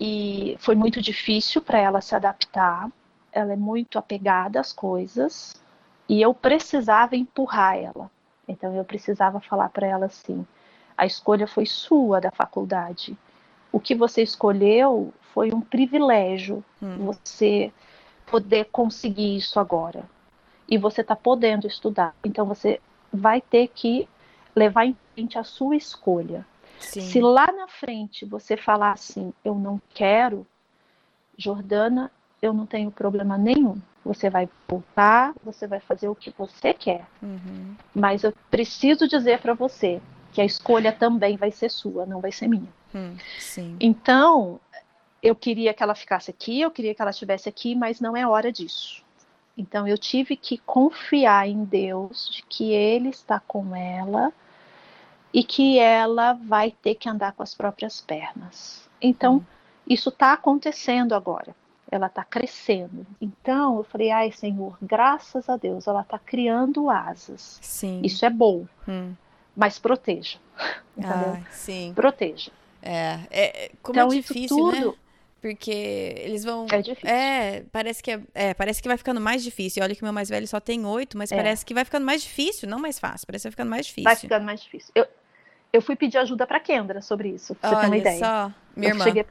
e 0.00 0.56
foi 0.60 0.74
muito 0.74 1.02
difícil 1.02 1.60
para 1.60 1.78
ela 1.78 2.00
se 2.00 2.14
adaptar. 2.14 2.90
Ela 3.30 3.52
é 3.52 3.56
muito 3.56 3.98
apegada 3.98 4.58
às 4.60 4.72
coisas 4.72 5.54
e 6.08 6.22
eu 6.22 6.32
precisava 6.32 7.16
empurrar 7.16 7.76
ela. 7.76 8.10
Então 8.48 8.74
eu 8.74 8.84
precisava 8.84 9.40
falar 9.40 9.68
para 9.68 9.86
ela 9.86 10.06
assim: 10.06 10.46
a 10.96 11.04
escolha 11.04 11.46
foi 11.46 11.66
sua 11.66 12.18
da 12.18 12.30
faculdade. 12.30 13.14
O 13.74 13.80
que 13.80 13.92
você 13.92 14.22
escolheu 14.22 15.12
foi 15.32 15.52
um 15.52 15.60
privilégio 15.60 16.64
hum. 16.80 17.06
você 17.06 17.72
poder 18.24 18.66
conseguir 18.66 19.36
isso 19.36 19.58
agora. 19.58 20.04
E 20.68 20.78
você 20.78 21.00
está 21.00 21.16
podendo 21.16 21.66
estudar. 21.66 22.14
Então 22.24 22.46
você 22.46 22.80
vai 23.12 23.40
ter 23.40 23.66
que 23.66 24.08
levar 24.54 24.86
em 24.86 24.96
frente 25.12 25.36
a 25.36 25.42
sua 25.42 25.74
escolha. 25.74 26.46
Sim. 26.78 27.00
Se 27.00 27.20
lá 27.20 27.48
na 27.50 27.66
frente 27.66 28.24
você 28.24 28.56
falar 28.56 28.92
assim, 28.92 29.34
eu 29.44 29.56
não 29.56 29.82
quero, 29.92 30.46
Jordana, 31.36 32.12
eu 32.40 32.52
não 32.52 32.66
tenho 32.66 32.92
problema 32.92 33.36
nenhum. 33.36 33.76
Você 34.04 34.30
vai 34.30 34.48
voltar, 34.68 35.34
você 35.42 35.66
vai 35.66 35.80
fazer 35.80 36.06
o 36.06 36.14
que 36.14 36.32
você 36.38 36.72
quer. 36.72 37.04
Uhum. 37.20 37.74
Mas 37.92 38.22
eu 38.22 38.32
preciso 38.52 39.08
dizer 39.08 39.40
para 39.40 39.52
você 39.52 40.00
que 40.32 40.40
a 40.40 40.44
escolha 40.44 40.92
também 40.92 41.36
vai 41.36 41.50
ser 41.50 41.68
sua, 41.68 42.06
não 42.06 42.20
vai 42.20 42.30
ser 42.30 42.46
minha. 42.46 42.68
Hum, 42.94 43.16
então, 43.80 44.60
eu 45.22 45.34
queria 45.34 45.74
que 45.74 45.82
ela 45.82 45.94
ficasse 45.94 46.30
aqui, 46.30 46.60
eu 46.60 46.70
queria 46.70 46.94
que 46.94 47.02
ela 47.02 47.10
estivesse 47.10 47.48
aqui, 47.48 47.74
mas 47.74 48.00
não 48.00 48.16
é 48.16 48.26
hora 48.26 48.52
disso. 48.52 49.02
Então, 49.56 49.86
eu 49.86 49.98
tive 49.98 50.36
que 50.36 50.58
confiar 50.58 51.48
em 51.48 51.64
Deus 51.64 52.28
de 52.30 52.42
que 52.42 52.72
Ele 52.72 53.08
está 53.08 53.40
com 53.40 53.74
ela 53.74 54.32
e 55.32 55.42
que 55.42 55.78
ela 55.78 56.32
vai 56.34 56.70
ter 56.70 56.94
que 56.94 57.08
andar 57.08 57.32
com 57.32 57.42
as 57.42 57.54
próprias 57.54 58.00
pernas. 58.00 58.88
Então, 59.00 59.36
hum. 59.36 59.44
isso 59.88 60.08
está 60.08 60.32
acontecendo 60.32 61.14
agora. 61.14 61.54
Ela 61.90 62.06
está 62.06 62.24
crescendo. 62.24 63.06
Então, 63.20 63.78
eu 63.78 63.84
falei, 63.84 64.10
ai, 64.10 64.32
Senhor, 64.32 64.76
graças 64.82 65.48
a 65.48 65.56
Deus, 65.56 65.86
ela 65.86 66.00
está 66.02 66.18
criando 66.18 66.90
asas. 66.90 67.58
Sim. 67.62 68.00
Isso 68.02 68.24
é 68.24 68.30
bom. 68.30 68.66
Hum 68.88 69.14
mas 69.56 69.78
proteja. 69.78 70.38
Ah, 71.02 71.40
sim. 71.50 71.92
Proteja. 71.94 72.50
É, 72.84 73.20
é 73.30 73.70
como 73.82 73.98
então, 73.98 74.12
é 74.12 74.14
difícil, 74.14 74.66
né? 74.66 74.80
tudo... 74.80 74.90
né? 74.92 74.98
Porque 75.40 75.70
eles 75.70 76.42
vão. 76.42 76.66
É 76.72 76.80
difícil. 76.80 77.08
É, 77.08 77.64
parece 77.70 78.02
que, 78.02 78.10
é, 78.10 78.20
é, 78.34 78.54
parece 78.54 78.80
que 78.80 78.88
vai 78.88 78.96
ficando 78.96 79.20
mais 79.20 79.42
difícil. 79.42 79.82
Olha 79.82 79.94
que 79.94 80.02
meu 80.02 80.12
mais 80.12 80.30
velho 80.30 80.48
só 80.48 80.58
tem 80.58 80.86
oito, 80.86 81.18
mas 81.18 81.30
é. 81.30 81.36
parece 81.36 81.66
que 81.66 81.74
vai 81.74 81.84
ficando 81.84 82.06
mais 82.06 82.22
difícil, 82.22 82.66
não 82.66 82.78
mais 82.78 82.98
fácil. 82.98 83.26
Parece 83.26 83.42
que 83.42 83.48
vai 83.48 83.52
ficando 83.52 83.68
mais 83.68 83.86
difícil. 83.86 84.04
Vai 84.04 84.16
ficando 84.16 84.44
mais 84.44 84.62
difícil. 84.62 84.90
Eu, 84.94 85.06
eu 85.70 85.82
fui 85.82 85.96
pedir 85.96 86.16
ajuda 86.16 86.46
pra 86.46 86.58
Kendra 86.60 87.02
sobre 87.02 87.28
isso, 87.28 87.54
pra 87.56 87.68
você 87.68 87.80
ter 87.80 87.86
uma 87.86 87.96
ideia. 87.96 88.18
Só. 88.18 88.52
Minha 88.74 88.90
eu 88.90 88.94
irmã. 88.94 89.04
Cheguei, 89.04 89.26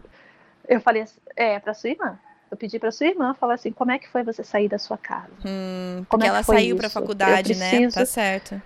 eu 0.68 0.82
falei 0.82 1.02
assim, 1.02 1.20
é, 1.36 1.60
pra 1.60 1.74
sua 1.74 1.90
irmã. 1.90 2.20
Eu 2.52 2.58
pedi 2.58 2.78
pra 2.78 2.92
sua 2.92 3.08
irmã 3.08 3.34
falar 3.34 3.56
assim: 3.56 3.72
como 3.72 3.92
é 3.92 3.98
que 3.98 4.08
foi 4.08 4.22
você 4.24 4.44
sair 4.44 4.70
da 4.70 4.78
sua 4.78 5.00
casa? 5.00 5.34
Hum, 5.44 6.06
como 6.08 6.22
porque 6.22 6.26
é 6.26 6.30
ela 6.30 6.44
saiu 6.44 6.76
isso? 6.76 6.78
pra 6.78 6.90
faculdade, 6.92 7.56
né? 7.56 7.70
preciso... 7.70 8.00
né? 8.00 8.06
Tá 8.06 8.06
certo. 8.06 8.62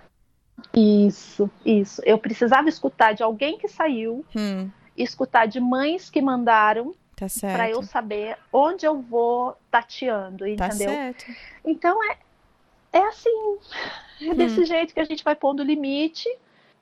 Isso, 0.74 1.50
isso. 1.64 2.02
Eu 2.04 2.18
precisava 2.18 2.68
escutar 2.68 3.14
de 3.14 3.22
alguém 3.22 3.56
que 3.56 3.68
saiu, 3.68 4.26
hum. 4.36 4.68
Escutar 5.02 5.46
de 5.46 5.60
mães 5.60 6.10
que 6.10 6.20
mandaram, 6.20 6.94
tá 7.16 7.26
para 7.40 7.70
eu 7.70 7.82
saber 7.82 8.36
onde 8.52 8.86
eu 8.86 9.00
vou 9.00 9.56
tateando, 9.70 10.44
tá 10.56 10.66
entendeu? 10.66 10.68
Tá 10.68 10.70
certo. 10.70 11.24
Então 11.64 11.98
é, 12.10 12.16
é 12.92 13.06
assim, 13.06 13.58
é 14.22 14.34
desse 14.34 14.60
hum. 14.60 14.66
jeito 14.66 14.94
que 14.94 15.00
a 15.00 15.04
gente 15.04 15.24
vai 15.24 15.34
pondo 15.34 15.62
limite. 15.62 16.28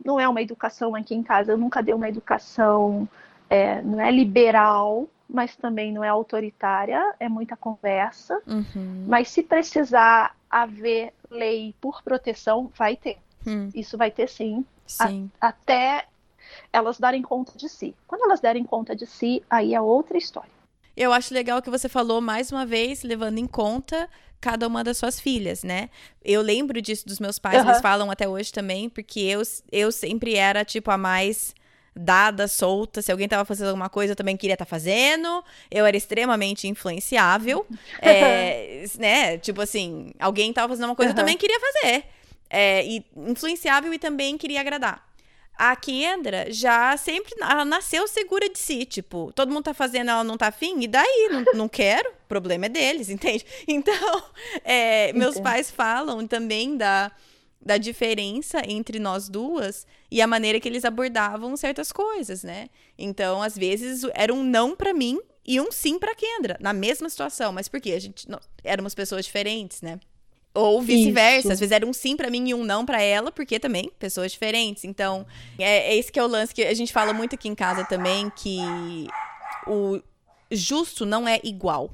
Não 0.05 0.21
é 0.21 0.29
uma 0.29 0.43
educação 0.43 0.95
aqui 0.95 1.15
em 1.15 1.23
casa, 1.23 1.53
eu 1.53 1.59
nunca 1.59 1.83
dei 1.83 1.95
uma 1.95 2.09
educação, 2.09 3.09
é, 3.49 3.81
não 3.83 4.01
é 4.01 4.11
liberal, 4.11 5.09
mas 5.29 5.57
também 5.57 5.93
não 5.93 6.05
é 6.05 6.09
autoritária, 6.09 7.15
é 7.19 7.29
muita 7.29 7.57
conversa. 7.57 8.41
Uhum. 8.47 9.07
Mas 9.09 9.29
se 9.29 9.43
precisar 9.43 10.37
haver 10.51 11.13
lei 11.31 11.75
por 11.81 12.03
proteção, 12.03 12.71
vai 12.77 12.97
ter. 12.97 13.19
Hum. 13.47 13.71
Isso 13.75 13.97
vai 13.97 14.11
ter 14.11 14.29
sim, 14.29 14.65
sim. 14.87 15.31
A, 15.41 15.49
até 15.49 16.07
elas 16.73 16.99
darem 16.99 17.23
conta 17.23 17.53
de 17.57 17.69
si. 17.69 17.95
Quando 18.07 18.25
elas 18.25 18.41
derem 18.41 18.65
conta 18.65 18.95
de 18.95 19.07
si, 19.07 19.43
aí 19.49 19.75
é 19.75 19.81
outra 19.81 20.17
história. 20.17 20.51
Eu 20.97 21.13
acho 21.13 21.33
legal 21.35 21.61
que 21.61 21.71
você 21.71 21.89
falou 21.89 22.21
mais 22.21 22.51
uma 22.51 22.65
vez, 22.65 23.03
levando 23.03 23.39
em 23.39 23.47
conta 23.47 24.09
cada 24.41 24.67
uma 24.67 24.83
das 24.85 24.99
suas 24.99 25.21
filhas, 25.21 25.63
né? 25.63 25.91
Eu 26.25 26.41
lembro 26.41 26.81
disso 26.81 27.07
dos 27.07 27.19
meus 27.19 27.39
pais, 27.39 27.63
uhum. 27.63 27.69
eles 27.69 27.81
falam 27.81 28.11
até 28.11 28.29
hoje 28.29 28.53
também, 28.53 28.89
porque 28.89 29.21
eu, 29.21 29.43
eu 29.71 29.93
sempre 29.93 30.37
era, 30.37 30.65
tipo, 30.65 30.91
a 30.91 30.97
mais 30.97 31.55
dada, 31.95 32.47
solta. 32.47 33.01
Se 33.01 33.11
alguém 33.11 33.29
tava 33.29 33.45
fazendo 33.45 33.69
alguma 33.69 33.89
coisa, 33.89 34.13
eu 34.13 34.17
também 34.17 34.37
queria 34.37 34.55
estar 34.55 34.65
tá 34.65 34.69
fazendo. 34.69 35.43
Eu 35.71 35.85
era 35.87 35.97
extremamente 35.97 36.69
influenciável. 36.69 37.67
é, 38.01 38.85
né? 38.99 39.39
Tipo 39.39 39.63
assim, 39.63 40.13
alguém 40.19 40.53
tava 40.53 40.69
fazendo 40.69 40.87
uma 40.87 40.97
coisa, 40.97 41.13
uhum. 41.13 41.17
eu 41.17 41.21
também 41.23 41.37
queria 41.37 41.59
fazer 41.59 42.05
é, 42.51 42.85
e 42.85 43.05
influenciável 43.17 43.93
e 43.93 43.99
também 43.99 44.37
queria 44.39 44.61
agradar. 44.61 45.05
A 45.57 45.75
Kendra 45.75 46.47
já 46.53 46.97
sempre 46.97 47.35
ela 47.41 47.65
nasceu 47.65 48.07
segura 48.07 48.49
de 48.49 48.59
si, 48.59 48.85
tipo, 48.85 49.33
todo 49.35 49.51
mundo 49.53 49.65
tá 49.65 49.75
fazendo, 49.75 50.11
ela 50.11 50.25
não 50.25 50.37
tá 50.37 50.49
afim, 50.49 50.81
e 50.81 50.87
daí? 50.87 51.29
Não, 51.31 51.45
não 51.55 51.69
quero, 51.69 52.11
o 52.11 52.29
problema 52.29 52.67
é 52.67 52.69
deles, 52.69 53.09
entende? 53.11 53.45
Então, 53.67 54.23
é, 54.65 55.13
meus 55.13 55.41
pais 55.41 55.71
falam 55.71 56.27
também 56.27 56.77
da, 56.77 57.11
da 57.61 57.79
diferença 57.79 58.63
entre 58.67 58.99
nós 58.99 59.29
duas 59.29 59.87
e 60.11 60.21
a 60.21 60.27
maneira 60.27 60.61
que 60.61 60.69
eles 60.69 60.85
abordavam 60.85 61.57
certas 61.57 61.91
coisas, 61.91 62.43
né? 62.43 62.69
Então, 62.99 63.43
às 63.43 63.57
vezes 63.57 64.03
era 64.15 64.33
um 64.33 64.43
não 64.43 64.77
para 64.77 64.93
mim 64.93 65.19
e 65.45 65.61
um 65.61 65.71
sim 65.73 65.99
para 65.99 66.15
Kendra, 66.15 66.57
na 66.61 66.73
mesma 66.73 67.09
situação, 67.09 67.53
mas 67.53 67.69
por 67.69 67.81
quê? 67.81 67.93
A 67.93 68.01
gente 68.01 68.29
não, 68.29 68.41
éramos 68.63 68.95
pessoas 68.95 69.25
diferentes, 69.25 69.81
né? 69.81 69.99
Ou 70.57 70.81
vice-versa, 70.81 71.53
às 71.53 71.61
vezes 71.61 71.73
era 71.73 71.85
um 71.85 71.93
sim 71.93 72.17
para 72.17 72.31
mim 72.31 72.49
e 72.49 72.55
um 72.55 72.65
não 72.65 72.87
para 72.87 73.03
ela, 73.03 73.31
porque 73.31 73.61
também 73.61 73.91
pessoas 73.99 74.33
diferentes. 74.33 74.85
Então, 74.85 75.27
é, 75.59 75.93
é 75.93 75.97
esse 75.97 76.11
que 76.11 76.19
é 76.19 76.25
o 76.25 76.27
lance 76.27 76.55
que 76.55 76.63
a 76.63 76.75
gente 76.75 76.93
fala 76.93 77.13
muito 77.13 77.35
aqui 77.35 77.49
em 77.49 77.55
casa 77.55 77.85
também, 77.85 78.31
que 78.35 78.59
o 79.67 80.01
justo 80.51 81.05
não 81.05 81.29
é 81.29 81.39
igual. 81.45 81.91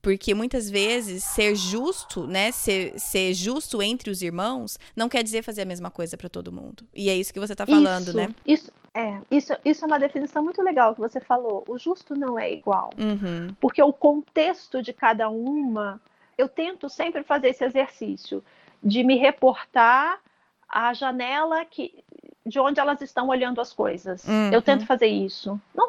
Porque 0.00 0.34
muitas 0.34 0.70
vezes 0.70 1.24
ser 1.24 1.56
justo, 1.56 2.28
né, 2.28 2.52
ser, 2.52 2.96
ser 2.96 3.34
justo 3.34 3.82
entre 3.82 4.08
os 4.08 4.22
irmãos, 4.22 4.78
não 4.94 5.08
quer 5.08 5.24
dizer 5.24 5.42
fazer 5.42 5.62
a 5.62 5.64
mesma 5.64 5.90
coisa 5.90 6.16
para 6.16 6.28
todo 6.28 6.52
mundo. 6.52 6.84
E 6.94 7.10
é 7.10 7.16
isso 7.16 7.32
que 7.32 7.40
você 7.40 7.54
está 7.54 7.66
falando, 7.66 8.06
isso, 8.08 8.16
né? 8.16 8.28
Isso, 8.46 8.72
é, 8.94 9.18
isso, 9.32 9.52
isso 9.64 9.84
é 9.84 9.86
uma 9.88 9.98
definição 9.98 10.44
muito 10.44 10.62
legal 10.62 10.94
que 10.94 11.00
você 11.00 11.18
falou. 11.18 11.64
O 11.66 11.76
justo 11.76 12.14
não 12.14 12.38
é 12.38 12.52
igual. 12.52 12.90
Uhum. 12.96 13.52
Porque 13.60 13.82
o 13.82 13.92
contexto 13.92 14.80
de 14.80 14.92
cada 14.92 15.28
uma, 15.28 16.00
eu 16.36 16.48
tento 16.48 16.88
sempre 16.88 17.22
fazer 17.22 17.48
esse 17.48 17.64
exercício 17.64 18.44
de 18.82 19.02
me 19.02 19.16
reportar 19.16 20.20
à 20.68 20.92
janela 20.92 21.64
que, 21.64 22.04
de 22.44 22.58
onde 22.58 22.80
elas 22.80 23.00
estão 23.00 23.28
olhando 23.28 23.60
as 23.60 23.72
coisas. 23.72 24.24
Uhum. 24.24 24.52
Eu 24.52 24.60
tento 24.60 24.86
fazer 24.86 25.06
isso. 25.06 25.60
Não, 25.74 25.86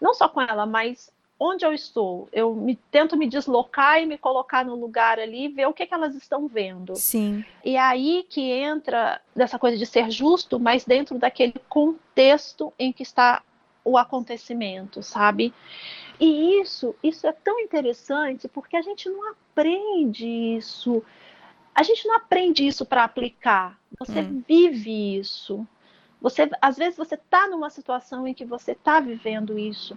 não 0.00 0.14
só 0.14 0.28
com 0.28 0.40
ela, 0.40 0.66
mas 0.66 1.12
onde 1.38 1.64
eu 1.64 1.72
estou. 1.72 2.28
Eu 2.32 2.54
me, 2.54 2.76
tento 2.90 3.16
me 3.16 3.26
deslocar 3.26 4.00
e 4.00 4.06
me 4.06 4.18
colocar 4.18 4.62
no 4.62 4.74
lugar 4.74 5.18
ali, 5.18 5.48
ver 5.48 5.66
o 5.66 5.72
que, 5.72 5.86
que 5.86 5.94
elas 5.94 6.14
estão 6.14 6.46
vendo. 6.46 6.94
Sim. 6.96 7.42
E 7.64 7.76
é 7.76 7.80
aí 7.80 8.26
que 8.28 8.42
entra 8.42 9.20
dessa 9.34 9.58
coisa 9.58 9.78
de 9.78 9.86
ser 9.86 10.10
justo, 10.10 10.60
mas 10.60 10.84
dentro 10.84 11.18
daquele 11.18 11.54
contexto 11.68 12.72
em 12.78 12.92
que 12.92 13.02
está 13.02 13.42
o 13.82 13.96
acontecimento, 13.96 15.02
sabe? 15.02 15.54
E 16.20 16.60
isso, 16.60 16.94
isso 17.02 17.26
é 17.26 17.32
tão 17.32 17.58
interessante 17.58 18.46
porque 18.46 18.76
a 18.76 18.82
gente 18.82 19.08
não 19.08 19.30
aprende 19.30 20.26
isso. 20.26 21.02
A 21.74 21.82
gente 21.82 22.06
não 22.06 22.16
aprende 22.16 22.66
isso 22.66 22.84
para 22.84 23.04
aplicar. 23.04 23.80
Você 23.98 24.20
hum. 24.20 24.42
vive 24.46 25.18
isso. 25.18 25.66
Você, 26.20 26.50
às 26.60 26.76
vezes 26.76 26.98
você 26.98 27.14
está 27.14 27.48
numa 27.48 27.70
situação 27.70 28.26
em 28.26 28.34
que 28.34 28.44
você 28.44 28.72
está 28.72 29.00
vivendo 29.00 29.58
isso. 29.58 29.96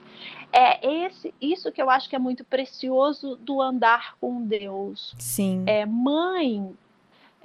É 0.53 1.05
esse, 1.05 1.33
isso 1.41 1.71
que 1.71 1.81
eu 1.81 1.89
acho 1.89 2.09
que 2.09 2.15
é 2.15 2.19
muito 2.19 2.45
precioso 2.45 3.35
do 3.35 3.61
andar 3.61 4.15
com 4.21 4.41
Deus. 4.41 5.13
Sim. 5.19 5.65
É 5.67 5.85
mãe. 5.85 6.73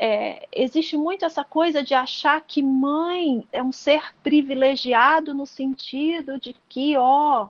É, 0.01 0.47
existe 0.53 0.97
muito 0.97 1.24
essa 1.24 1.43
coisa 1.43 1.83
de 1.83 1.93
achar 1.93 2.41
que 2.43 2.62
mãe 2.62 3.45
é 3.53 3.61
um 3.61 3.72
ser 3.72 4.14
privilegiado 4.22 5.35
no 5.35 5.45
sentido 5.45 6.39
de 6.39 6.55
que, 6.68 6.97
ó, 6.97 7.49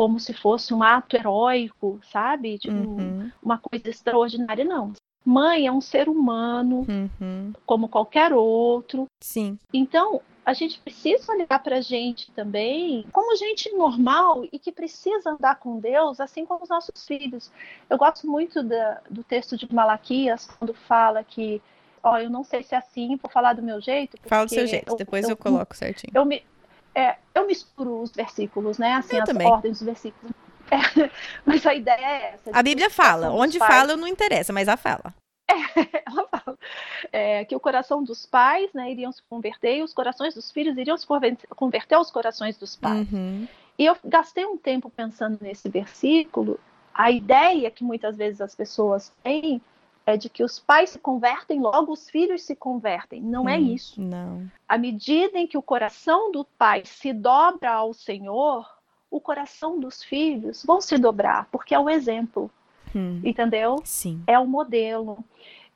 como 0.00 0.18
se 0.18 0.32
fosse 0.32 0.72
um 0.72 0.82
ato 0.82 1.14
heróico, 1.14 2.00
sabe? 2.10 2.56
Tipo, 2.56 2.74
uhum. 2.74 3.30
uma 3.42 3.58
coisa 3.58 3.90
extraordinária. 3.90 4.64
Não. 4.64 4.94
Mãe 5.22 5.66
é 5.66 5.70
um 5.70 5.82
ser 5.82 6.08
humano, 6.08 6.86
uhum. 6.88 7.52
como 7.66 7.86
qualquer 7.86 8.32
outro. 8.32 9.04
Sim. 9.22 9.58
Então, 9.74 10.22
a 10.42 10.54
gente 10.54 10.80
precisa 10.80 11.30
olhar 11.30 11.58
para 11.62 11.76
a 11.76 11.80
gente 11.82 12.30
também 12.32 13.04
como 13.12 13.36
gente 13.36 13.70
normal 13.76 14.42
e 14.50 14.58
que 14.58 14.72
precisa 14.72 15.32
andar 15.32 15.56
com 15.56 15.78
Deus, 15.78 16.18
assim 16.18 16.46
como 16.46 16.62
os 16.62 16.70
nossos 16.70 17.04
filhos. 17.06 17.52
Eu 17.90 17.98
gosto 17.98 18.26
muito 18.26 18.62
da, 18.62 19.02
do 19.10 19.22
texto 19.22 19.54
de 19.54 19.70
Malaquias, 19.70 20.46
quando 20.58 20.72
fala 20.72 21.22
que, 21.22 21.60
ó, 22.02 22.16
eu 22.16 22.30
não 22.30 22.42
sei 22.42 22.62
se 22.62 22.74
é 22.74 22.78
assim, 22.78 23.18
vou 23.22 23.30
falar 23.30 23.52
do 23.52 23.62
meu 23.62 23.82
jeito. 23.82 24.16
Fala 24.22 24.46
do 24.46 24.48
seu 24.48 24.66
jeito, 24.66 24.92
eu, 24.92 24.96
depois 24.96 25.24
eu, 25.24 25.32
eu 25.32 25.36
coloco 25.36 25.76
certinho. 25.76 26.10
Eu, 26.14 26.24
me, 26.24 26.42
é, 26.94 27.16
eu 27.34 27.46
misturo 27.46 28.02
os 28.02 28.10
versículos, 28.10 28.78
né? 28.78 28.94
Assim, 28.94 29.16
eu 29.16 29.22
as 29.22 29.28
também. 29.28 29.46
ordens 29.46 29.78
dos 29.78 29.86
versículos. 29.86 30.32
É, 30.72 31.10
mas 31.44 31.66
a 31.66 31.74
ideia 31.74 31.96
é 31.96 32.34
essa. 32.34 32.50
A 32.56 32.62
Bíblia 32.62 32.88
fala, 32.88 33.32
onde 33.32 33.58
pais. 33.58 33.74
fala 33.74 33.96
não 33.96 34.06
interessa, 34.06 34.52
mas 34.52 34.68
a 34.68 34.76
fala. 34.76 35.12
ela 36.06 36.28
fala 36.28 36.58
é, 37.12 37.44
que 37.44 37.56
o 37.56 37.60
coração 37.60 38.04
dos 38.04 38.24
pais 38.24 38.72
né, 38.72 38.90
iriam 38.92 39.10
se 39.10 39.20
converter 39.28 39.78
e 39.78 39.82
os 39.82 39.92
corações 39.92 40.32
dos 40.32 40.52
filhos 40.52 40.76
iriam 40.76 40.96
se 40.96 41.04
converter 41.56 41.96
aos 41.96 42.08
corações 42.10 42.56
dos 42.56 42.76
pais. 42.76 43.10
Uhum. 43.10 43.48
E 43.76 43.84
eu 43.84 43.96
gastei 44.04 44.46
um 44.46 44.56
tempo 44.56 44.90
pensando 44.90 45.38
nesse 45.40 45.68
versículo. 45.68 46.58
A 46.94 47.10
ideia 47.10 47.70
que 47.70 47.82
muitas 47.82 48.16
vezes 48.16 48.40
as 48.40 48.54
pessoas 48.54 49.12
têm 49.22 49.60
é 50.06 50.16
de 50.16 50.28
que 50.28 50.42
os 50.42 50.58
pais 50.58 50.90
se 50.90 50.98
convertem, 50.98 51.60
logo 51.60 51.92
os 51.92 52.08
filhos 52.08 52.42
se 52.42 52.56
convertem. 52.56 53.20
Não 53.22 53.44
hum, 53.44 53.48
é 53.48 53.58
isso. 53.58 54.00
Não. 54.00 54.50
À 54.68 54.76
medida 54.76 55.38
em 55.38 55.46
que 55.46 55.58
o 55.58 55.62
coração 55.62 56.32
do 56.32 56.44
pai 56.44 56.82
se 56.84 57.12
dobra 57.12 57.70
ao 57.70 57.92
Senhor, 57.92 58.66
o 59.10 59.20
coração 59.20 59.78
dos 59.78 60.02
filhos 60.02 60.64
vão 60.64 60.80
se 60.80 60.96
dobrar, 60.96 61.48
porque 61.50 61.74
é 61.74 61.78
o 61.78 61.88
exemplo. 61.88 62.50
Hum. 62.94 63.20
Entendeu? 63.24 63.80
Sim. 63.84 64.22
É 64.26 64.38
o 64.38 64.46
modelo. 64.46 65.18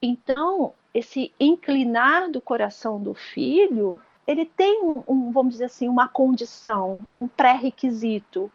Então, 0.00 0.72
esse 0.92 1.32
inclinar 1.38 2.30
do 2.30 2.40
coração 2.40 3.00
do 3.00 3.14
filho, 3.14 3.98
ele 4.26 4.44
tem 4.44 4.82
um, 4.82 5.02
um 5.06 5.32
vamos 5.32 5.54
dizer 5.54 5.66
assim, 5.66 5.88
uma 5.88 6.08
condição, 6.08 6.98
um 7.20 7.28
pré-requisito 7.28 8.50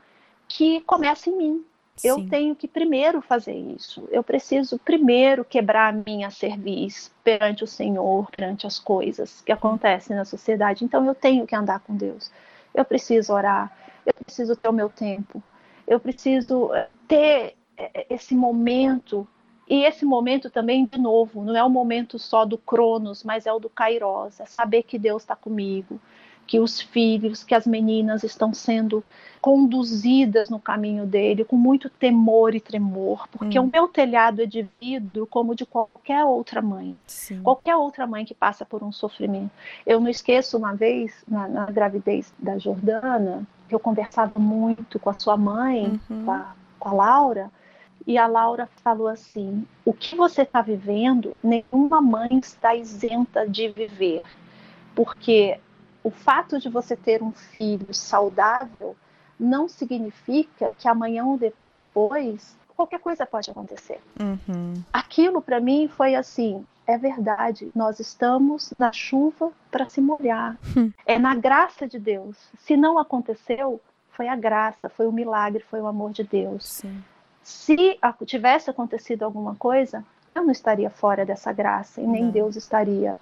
que 0.47 0.81
começa 0.81 1.29
em 1.29 1.37
mim. 1.37 1.65
Sim. 1.99 2.07
Eu 2.07 2.29
tenho 2.29 2.55
que 2.55 2.67
primeiro 2.67 3.21
fazer 3.21 3.55
isso. 3.55 4.07
Eu 4.09 4.23
preciso 4.23 4.79
primeiro 4.79 5.43
quebrar 5.43 5.93
a 5.93 6.03
minha 6.09 6.29
cerviz 6.31 7.11
perante 7.23 7.63
o 7.63 7.67
Senhor, 7.67 8.29
perante 8.31 8.65
as 8.65 8.79
coisas 8.79 9.41
que 9.41 9.51
acontecem 9.51 10.15
na 10.15 10.23
sociedade. 10.23 10.85
Então 10.85 11.05
eu 11.05 11.13
tenho 11.13 11.45
que 11.45 11.55
andar 11.55 11.81
com 11.81 11.95
Deus. 11.95 12.31
Eu 12.73 12.85
preciso 12.85 13.33
orar. 13.33 13.71
Eu 14.05 14.13
preciso 14.23 14.55
ter 14.55 14.69
o 14.69 14.73
meu 14.73 14.89
tempo. 14.89 15.43
Eu 15.85 15.99
preciso 15.99 16.73
eh, 16.73 16.87
ter 17.07 17.55
eh, 17.77 18.07
esse 18.09 18.33
momento 18.33 19.27
e 19.69 19.83
esse 19.83 20.03
momento 20.03 20.49
também, 20.49 20.85
de 20.85 20.99
novo, 20.99 21.43
não 21.43 21.55
é 21.55 21.63
o 21.63 21.69
momento 21.69 22.17
só 22.17 22.43
do 22.43 22.57
Cronos, 22.57 23.23
mas 23.23 23.45
é 23.45 23.53
o 23.53 23.59
do 23.59 23.69
Kairos, 23.69 24.39
é 24.39 24.45
saber 24.45 24.81
que 24.81 24.97
Deus 24.97 25.21
está 25.21 25.35
comigo, 25.35 26.01
que 26.49 26.59
os 26.59 26.81
filhos, 26.81 27.43
que 27.43 27.53
as 27.53 27.67
meninas 27.67 28.23
estão 28.23 28.51
sendo 28.55 29.03
conduzidas 29.39 30.49
no 30.49 30.59
caminho 30.59 31.05
dele 31.05 31.45
com 31.45 31.55
muito 31.55 31.91
temor 31.91 32.55
e 32.55 32.59
tremor, 32.59 33.27
porque 33.27 33.59
hum. 33.59 33.65
o 33.65 33.69
meu 33.71 33.87
telhado 33.87 34.41
é 34.41 34.47
de 34.47 34.67
vidro 34.81 35.27
como 35.27 35.53
de 35.53 35.63
qualquer 35.63 36.25
outra 36.25 36.59
mãe, 36.59 36.97
Sim. 37.05 37.43
qualquer 37.43 37.75
outra 37.75 38.07
mãe 38.07 38.25
que 38.25 38.33
passa 38.33 38.65
por 38.65 38.81
um 38.81 38.91
sofrimento. 38.91 39.51
Eu 39.85 39.99
não 39.99 40.09
esqueço 40.09 40.57
uma 40.57 40.73
vez 40.73 41.23
na, 41.27 41.47
na 41.47 41.65
gravidez 41.67 42.33
da 42.39 42.57
Jordana, 42.57 43.47
que 43.67 43.75
eu 43.75 43.79
conversava 43.79 44.39
muito 44.39 44.97
com 44.97 45.11
a 45.11 45.19
sua 45.19 45.37
mãe, 45.37 46.01
uhum. 46.09 46.25
com, 46.25 46.31
a, 46.31 46.55
com 46.79 46.89
a 46.89 46.93
Laura, 46.93 47.51
e 48.07 48.17
a 48.17 48.25
Laura 48.25 48.67
falou 48.83 49.07
assim: 49.07 49.67
o 49.85 49.93
que 49.93 50.15
você 50.15 50.41
está 50.41 50.63
vivendo, 50.63 51.37
nenhuma 51.43 52.01
mãe 52.01 52.39
está 52.41 52.73
isenta 52.73 53.47
de 53.47 53.67
viver, 53.67 54.23
porque 54.95 55.59
o 56.09 56.11
fato 56.11 56.59
de 56.59 56.69
você 56.69 56.95
ter 56.95 57.21
um 57.21 57.31
filho 57.31 57.93
saudável 57.93 58.95
não 59.39 59.69
significa 59.69 60.73
que 60.77 60.87
amanhã 60.87 61.23
ou 61.23 61.37
depois 61.37 62.57
qualquer 62.75 62.99
coisa 62.99 63.27
pode 63.27 63.51
acontecer. 63.51 64.01
Uhum. 64.19 64.81
Aquilo 64.91 65.39
para 65.39 65.59
mim 65.59 65.87
foi 65.87 66.15
assim: 66.15 66.65
é 66.87 66.97
verdade, 66.97 67.71
nós 67.75 67.99
estamos 67.99 68.73
na 68.79 68.91
chuva 68.91 69.51
para 69.69 69.87
se 69.87 70.01
molhar. 70.01 70.57
Hum. 70.75 70.91
É 71.05 71.19
na 71.19 71.35
graça 71.35 71.87
de 71.87 71.99
Deus. 71.99 72.35
Se 72.57 72.75
não 72.75 72.97
aconteceu, 72.97 73.79
foi 74.09 74.27
a 74.27 74.35
graça, 74.35 74.89
foi 74.89 75.05
o 75.05 75.11
milagre, 75.11 75.63
foi 75.69 75.79
o 75.79 75.87
amor 75.87 76.11
de 76.11 76.23
Deus. 76.23 76.65
Sim. 76.65 77.03
Se 77.43 77.99
tivesse 78.25 78.69
acontecido 78.69 79.23
alguma 79.23 79.55
coisa, 79.55 80.03
eu 80.33 80.43
não 80.43 80.51
estaria 80.51 80.89
fora 80.89 81.23
dessa 81.23 81.53
graça 81.53 82.01
e 82.01 82.07
nem 82.07 82.25
Não. 82.25 82.31
Deus 82.31 82.55
estaria 82.55 83.19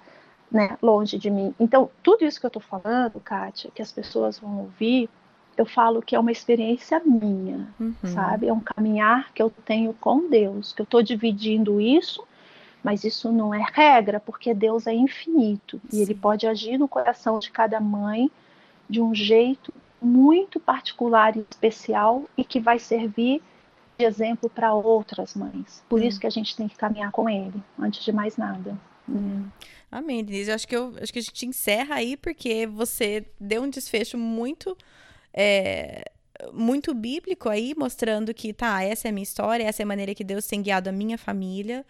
né, 0.50 0.76
longe 0.82 1.18
de 1.18 1.30
mim. 1.30 1.54
Então, 1.58 1.90
tudo 2.02 2.24
isso 2.24 2.40
que 2.40 2.46
eu 2.46 2.48
estou 2.48 2.62
falando, 2.62 3.20
Kátia, 3.20 3.70
que 3.74 3.82
as 3.82 3.92
pessoas 3.92 4.38
vão 4.38 4.60
ouvir, 4.60 5.08
eu 5.56 5.66
falo 5.66 6.00
que 6.00 6.14
é 6.14 6.18
uma 6.20 6.32
experiência 6.32 7.00
minha, 7.04 7.68
Uhum. 7.78 7.94
sabe? 8.04 8.48
É 8.48 8.52
um 8.52 8.60
caminhar 8.60 9.32
que 9.32 9.42
eu 9.42 9.50
tenho 9.64 9.92
com 9.94 10.28
Deus, 10.28 10.72
que 10.72 10.80
eu 10.80 10.84
estou 10.84 11.02
dividindo 11.02 11.80
isso, 11.80 12.24
mas 12.82 13.04
isso 13.04 13.30
não 13.32 13.52
é 13.52 13.64
regra, 13.72 14.20
porque 14.20 14.54
Deus 14.54 14.86
é 14.86 14.94
infinito 14.94 15.80
e 15.92 15.96
Ele 16.00 16.14
Sim. 16.14 16.20
pode 16.20 16.46
agir 16.46 16.78
no 16.78 16.88
coração 16.88 17.38
de 17.38 17.50
cada 17.50 17.80
mãe 17.80 18.30
de 18.88 19.00
um 19.02 19.14
jeito 19.14 19.72
muito 20.00 20.60
particular 20.60 21.36
e 21.36 21.44
especial 21.50 22.22
e 22.36 22.44
que 22.44 22.60
vai 22.60 22.78
servir 22.78 23.42
de 23.98 24.04
exemplo 24.04 24.48
para 24.48 24.72
outras 24.72 25.34
mães. 25.34 25.82
Por 25.88 26.00
isso 26.00 26.20
que 26.20 26.26
a 26.26 26.30
gente 26.30 26.56
tem 26.56 26.68
que 26.68 26.76
caminhar 26.76 27.10
com 27.10 27.28
Ele, 27.28 27.60
antes 27.76 28.04
de 28.04 28.12
mais 28.12 28.36
nada. 28.36 28.78
Amém, 29.90 30.22
Denise. 30.24 30.50
Eu 30.50 30.54
acho 30.54 30.68
que, 30.68 30.76
eu, 30.76 30.94
acho 31.00 31.12
que 31.12 31.18
a 31.18 31.22
gente 31.22 31.46
encerra 31.46 31.96
aí 31.96 32.16
porque 32.16 32.66
você 32.66 33.24
deu 33.40 33.62
um 33.62 33.70
desfecho 33.70 34.18
muito. 34.18 34.76
é, 35.32 36.04
muito 36.52 36.94
bíblico 36.94 37.48
aí, 37.48 37.74
mostrando 37.76 38.32
que, 38.32 38.52
tá, 38.52 38.82
essa 38.82 39.08
é 39.08 39.10
a 39.10 39.12
minha 39.12 39.24
história, 39.24 39.64
essa 39.64 39.82
é 39.82 39.84
a 39.84 39.86
maneira 39.86 40.14
que 40.14 40.24
Deus 40.24 40.46
tem 40.46 40.62
guiado 40.62 40.88
a 40.88 40.92
minha 40.92 41.18
família. 41.18 41.84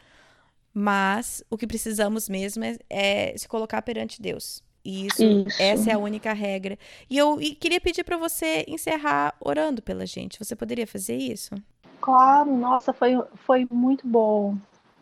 mas 0.72 1.42
o 1.50 1.56
que 1.58 1.66
precisamos 1.66 2.28
mesmo 2.28 2.64
é, 2.64 2.78
é 2.88 3.36
se 3.36 3.48
colocar 3.48 3.82
perante 3.82 4.22
Deus. 4.22 4.62
Isso, 4.84 5.22
Isso. 5.22 5.60
essa 5.60 5.90
é 5.90 5.94
a 5.94 5.98
única 5.98 6.32
regra. 6.32 6.78
E 7.10 7.18
eu 7.18 7.40
e 7.42 7.54
queria 7.54 7.80
pedir 7.80 8.04
para 8.04 8.16
você 8.16 8.64
encerrar 8.68 9.34
orando 9.40 9.82
pela 9.82 10.06
gente. 10.06 10.38
Você 10.38 10.56
poderia 10.56 10.86
fazer 10.86 11.16
isso? 11.16 11.54
Claro, 12.00 12.56
nossa, 12.56 12.92
foi, 12.92 13.12
foi 13.44 13.66
muito 13.70 14.06
bom 14.06 14.56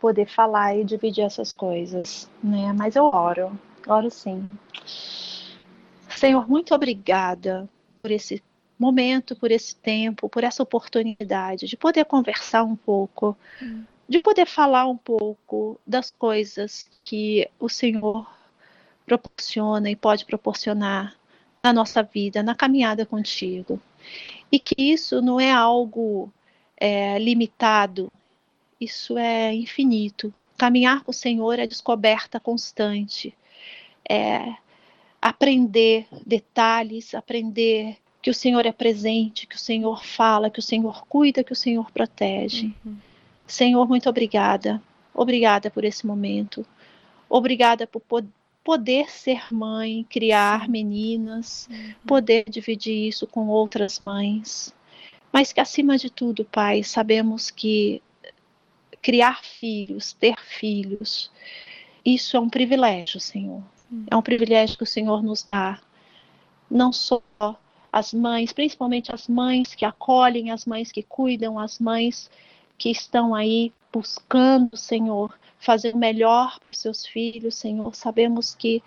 poder 0.07 0.27
falar 0.27 0.77
e 0.77 0.85
dividir 0.85 1.25
essas 1.25 1.53
coisas, 1.53 2.31
né? 2.41 2.73
Mas 2.73 2.95
eu 2.95 3.07
oro, 3.07 3.59
oro 3.89 4.09
sim. 4.09 4.49
Senhor, 6.09 6.49
muito 6.49 6.73
obrigada 6.73 7.69
por 8.01 8.13
esse 8.13 8.41
momento, 8.79 9.35
por 9.35 9.51
esse 9.51 9.75
tempo, 9.75 10.29
por 10.29 10.45
essa 10.45 10.63
oportunidade 10.63 11.67
de 11.67 11.77
poder 11.77 12.05
conversar 12.05 12.63
um 12.63 12.77
pouco, 12.77 13.37
Hum. 13.61 13.83
de 14.09 14.21
poder 14.21 14.47
falar 14.47 14.87
um 14.87 14.97
pouco 14.97 15.77
das 15.85 16.09
coisas 16.09 16.89
que 17.05 17.51
o 17.59 17.69
Senhor 17.69 18.31
proporciona 19.05 19.91
e 19.91 19.97
pode 19.97 20.25
proporcionar 20.25 21.17
na 21.65 21.73
nossa 21.73 22.01
vida, 22.01 22.45
na 22.45 22.55
caminhada 22.55 23.05
contigo. 23.05 23.81
E 24.53 24.61
que 24.61 24.77
isso 24.79 25.21
não 25.21 25.41
é 25.41 25.51
algo 25.51 26.33
é, 26.77 27.19
limitado, 27.19 28.09
isso 28.81 29.17
é 29.19 29.55
infinito. 29.55 30.33
Caminhar 30.57 31.03
com 31.03 31.11
o 31.11 31.15
Senhor 31.15 31.59
é 31.59 31.67
descoberta 31.67 32.41
constante, 32.41 33.35
é 34.09 34.55
aprender 35.21 36.07
detalhes, 36.25 37.15
aprender 37.15 37.97
que 38.23 38.31
o 38.31 38.35
Senhor 38.35 38.65
é 38.67 38.73
presente, 38.73 39.47
que 39.47 39.57
o 39.57 39.59
Senhor 39.59 40.05
fala, 40.05 40.51
que 40.51 40.59
o 40.59 40.63
Senhor 40.63 41.07
cuida, 41.07 41.45
que 41.45 41.53
o 41.53 41.57
Senhor 41.57 41.91
protege. 41.91 42.73
Uhum. 42.85 42.97
Senhor, 43.47 43.87
muito 43.89 44.09
obrigada. 44.09 44.83
Obrigada 45.15 45.71
por 45.71 45.85
esse 45.85 46.07
momento. 46.07 46.67
Obrigada 47.29 47.87
por 47.87 48.01
po 48.01 48.25
poder 48.65 49.09
ser 49.13 49.55
mãe, 49.55 50.05
criar 50.11 50.69
meninas, 50.69 51.69
Uhum. 51.71 51.95
poder 52.05 52.45
dividir 52.51 53.07
isso 53.07 53.25
com 53.25 53.47
outras 53.47 54.03
mães. 54.05 54.75
Mas 55.33 55.53
que, 55.53 55.61
acima 55.61 55.97
de 55.97 56.11
tudo, 56.11 56.45
Pai, 56.45 56.83
sabemos 56.83 57.49
que 57.49 58.03
criar 59.07 59.41
filhos, 59.45 60.13
ter 60.15 60.35
filhos, 60.41 61.31
isso 62.05 62.37
é 62.37 62.41
um 62.41 62.51
privilégio, 62.51 63.21
Senhor. 63.21 63.63
É 64.11 64.17
um 64.17 64.21
privilégio 64.21 64.77
que 64.77 64.83
o 64.83 64.87
Senhor 64.87 65.23
nos 65.23 65.45
dá. 65.45 65.81
Não 66.69 66.93
só 66.93 67.23
as 67.93 68.13
mães, 68.13 68.53
principalmente 68.53 69.15
as 69.15 69.29
mães 69.29 69.77
que 69.77 69.85
acolhem, 69.85 70.51
as 70.51 70.67
mães 70.67 70.91
que 70.91 71.05
cuidam, 71.05 71.57
as 71.57 71.79
mães 71.79 72.29
que 72.77 72.91
estão 72.91 73.33
aí 73.33 73.73
buscando, 73.93 74.77
Senhor, 74.77 75.39
fazer 75.57 75.95
o 75.95 75.99
melhor 75.99 76.59
para 76.59 76.73
os 76.73 76.81
seus 76.81 77.07
filhos, 77.07 77.55
Senhor. 77.55 77.95
Sabemos 77.95 78.57
que 78.57 78.83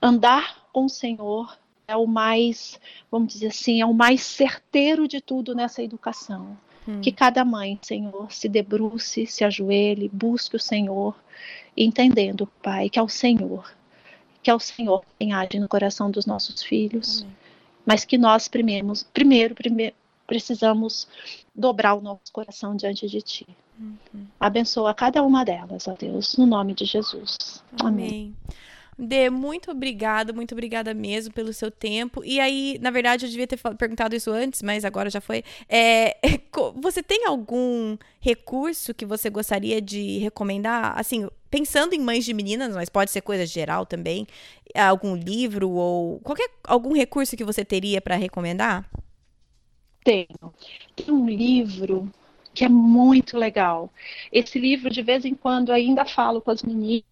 andar 0.00 0.64
com 0.72 0.86
o 0.86 0.88
Senhor 0.88 1.58
é 1.86 1.94
o 1.94 2.06
mais, 2.06 2.80
vamos 3.10 3.34
dizer 3.34 3.48
assim, 3.48 3.82
é 3.82 3.84
o 3.84 3.92
mais 3.92 4.22
certeiro 4.22 5.06
de 5.06 5.20
tudo 5.20 5.54
nessa 5.54 5.82
educação. 5.82 6.56
Hum. 6.86 7.00
Que 7.00 7.10
cada 7.10 7.44
mãe, 7.44 7.78
Senhor, 7.82 8.30
se 8.30 8.48
debruce, 8.48 9.26
se 9.26 9.44
ajoelhe, 9.44 10.10
busque 10.12 10.56
o 10.56 10.60
Senhor, 10.60 11.16
entendendo, 11.76 12.46
Pai, 12.62 12.88
que 12.88 12.98
é 12.98 13.02
o 13.02 13.08
Senhor, 13.08 13.72
que 14.42 14.50
é 14.50 14.54
o 14.54 14.60
Senhor 14.60 15.04
quem 15.18 15.32
age 15.32 15.58
no 15.58 15.68
coração 15.68 16.10
dos 16.10 16.26
nossos 16.26 16.62
filhos, 16.62 17.22
Amém. 17.22 17.36
mas 17.86 18.04
que 18.04 18.18
nós 18.18 18.48
primeiros, 18.48 19.02
primeiro, 19.02 19.54
primeiro 19.54 19.94
precisamos 20.26 21.06
dobrar 21.54 21.94
o 21.94 22.00
nosso 22.00 22.32
coração 22.32 22.74
diante 22.76 23.08
de 23.08 23.20
Ti. 23.20 23.46
Uhum. 23.78 24.26
Abençoa 24.38 24.94
cada 24.94 25.22
uma 25.22 25.44
delas, 25.44 25.88
ó 25.88 25.94
Deus, 25.94 26.36
no 26.36 26.46
nome 26.46 26.74
de 26.74 26.84
Jesus. 26.84 27.62
Amém. 27.80 28.06
Amém. 28.06 28.36
Dê, 28.96 29.28
muito 29.28 29.72
obrigada, 29.72 30.32
muito 30.32 30.52
obrigada 30.52 30.94
mesmo 30.94 31.34
pelo 31.34 31.52
seu 31.52 31.70
tempo. 31.70 32.22
E 32.24 32.38
aí, 32.38 32.78
na 32.80 32.90
verdade, 32.90 33.26
eu 33.26 33.30
devia 33.30 33.46
ter 33.46 33.58
perguntado 33.76 34.14
isso 34.14 34.30
antes, 34.30 34.62
mas 34.62 34.84
agora 34.84 35.10
já 35.10 35.20
foi. 35.20 35.42
É, 35.68 36.16
você 36.80 37.02
tem 37.02 37.26
algum 37.26 37.96
recurso 38.20 38.94
que 38.94 39.04
você 39.04 39.28
gostaria 39.28 39.80
de 39.82 40.18
recomendar? 40.18 40.98
Assim, 40.98 41.28
pensando 41.50 41.92
em 41.94 42.00
mães 42.00 42.24
de 42.24 42.32
meninas, 42.32 42.74
mas 42.74 42.88
pode 42.88 43.10
ser 43.10 43.20
coisa 43.20 43.44
geral 43.44 43.84
também. 43.84 44.26
Algum 44.74 45.16
livro 45.16 45.70
ou 45.70 46.20
qualquer 46.20 46.48
algum 46.64 46.92
recurso 46.94 47.36
que 47.36 47.44
você 47.44 47.64
teria 47.64 48.00
para 48.00 48.16
recomendar? 48.16 48.88
Tenho. 50.04 50.54
Tem 50.94 51.12
um 51.12 51.26
livro 51.28 52.12
que 52.54 52.64
é 52.64 52.68
muito 52.68 53.36
legal. 53.36 53.92
Esse 54.30 54.58
livro, 54.58 54.90
de 54.90 55.02
vez 55.02 55.24
em 55.24 55.34
quando, 55.34 55.72
ainda 55.72 56.04
falo 56.04 56.40
com 56.40 56.50
as 56.50 56.62
meninas, 56.62 57.04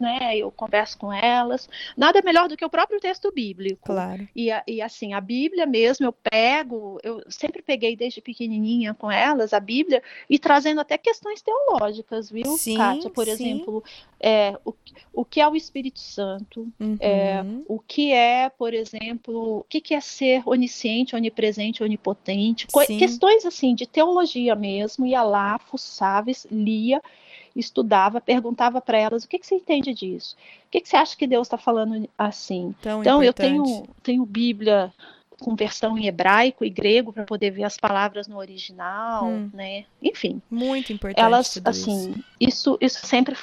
né? 0.00 0.36
Eu 0.36 0.50
converso 0.50 0.98
com 0.98 1.12
elas. 1.12 1.68
Nada 1.96 2.20
melhor 2.22 2.48
do 2.48 2.56
que 2.56 2.64
o 2.64 2.70
próprio 2.70 3.00
texto 3.00 3.32
bíblico. 3.32 3.86
Claro. 3.86 4.28
E, 4.34 4.50
e, 4.66 4.82
assim, 4.82 5.14
a 5.14 5.20
Bíblia 5.20 5.66
mesmo, 5.66 6.06
eu 6.06 6.12
pego, 6.12 6.98
eu 7.02 7.22
sempre 7.28 7.62
peguei 7.62 7.96
desde 7.96 8.20
pequenininha 8.20 8.94
com 8.94 9.10
elas 9.10 9.52
a 9.52 9.60
Bíblia 9.60 10.02
e 10.28 10.38
trazendo 10.38 10.80
até 10.80 10.98
questões 10.98 11.42
teológicas, 11.42 12.30
viu, 12.30 12.56
Sim, 12.56 12.76
Kátia? 12.76 13.10
Por 13.10 13.24
sim. 13.24 13.30
exemplo, 13.30 13.84
é, 14.20 14.58
o, 14.64 14.74
o 15.12 15.24
que 15.24 15.40
é 15.40 15.48
o 15.48 15.56
Espírito 15.56 16.00
Santo? 16.00 16.68
É, 17.00 17.42
Uhum. 17.42 17.64
o 17.68 17.78
que 17.78 18.12
é, 18.12 18.48
por 18.48 18.74
exemplo, 18.74 19.58
o 19.58 19.64
que, 19.64 19.80
que 19.80 19.94
é 19.94 20.00
ser 20.00 20.42
onisciente, 20.46 21.16
onipresente, 21.16 21.82
onipotente, 21.82 22.66
Sim. 22.86 22.98
questões 22.98 23.44
assim 23.44 23.74
de 23.74 23.86
teologia 23.86 24.54
mesmo, 24.54 25.06
ia 25.06 25.22
lá, 25.22 25.58
fuçava, 25.58 26.30
lia, 26.50 27.02
estudava, 27.56 28.20
perguntava 28.20 28.80
para 28.80 28.98
elas 28.98 29.24
o 29.24 29.28
que, 29.28 29.38
que 29.38 29.46
você 29.46 29.56
entende 29.56 29.92
disso, 29.94 30.36
o 30.66 30.70
que, 30.70 30.80
que 30.80 30.88
você 30.88 30.96
acha 30.96 31.16
que 31.16 31.26
Deus 31.26 31.46
está 31.46 31.58
falando 31.58 32.08
assim. 32.16 32.74
Tão 32.80 33.00
Então 33.00 33.22
eu 33.22 33.30
importante. 33.30 33.52
tenho, 33.52 33.86
tenho 34.02 34.24
Bíblia 34.26 34.92
com 35.40 35.56
versão 35.56 35.98
em 35.98 36.06
hebraico 36.06 36.64
e 36.64 36.70
grego 36.70 37.12
para 37.12 37.24
poder 37.24 37.50
ver 37.50 37.64
as 37.64 37.76
palavras 37.76 38.28
no 38.28 38.38
original, 38.38 39.26
Hum. 39.26 39.50
né? 39.52 39.84
Enfim, 40.00 40.40
Muito 40.50 40.92
importante 40.92 41.24
elas 41.24 41.54
tudo 41.54 41.70
isso. 41.70 41.80
assim 41.90 42.14
isso 42.38 42.78
isso 42.80 43.04
sempre 43.04 43.36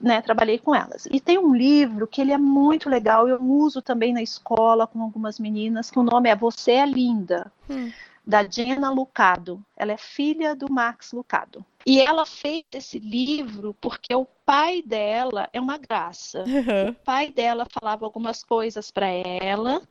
né, 0.00 0.20
trabalhei 0.22 0.58
com 0.58 0.74
elas 0.74 1.06
e 1.10 1.20
tem 1.20 1.38
um 1.38 1.54
livro 1.54 2.08
que 2.08 2.20
ele 2.20 2.32
é 2.32 2.38
muito 2.38 2.88
legal 2.88 3.28
eu 3.28 3.40
uso 3.40 3.80
também 3.80 4.12
na 4.12 4.20
escola 4.22 4.84
com 4.86 5.00
algumas 5.00 5.38
meninas 5.38 5.90
que 5.90 5.98
o 5.98 6.02
nome 6.02 6.28
é 6.28 6.34
Você 6.34 6.72
é 6.72 6.86
Linda 6.86 7.52
Hum. 7.70 7.90
Da 8.24 8.44
Jenna 8.44 8.90
Lucado. 8.90 9.64
Ela 9.76 9.92
é 9.92 9.96
filha 9.96 10.54
do 10.54 10.72
Max 10.72 11.12
Lucado. 11.12 11.64
E 11.84 12.00
ela 12.00 12.24
fez 12.24 12.64
esse 12.72 12.98
livro 12.98 13.74
porque 13.80 14.14
o 14.14 14.24
pai 14.46 14.82
dela 14.82 15.48
é 15.52 15.60
uma 15.60 15.76
graça. 15.78 16.44
O 16.90 16.94
pai 17.04 17.30
dela 17.30 17.66
falava 17.68 18.04
algumas 18.04 18.44
coisas 18.44 18.90
para 18.90 19.08
ela. 19.08 19.82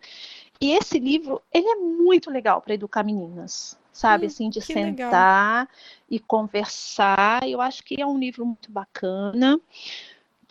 E 0.59 0.71
esse 0.71 0.99
livro 0.99 1.41
ele 1.53 1.67
é 1.67 1.75
muito 1.75 2.29
legal 2.29 2.61
para 2.61 2.73
educar 2.73 3.03
meninas 3.03 3.79
sabe 3.91 4.23
Hum, 4.25 4.27
assim 4.27 4.49
de 4.49 4.61
que 4.61 4.73
legal. 4.73 5.11
sentar 5.11 5.69
e 6.09 6.19
conversar. 6.19 7.47
Eu 7.47 7.61
acho 7.61 7.83
que 7.83 8.01
é 8.01 8.05
um 8.05 8.17
livro 8.17 8.45
muito 8.45 8.71
bacana 8.71 9.59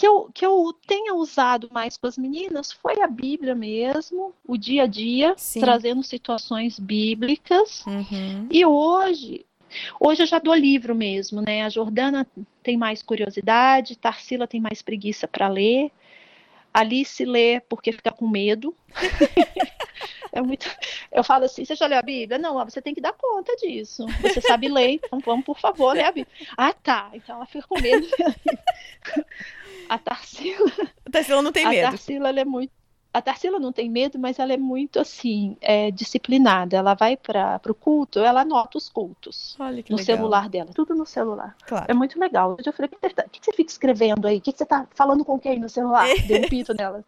que 0.00 0.06
eu, 0.06 0.30
que 0.32 0.46
eu 0.46 0.74
tenha 0.86 1.14
usado 1.14 1.68
mais 1.70 1.98
com 1.98 2.06
as 2.06 2.16
meninas 2.16 2.72
foi 2.72 3.02
a 3.02 3.06
Bíblia 3.06 3.54
mesmo 3.54 4.32
o 4.48 4.56
dia 4.56 4.84
a 4.84 4.86
dia 4.86 5.34
Sim. 5.36 5.60
trazendo 5.60 6.02
situações 6.02 6.78
bíblicas 6.78 7.84
Uhum. 7.86 8.46
e 8.50 8.64
hoje, 8.64 9.44
hoje 10.00 10.22
eu 10.22 10.26
já 10.26 10.38
dou 10.38 10.54
livro 10.54 10.94
mesmo, 10.94 11.42
né? 11.42 11.64
A 11.64 11.68
Jordana 11.68 12.26
tem 12.62 12.78
mais 12.78 13.02
curiosidade, 13.02 13.94
Tarsila 13.98 14.46
tem 14.46 14.58
mais 14.58 14.80
preguiça 14.80 15.28
para 15.28 15.48
ler, 15.48 15.90
Alice 16.72 17.22
lê 17.22 17.60
porque 17.60 17.92
fica 17.92 18.10
com 18.10 18.26
medo. 18.26 18.74
é 20.32 20.40
muito. 20.40 20.68
Eu 21.12 21.22
falo 21.24 21.44
assim: 21.44 21.64
você 21.64 21.74
já 21.74 21.86
leu 21.86 21.98
a 21.98 22.02
Bíblia? 22.02 22.38
Não, 22.38 22.64
você 22.64 22.80
tem 22.80 22.94
que 22.94 23.00
dar 23.00 23.12
conta 23.12 23.54
disso. 23.56 24.06
Você 24.20 24.40
sabe 24.40 24.68
ler, 24.68 24.92
então 24.92 25.18
vamos, 25.20 25.44
por 25.44 25.58
favor, 25.58 25.92
ler 25.94 26.04
a 26.04 26.12
Bíblia. 26.12 26.34
Ah, 26.56 26.72
tá. 26.72 27.10
Então 27.12 27.36
ela 27.36 27.46
fica 27.46 27.66
com 27.66 27.80
medo. 27.80 28.06
a 29.88 29.98
Tarsila, 29.98 30.70
A 31.06 31.10
Tarsila 31.10 31.42
não 31.42 31.52
tem 31.52 31.64
a 31.64 31.70
medo. 31.70 31.90
Tarsila 31.90 32.28
ela 32.28 32.40
é 32.40 32.44
muito. 32.44 32.72
A 33.12 33.20
Tarsila 33.20 33.58
não 33.58 33.72
tem 33.72 33.90
medo, 33.90 34.20
mas 34.20 34.38
ela 34.38 34.52
é 34.52 34.56
muito 34.56 35.00
assim, 35.00 35.56
é, 35.60 35.90
disciplinada. 35.90 36.76
Ela 36.76 36.94
vai 36.94 37.16
para 37.16 37.60
o 37.68 37.74
culto, 37.74 38.20
ela 38.20 38.42
anota 38.42 38.78
os 38.78 38.88
cultos 38.88 39.56
Olha 39.58 39.82
que 39.82 39.90
no 39.90 39.98
legal. 39.98 40.16
celular 40.16 40.48
dela, 40.48 40.70
tudo 40.72 40.94
no 40.94 41.04
celular. 41.04 41.56
Claro. 41.66 41.86
É 41.88 41.92
muito 41.94 42.20
legal. 42.20 42.56
Eu 42.64 42.72
falei, 42.72 42.86
o 42.86 42.88
que, 42.88 42.98
você 43.00 43.12
tá- 43.12 43.24
que 43.24 43.40
você 43.42 43.52
fica 43.52 43.68
escrevendo 43.68 44.28
aí? 44.28 44.38
O 44.38 44.40
que 44.40 44.52
você 44.52 44.64
tá 44.64 44.86
falando 44.92 45.24
com 45.24 45.40
quem 45.40 45.58
no 45.58 45.68
celular? 45.68 46.06
Deu 46.28 46.38
um 46.38 46.48
pito 46.48 46.72
nela. 46.72 47.04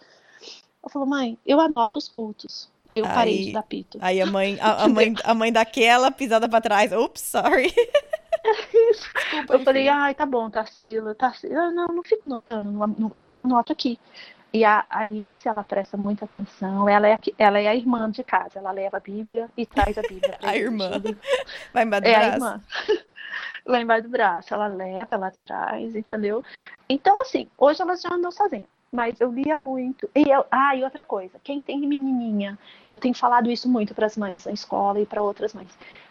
Ela 0.82 0.90
falou, 0.90 1.06
mãe, 1.06 1.38
eu 1.46 1.60
anoto 1.60 1.96
os 1.96 2.08
cultos. 2.08 2.68
Eu 2.94 3.04
parei 3.04 3.38
Aí- 3.38 3.44
de 3.46 3.52
dar 3.52 3.62
pito. 3.62 3.98
Aí 4.00 4.20
a 4.20 4.26
mãe, 4.26 4.58
a, 4.60 4.84
a 4.84 4.88
mãe, 4.88 5.14
a 5.24 5.34
mãe 5.34 5.52
daquela 5.52 6.10
pisada 6.10 6.48
pra 6.48 6.60
trás. 6.60 6.92
Ups, 6.92 7.22
sorry. 7.22 7.72
Desculpa, 8.72 9.54
Eu 9.54 9.60
falei, 9.64 9.82
enfim. 9.88 9.96
ai, 9.96 10.14
tá 10.14 10.26
bom, 10.26 10.50
Tarsila, 10.50 11.14
Tarsila. 11.14 11.60
Ah, 11.62 11.70
Não, 11.70 11.86
não 11.88 12.02
fico 12.02 12.22
notando, 12.28 12.70
não, 12.72 13.12
não, 13.44 13.58
aqui. 13.58 13.98
E 14.52 14.64
a 14.64 14.84
a 14.90 15.04
Alice, 15.04 15.26
ela 15.46 15.64
presta 15.64 15.96
muita 15.96 16.26
atenção. 16.26 16.86
Ela 16.88 17.08
é, 17.08 17.14
a 17.14 17.18
ela 17.38 17.58
é 17.60 17.68
a 17.68 17.74
irmã 17.74 18.10
de 18.10 18.22
casa. 18.22 18.58
Ela 18.58 18.70
leva 18.72 18.98
a 18.98 19.00
Bíblia 19.00 19.48
e 19.56 19.64
traz 19.64 19.96
a 19.96 20.02
Bíblia 20.02 20.36
A 20.42 20.54
irmã. 20.56 20.90
Vai 21.72 21.84
embaixo 21.84 22.02
do 22.02 22.08
É 22.08 22.14
a 22.14 22.18
braço. 22.18 22.34
irmã. 22.36 22.60
lá 23.64 23.80
embaixo 23.80 24.02
do 24.02 24.08
braço. 24.10 24.52
Ela 24.52 24.66
leva, 24.66 25.08
ela 25.10 25.32
traz, 25.46 25.94
entendeu? 25.96 26.44
Então, 26.88 27.16
assim, 27.22 27.48
hoje 27.56 27.80
elas 27.80 28.02
já 28.02 28.12
andam 28.12 28.30
sozinhas. 28.30 28.66
Mas 28.94 29.18
eu 29.20 29.32
lia 29.32 29.58
muito. 29.64 30.08
E 30.14 30.30
eu, 30.30 30.44
ah, 30.50 30.76
e 30.76 30.84
outra 30.84 31.00
coisa, 31.00 31.40
quem 31.42 31.62
tem 31.62 31.80
menininha, 31.80 32.58
eu 32.94 33.00
tenho 33.00 33.14
falado 33.14 33.50
isso 33.50 33.66
muito 33.66 33.94
para 33.94 34.04
as 34.04 34.18
mães 34.18 34.44
na 34.44 34.52
escola 34.52 35.00
e 35.00 35.06
para 35.06 35.22
outras 35.22 35.54
mães. 35.54 35.70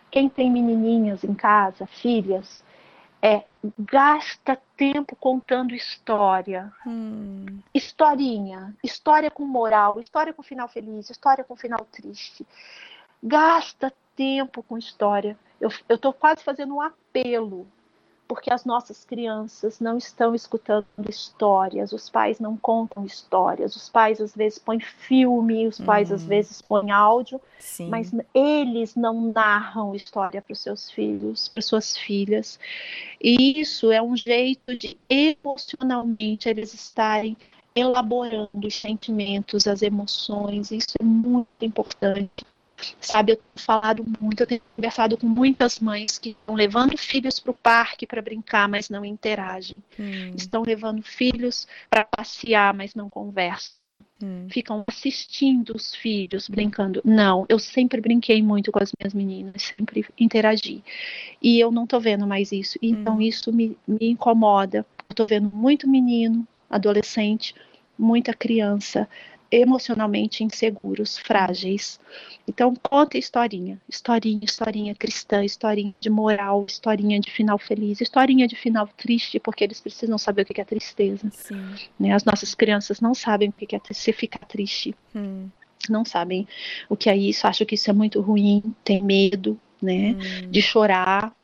Quem 0.09 0.27
tem 0.27 0.49
menininhas 0.49 1.23
em 1.23 1.33
casa, 1.35 1.85
filhas, 1.85 2.63
é 3.21 3.43
gasta 3.77 4.59
tempo 4.75 5.15
contando 5.15 5.75
história. 5.75 6.73
Hum. 6.85 7.59
Historinha, 7.71 8.75
história 8.83 9.29
com 9.29 9.45
moral, 9.45 9.99
história 10.01 10.33
com 10.33 10.41
final 10.41 10.67
feliz, 10.67 11.07
história 11.09 11.43
com 11.43 11.55
final 11.55 11.85
triste. 11.91 12.47
Gasta 13.21 13.93
tempo 14.15 14.63
com 14.63 14.75
história. 14.75 15.37
Eu 15.59 15.69
estou 15.87 16.11
quase 16.11 16.43
fazendo 16.43 16.75
um 16.75 16.81
apelo 16.81 17.67
porque 18.31 18.53
as 18.53 18.63
nossas 18.63 19.03
crianças 19.03 19.81
não 19.81 19.97
estão 19.97 20.33
escutando 20.33 20.85
histórias, 21.09 21.91
os 21.91 22.09
pais 22.09 22.39
não 22.39 22.55
contam 22.55 23.05
histórias, 23.05 23.75
os 23.75 23.89
pais 23.89 24.21
às 24.21 24.33
vezes 24.33 24.57
põem 24.57 24.79
filme, 24.79 25.67
os 25.67 25.77
pais 25.81 26.07
uhum. 26.11 26.15
às 26.15 26.23
vezes 26.23 26.61
põem 26.61 26.91
áudio, 26.91 27.41
Sim. 27.59 27.89
mas 27.89 28.09
eles 28.33 28.95
não 28.95 29.33
narram 29.33 29.93
história 29.93 30.41
para 30.41 30.53
os 30.53 30.61
seus 30.61 30.89
filhos, 30.89 31.49
para 31.49 31.61
suas 31.61 31.97
filhas. 31.97 32.57
E 33.21 33.59
isso 33.59 33.91
é 33.91 34.01
um 34.01 34.15
jeito 34.15 34.77
de 34.77 34.97
emocionalmente 35.09 36.47
eles 36.47 36.73
estarem 36.73 37.35
elaborando 37.75 38.65
os 38.65 38.75
sentimentos, 38.75 39.67
as 39.67 39.81
emoções, 39.81 40.71
isso 40.71 40.93
é 41.01 41.03
muito 41.03 41.49
importante 41.65 42.45
Sabe, 42.99 43.33
eu 43.33 43.35
tenho 43.37 43.65
falado 43.65 44.05
muito, 44.19 44.41
eu 44.41 44.47
tenho 44.47 44.61
conversado 44.75 45.17
com 45.17 45.27
muitas 45.27 45.79
mães 45.79 46.17
que 46.17 46.31
estão 46.31 46.55
levando 46.55 46.97
filhos 46.97 47.39
para 47.39 47.51
o 47.51 47.53
parque 47.53 48.07
para 48.07 48.21
brincar, 48.21 48.67
mas 48.67 48.89
não 48.89 49.03
interagem. 49.05 49.75
Hum. 49.99 50.33
Estão 50.35 50.63
levando 50.63 51.01
filhos 51.01 51.67
para 51.89 52.03
passear, 52.03 52.73
mas 52.73 52.95
não 52.95 53.09
conversam. 53.09 53.81
Hum. 54.21 54.47
Ficam 54.49 54.83
assistindo 54.87 55.75
os 55.75 55.95
filhos 55.95 56.47
brincando. 56.47 57.01
Não, 57.03 57.45
eu 57.49 57.57
sempre 57.57 57.99
brinquei 57.99 58.41
muito 58.41 58.71
com 58.71 58.81
as 58.81 58.91
minhas 58.99 59.13
meninas, 59.13 59.73
sempre 59.77 60.05
interagi. 60.19 60.83
E 61.41 61.59
eu 61.59 61.71
não 61.71 61.85
estou 61.85 61.99
vendo 61.99 62.27
mais 62.27 62.51
isso. 62.51 62.77
Então 62.81 63.17
hum. 63.17 63.21
isso 63.21 63.51
me, 63.51 63.77
me 63.87 64.09
incomoda. 64.09 64.85
Eu 65.09 65.13
estou 65.13 65.27
vendo 65.27 65.51
muito 65.53 65.89
menino, 65.89 66.47
adolescente, 66.69 67.55
muita 67.97 68.33
criança 68.33 69.07
emocionalmente 69.51 70.43
inseguros, 70.43 71.17
frágeis. 71.17 71.99
Então, 72.47 72.73
conta 72.75 73.17
historinha, 73.17 73.79
historinha, 73.87 74.39
historinha 74.43 74.95
cristã, 74.95 75.43
historinha 75.43 75.93
de 75.99 76.09
moral, 76.09 76.65
historinha 76.67 77.19
de 77.19 77.29
final 77.29 77.57
feliz, 77.57 77.99
historinha 77.99 78.47
de 78.47 78.55
final 78.55 78.87
triste, 78.97 79.39
porque 79.39 79.63
eles 79.63 79.79
precisam 79.79 80.17
saber 80.17 80.43
o 80.43 80.45
que 80.45 80.61
é 80.61 80.65
tristeza. 80.65 81.29
Né? 81.99 82.13
As 82.13 82.23
nossas 82.23 82.55
crianças 82.55 83.01
não 83.01 83.13
sabem 83.13 83.49
o 83.49 83.53
que 83.53 83.75
é 83.75 83.81
se 83.91 84.13
ficar 84.13 84.45
triste. 84.45 84.95
Hum. 85.15 85.49
Não 85.89 86.05
sabem 86.05 86.47
o 86.87 86.95
que 86.95 87.09
é 87.09 87.17
isso, 87.17 87.47
acham 87.47 87.65
que 87.65 87.75
isso 87.75 87.89
é 87.89 87.93
muito 87.93 88.21
ruim, 88.21 88.63
tem 88.83 89.01
medo, 89.01 89.59
né, 89.81 90.11
hum. 90.11 90.51
de 90.51 90.61
chorar, 90.61 91.35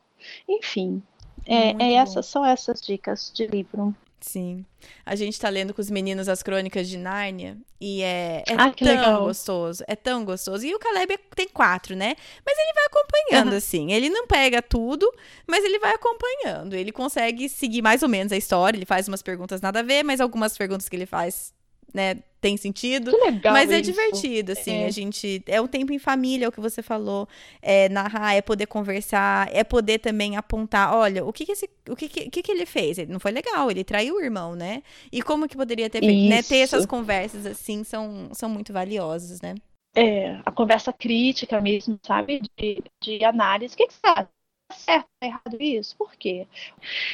enfim. 0.47 1.01
É, 1.45 1.72
é 1.84 1.93
essas 1.93 2.26
são 2.26 2.45
essas 2.45 2.82
dicas 2.82 3.32
de 3.34 3.47
livro. 3.47 3.95
Sim. 4.20 4.65
A 5.05 5.15
gente 5.15 5.39
tá 5.39 5.47
lendo 5.47 5.74
com 5.74 5.82
os 5.82 5.89
meninos 5.89 6.28
as 6.28 6.41
crônicas 6.41 6.89
de 6.89 6.97
Nárnia 6.97 7.57
e 7.80 8.01
é, 8.01 8.43
é 8.47 8.53
ah, 8.57 8.72
tão 8.72 8.88
legal. 8.88 9.26
gostoso. 9.26 9.84
É 9.88 9.95
tão 9.95 10.26
gostoso. 10.26 10.65
E 10.65 10.74
o 10.74 10.80
Caleb 10.80 11.18
tem 11.36 11.47
quatro, 11.47 11.95
né? 11.95 12.15
Mas 12.45 12.57
ele 12.57 12.74
vai 12.74 12.86
acompanhando, 12.86 13.51
uhum. 13.51 13.57
assim. 13.57 13.91
Ele 13.93 14.09
não 14.09 14.26
pega 14.26 14.61
tudo, 14.61 15.11
mas 15.47 15.63
ele 15.63 15.80
vai 15.80 15.93
acompanhando. 15.93 16.74
Ele 16.74 16.91
consegue 16.91 17.47
seguir 17.47 17.82
mais 17.82 18.01
ou 18.01 18.09
menos 18.09 18.34
a 18.34 18.38
história. 18.38 18.78
Ele 18.78 18.86
faz 18.86 19.07
umas 19.07 19.22
perguntas 19.22 19.61
nada 19.61 19.80
a 19.80 19.84
ver, 19.84 20.03
mas 20.03 20.20
algumas 20.20 20.57
perguntas 20.57 20.89
que 20.89 20.95
ele 20.95 21.05
faz 21.05 21.53
né, 21.93 22.15
tem 22.40 22.56
sentido. 22.56 23.12
Que 23.12 23.18
legal 23.18 23.54
mas 23.54 23.72
é 23.72 23.80
isso. 23.80 23.92
divertido, 23.92 24.52
assim. 24.52 24.84
É. 24.84 24.86
A 24.86 24.92
gente. 24.92 25.44
É 25.48 25.60
um 25.60 25.68
tempo 25.68 25.92
em 25.92 26.00
família, 26.00 26.46
é 26.46 26.48
o 26.48 26.52
que 26.52 26.62
você 26.62 26.82
falou. 26.82 27.28
É 27.62 27.90
narrar, 27.90 28.34
é 28.34 28.42
poder 28.42 28.68
conversar, 28.68 29.50
é 29.54 29.64
poder 29.64 30.00
também 30.00 30.38
apontar: 30.38 30.94
olha, 30.94 31.26
o 31.26 31.34
que 31.34 31.46
que, 31.46 31.52
esse, 31.52 31.70
o 31.90 31.96
que, 31.96 32.08
que, 32.08 32.44
que, 32.44 32.52
ele 32.52 32.66
fez? 32.66 32.98
Ele 32.98 33.12
não 33.12 33.20
foi 33.20 33.32
legal, 33.32 33.70
ele 33.72 33.84
traiu 33.84 34.16
o 34.16 34.22
irmão, 34.22 34.56
né? 34.56 34.84
E 35.12 35.22
como 35.22 35.48
que 35.48 35.58
poderia 35.58 35.90
ter 35.90 36.00
feito? 36.00 36.30
Né? 36.30 36.44
Ter 36.44 36.58
essas 36.58 36.86
conversas, 36.86 37.46
assim, 37.46 37.84
são, 37.84 38.30
são 38.34 38.50
muito 38.50 38.72
valiosas, 38.72 39.42
né? 39.42 39.56
É, 39.96 40.40
a 40.46 40.52
conversa 40.52 40.94
crítica 40.94 41.60
mesmo, 41.60 42.00
sabe? 42.06 42.42
De, 42.56 42.84
de 43.02 43.26
análise. 43.26 43.74
O 43.74 43.78
que, 43.78 43.88
que 43.88 43.94
você 43.94 44.08
acha? 44.08 44.30
Tá 44.70 44.76
certo, 44.76 45.08
tá 45.20 45.28
errado 45.28 45.58
isso? 45.62 45.96
Por 45.98 46.14
quê? 46.16 46.46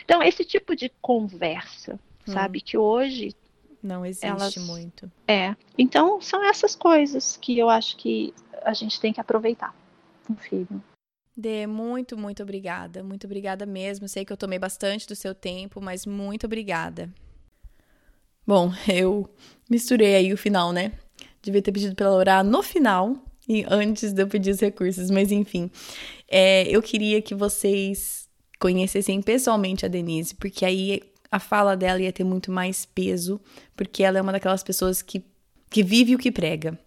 Então, 0.03 0.21
esse 0.23 0.43
tipo 0.43 0.75
de 0.75 0.91
conversa, 1.01 1.99
hum. 2.27 2.33
sabe? 2.33 2.59
Que 2.59 2.77
hoje 2.77 3.33
não 3.83 4.05
existe 4.05 4.25
elas, 4.25 4.55
muito. 4.57 5.11
É. 5.27 5.55
Então, 5.77 6.21
são 6.21 6.43
essas 6.43 6.75
coisas 6.75 7.37
que 7.37 7.59
eu 7.59 7.69
acho 7.69 7.97
que 7.97 8.33
a 8.61 8.73
gente 8.73 8.99
tem 8.99 9.11
que 9.11 9.19
aproveitar 9.19 9.75
um 10.29 10.35
filho. 10.35 10.81
Dê, 11.35 11.67
muito, 11.67 12.17
muito 12.17 12.43
obrigada. 12.43 13.03
Muito 13.03 13.25
obrigada 13.25 13.65
mesmo. 13.65 14.07
Sei 14.07 14.23
que 14.23 14.31
eu 14.31 14.37
tomei 14.37 14.59
bastante 14.59 15.07
do 15.07 15.15
seu 15.15 15.35
tempo, 15.35 15.81
mas 15.81 16.05
muito 16.05 16.45
obrigada. 16.45 17.09
Bom, 18.45 18.71
eu 18.87 19.29
misturei 19.69 20.15
aí 20.15 20.33
o 20.33 20.37
final, 20.37 20.71
né? 20.71 20.93
Devia 21.41 21.61
ter 21.61 21.71
pedido 21.71 21.95
para 21.95 22.05
ela 22.05 22.15
orar 22.15 22.43
no 22.43 22.63
final 22.63 23.17
e 23.47 23.65
antes 23.67 24.13
de 24.13 24.21
eu 24.21 24.27
pedir 24.27 24.51
os 24.51 24.61
recursos, 24.61 25.09
mas 25.09 25.31
enfim. 25.31 25.69
É, 26.29 26.63
eu 26.69 26.81
queria 26.81 27.21
que 27.21 27.35
vocês 27.35 28.29
conhecessem 28.59 29.21
pessoalmente 29.21 29.85
a 29.85 29.89
Denise, 29.89 30.33
porque 30.35 30.63
aí 30.65 31.01
a 31.33 31.39
fala 31.39 31.75
dela 31.75 31.99
ia 31.99 32.13
ter 32.13 32.23
muito 32.23 32.51
mais 32.51 32.85
peso, 32.85 33.41
porque 33.75 34.03
ela 34.03 34.19
é 34.19 34.21
uma 34.21 34.31
daquelas 34.31 34.61
pessoas 34.61 35.01
que, 35.01 35.25
que 35.67 35.81
vive 35.81 36.13
o 36.13 36.19
que 36.19 36.31
prega. 36.31 36.77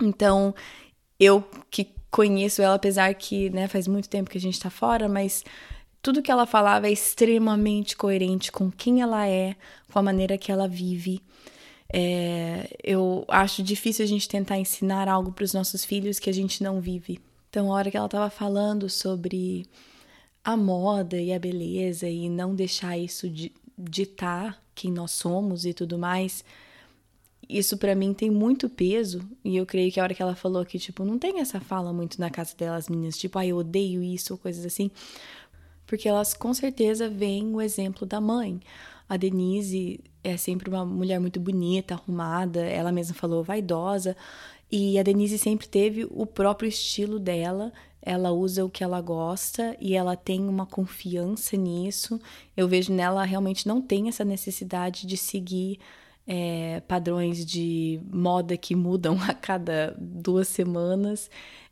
Então, 0.00 0.54
eu 1.20 1.42
que 1.70 1.90
conheço 2.10 2.62
ela, 2.62 2.76
apesar 2.76 3.12
que 3.12 3.50
né, 3.50 3.68
faz 3.68 3.86
muito 3.86 4.08
tempo 4.08 4.30
que 4.30 4.38
a 4.38 4.40
gente 4.40 4.58
tá 4.58 4.70
fora, 4.70 5.10
mas 5.10 5.44
tudo 6.00 6.22
que 6.22 6.30
ela 6.30 6.46
falava 6.46 6.88
é 6.88 6.90
extremamente 6.90 7.94
coerente 7.94 8.50
com 8.50 8.70
quem 8.70 9.02
ela 9.02 9.28
é, 9.28 9.54
com 9.92 9.98
a 9.98 10.02
maneira 10.02 10.38
que 10.38 10.50
ela 10.50 10.66
vive. 10.66 11.20
É, 11.92 12.74
eu 12.82 13.26
acho 13.28 13.62
difícil 13.62 14.06
a 14.06 14.08
gente 14.08 14.26
tentar 14.26 14.56
ensinar 14.58 15.06
algo 15.06 15.32
para 15.32 15.44
os 15.44 15.52
nossos 15.52 15.84
filhos 15.84 16.18
que 16.18 16.30
a 16.30 16.34
gente 16.34 16.62
não 16.62 16.80
vive. 16.80 17.20
Então, 17.50 17.70
a 17.70 17.76
hora 17.76 17.90
que 17.90 17.96
ela 17.98 18.06
estava 18.06 18.30
falando 18.30 18.88
sobre 18.88 19.66
a 20.42 20.56
moda 20.56 21.20
e 21.20 21.30
a 21.34 21.38
beleza 21.38 22.08
e 22.08 22.30
não 22.30 22.54
deixar 22.54 22.96
isso 22.96 23.28
de, 23.28 23.52
ditar 23.76 24.62
quem 24.74 24.90
nós 24.90 25.10
somos 25.10 25.64
e 25.64 25.72
tudo 25.72 25.98
mais, 25.98 26.44
isso 27.48 27.76
para 27.76 27.94
mim 27.94 28.12
tem 28.12 28.30
muito 28.30 28.68
peso. 28.68 29.20
E 29.44 29.56
eu 29.56 29.66
creio 29.66 29.92
que 29.92 30.00
a 30.00 30.02
hora 30.02 30.14
que 30.14 30.22
ela 30.22 30.34
falou 30.34 30.64
que, 30.64 30.78
tipo, 30.78 31.04
não 31.04 31.18
tem 31.18 31.40
essa 31.40 31.60
fala 31.60 31.92
muito 31.92 32.20
na 32.20 32.30
casa 32.30 32.54
delas, 32.56 32.88
meninas, 32.88 33.16
tipo, 33.16 33.38
ah, 33.38 33.46
eu 33.46 33.56
odeio 33.56 34.02
isso 34.02 34.32
ou 34.32 34.38
coisas 34.38 34.64
assim. 34.64 34.90
Porque 35.86 36.08
elas 36.08 36.34
com 36.34 36.52
certeza 36.52 37.08
veem 37.08 37.54
o 37.54 37.60
exemplo 37.60 38.06
da 38.06 38.20
mãe. 38.20 38.60
A 39.08 39.16
Denise 39.16 40.00
é 40.22 40.36
sempre 40.36 40.68
uma 40.68 40.84
mulher 40.84 41.20
muito 41.20 41.38
bonita, 41.38 41.94
arrumada, 41.94 42.60
ela 42.60 42.90
mesma 42.90 43.14
falou 43.14 43.44
vaidosa. 43.44 44.16
E 44.70 44.98
a 44.98 45.02
Denise 45.02 45.38
sempre 45.38 45.68
teve 45.68 46.06
o 46.10 46.26
próprio 46.26 46.68
estilo 46.68 47.20
dela 47.20 47.72
ela 48.06 48.30
usa 48.30 48.64
o 48.64 48.70
que 48.70 48.84
ela 48.84 49.00
gosta 49.00 49.76
e 49.80 49.96
ela 49.96 50.14
tem 50.14 50.48
uma 50.48 50.64
confiança 50.64 51.56
nisso. 51.56 52.20
Eu 52.56 52.68
vejo 52.68 52.92
nela 52.92 53.24
realmente 53.24 53.66
não 53.66 53.82
tem 53.82 54.08
essa 54.08 54.24
necessidade 54.24 55.08
de 55.08 55.16
seguir 55.16 55.80
é, 56.24 56.80
padrões 56.86 57.44
de 57.44 58.00
moda 58.08 58.56
que 58.56 58.76
mudam 58.76 59.18
a 59.28 59.34
cada 59.34 59.92
duas 59.98 60.46
semanas. 60.46 61.28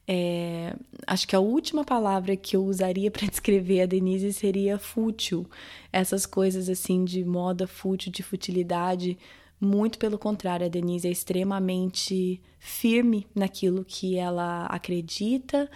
É, 0.09 0.74
acho 1.06 1.27
que 1.27 1.36
a 1.36 1.40
última 1.40 1.85
palavra 1.85 2.36
que 2.36 2.56
eu 2.56 2.65
usaria 2.65 3.12
para 3.12 3.27
descrever 3.31 3.82
a 3.82 3.86
Denise 3.86 4.32
seria 4.32 4.77
fútil. 4.77 5.47
Essas 5.93 6.27
coisas 6.27 6.69
assim 6.69 7.05
de 7.05 7.24
moda 7.24 7.69
fútil, 7.69 8.11
de 8.11 8.24
futilidade. 8.24 9.16
Muito 9.61 10.01
pelo 10.01 10.19
contrário, 10.19 10.66
a 10.66 10.69
Denise 10.69 11.06
é 11.06 11.12
extremamente 11.12 12.40
firme 12.59 13.24
naquilo 13.32 13.85
que 13.85 14.16
ela 14.16 14.66
acredita, 14.66 15.70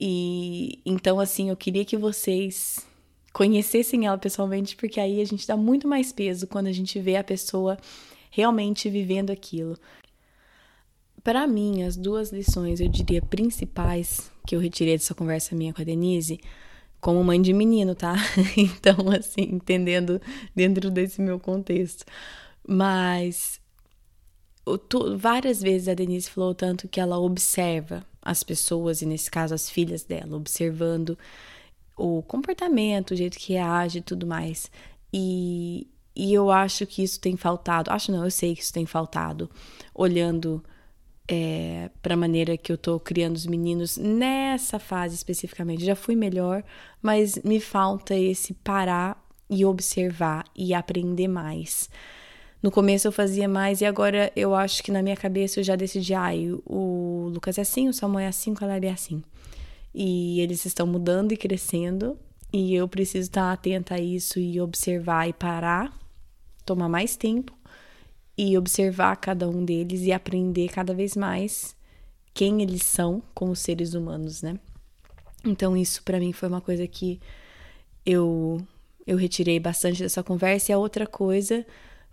e 0.00 0.80
então, 0.84 1.20
assim, 1.20 1.50
eu 1.50 1.56
queria 1.56 1.84
que 1.84 1.96
vocês 1.96 2.86
conhecessem 3.32 4.06
ela 4.06 4.18
pessoalmente, 4.18 4.76
porque 4.76 5.00
aí 5.00 5.20
a 5.20 5.24
gente 5.24 5.46
dá 5.46 5.56
muito 5.56 5.88
mais 5.88 6.12
peso 6.12 6.46
quando 6.46 6.68
a 6.68 6.72
gente 6.72 7.00
vê 7.00 7.16
a 7.16 7.24
pessoa 7.24 7.76
realmente 8.30 8.88
vivendo 8.88 9.30
aquilo. 9.30 9.76
Para 11.22 11.46
mim, 11.46 11.82
as 11.82 11.96
duas 11.96 12.30
lições, 12.30 12.80
eu 12.80 12.88
diria, 12.88 13.22
principais 13.22 14.30
que 14.46 14.54
eu 14.54 14.60
retirei 14.60 14.96
dessa 14.96 15.14
conversa 15.14 15.54
minha 15.54 15.72
com 15.72 15.80
a 15.80 15.84
Denise, 15.84 16.38
como 17.00 17.22
mãe 17.24 17.40
de 17.40 17.52
menino, 17.52 17.94
tá? 17.94 18.14
Então, 18.56 19.10
assim, 19.10 19.42
entendendo 19.42 20.20
dentro 20.54 20.90
desse 20.90 21.20
meu 21.20 21.40
contexto. 21.40 22.04
Mas 22.66 23.60
várias 25.16 25.60
vezes 25.60 25.88
a 25.88 25.94
Denise 25.94 26.30
falou 26.30 26.54
tanto 26.54 26.88
que 26.88 27.00
ela 27.00 27.18
observa 27.18 28.04
as 28.24 28.42
pessoas, 28.42 29.02
e 29.02 29.06
nesse 29.06 29.30
caso 29.30 29.54
as 29.54 29.68
filhas 29.68 30.02
dela, 30.02 30.36
observando 30.36 31.18
o 31.96 32.22
comportamento, 32.22 33.12
o 33.12 33.16
jeito 33.16 33.38
que 33.38 33.52
reage 33.52 33.98
e 33.98 34.02
tudo 34.02 34.26
mais. 34.26 34.70
E, 35.12 35.86
e 36.16 36.34
eu 36.34 36.50
acho 36.50 36.86
que 36.86 37.02
isso 37.02 37.20
tem 37.20 37.36
faltado. 37.36 37.90
Acho 37.90 38.10
não, 38.10 38.24
eu 38.24 38.30
sei 38.30 38.54
que 38.54 38.62
isso 38.62 38.72
tem 38.72 38.86
faltado. 38.86 39.48
Olhando 39.94 40.62
é, 41.28 41.90
para 42.02 42.14
a 42.14 42.16
maneira 42.16 42.56
que 42.56 42.70
eu 42.72 42.78
tô 42.78 42.98
criando 42.98 43.36
os 43.36 43.46
meninos 43.46 43.96
nessa 43.96 44.78
fase 44.78 45.14
especificamente. 45.14 45.84
Já 45.84 45.94
fui 45.94 46.16
melhor, 46.16 46.64
mas 47.00 47.36
me 47.44 47.60
falta 47.60 48.14
esse 48.14 48.54
parar 48.54 49.22
e 49.48 49.64
observar 49.64 50.44
e 50.56 50.74
aprender 50.74 51.28
mais. 51.28 51.88
No 52.64 52.70
começo 52.70 53.06
eu 53.06 53.12
fazia 53.12 53.46
mais 53.46 53.82
e 53.82 53.84
agora 53.84 54.32
eu 54.34 54.54
acho 54.54 54.82
que 54.82 54.90
na 54.90 55.02
minha 55.02 55.14
cabeça 55.14 55.60
eu 55.60 55.64
já 55.64 55.76
decidi, 55.76 56.14
ah, 56.14 56.30
o 56.64 57.28
Lucas 57.30 57.58
é 57.58 57.60
assim, 57.60 57.90
o 57.90 57.92
Samuel 57.92 58.24
é 58.24 58.28
assim, 58.28 58.52
o 58.52 58.54
Caleb 58.54 58.86
é 58.86 58.90
assim. 58.90 59.22
E 59.94 60.40
eles 60.40 60.64
estão 60.64 60.86
mudando 60.86 61.32
e 61.32 61.36
crescendo 61.36 62.18
e 62.50 62.74
eu 62.74 62.88
preciso 62.88 63.28
estar 63.28 63.52
atenta 63.52 63.96
a 63.96 64.00
isso 64.00 64.40
e 64.40 64.58
observar 64.62 65.28
e 65.28 65.34
parar 65.34 65.92
tomar 66.64 66.88
mais 66.88 67.16
tempo 67.16 67.52
e 68.34 68.56
observar 68.56 69.14
cada 69.16 69.46
um 69.46 69.62
deles 69.62 70.00
e 70.00 70.10
aprender 70.10 70.70
cada 70.70 70.94
vez 70.94 71.14
mais 71.14 71.76
quem 72.32 72.62
eles 72.62 72.82
são 72.82 73.22
como 73.34 73.54
seres 73.54 73.92
humanos, 73.92 74.40
né? 74.40 74.58
Então 75.44 75.76
isso 75.76 76.02
para 76.02 76.18
mim 76.18 76.32
foi 76.32 76.48
uma 76.48 76.62
coisa 76.62 76.86
que 76.86 77.20
eu 78.06 78.58
eu 79.06 79.18
retirei 79.18 79.60
bastante 79.60 80.02
dessa 80.02 80.22
conversa 80.22 80.72
e 80.72 80.74
a 80.74 80.78
outra 80.78 81.06
coisa 81.06 81.66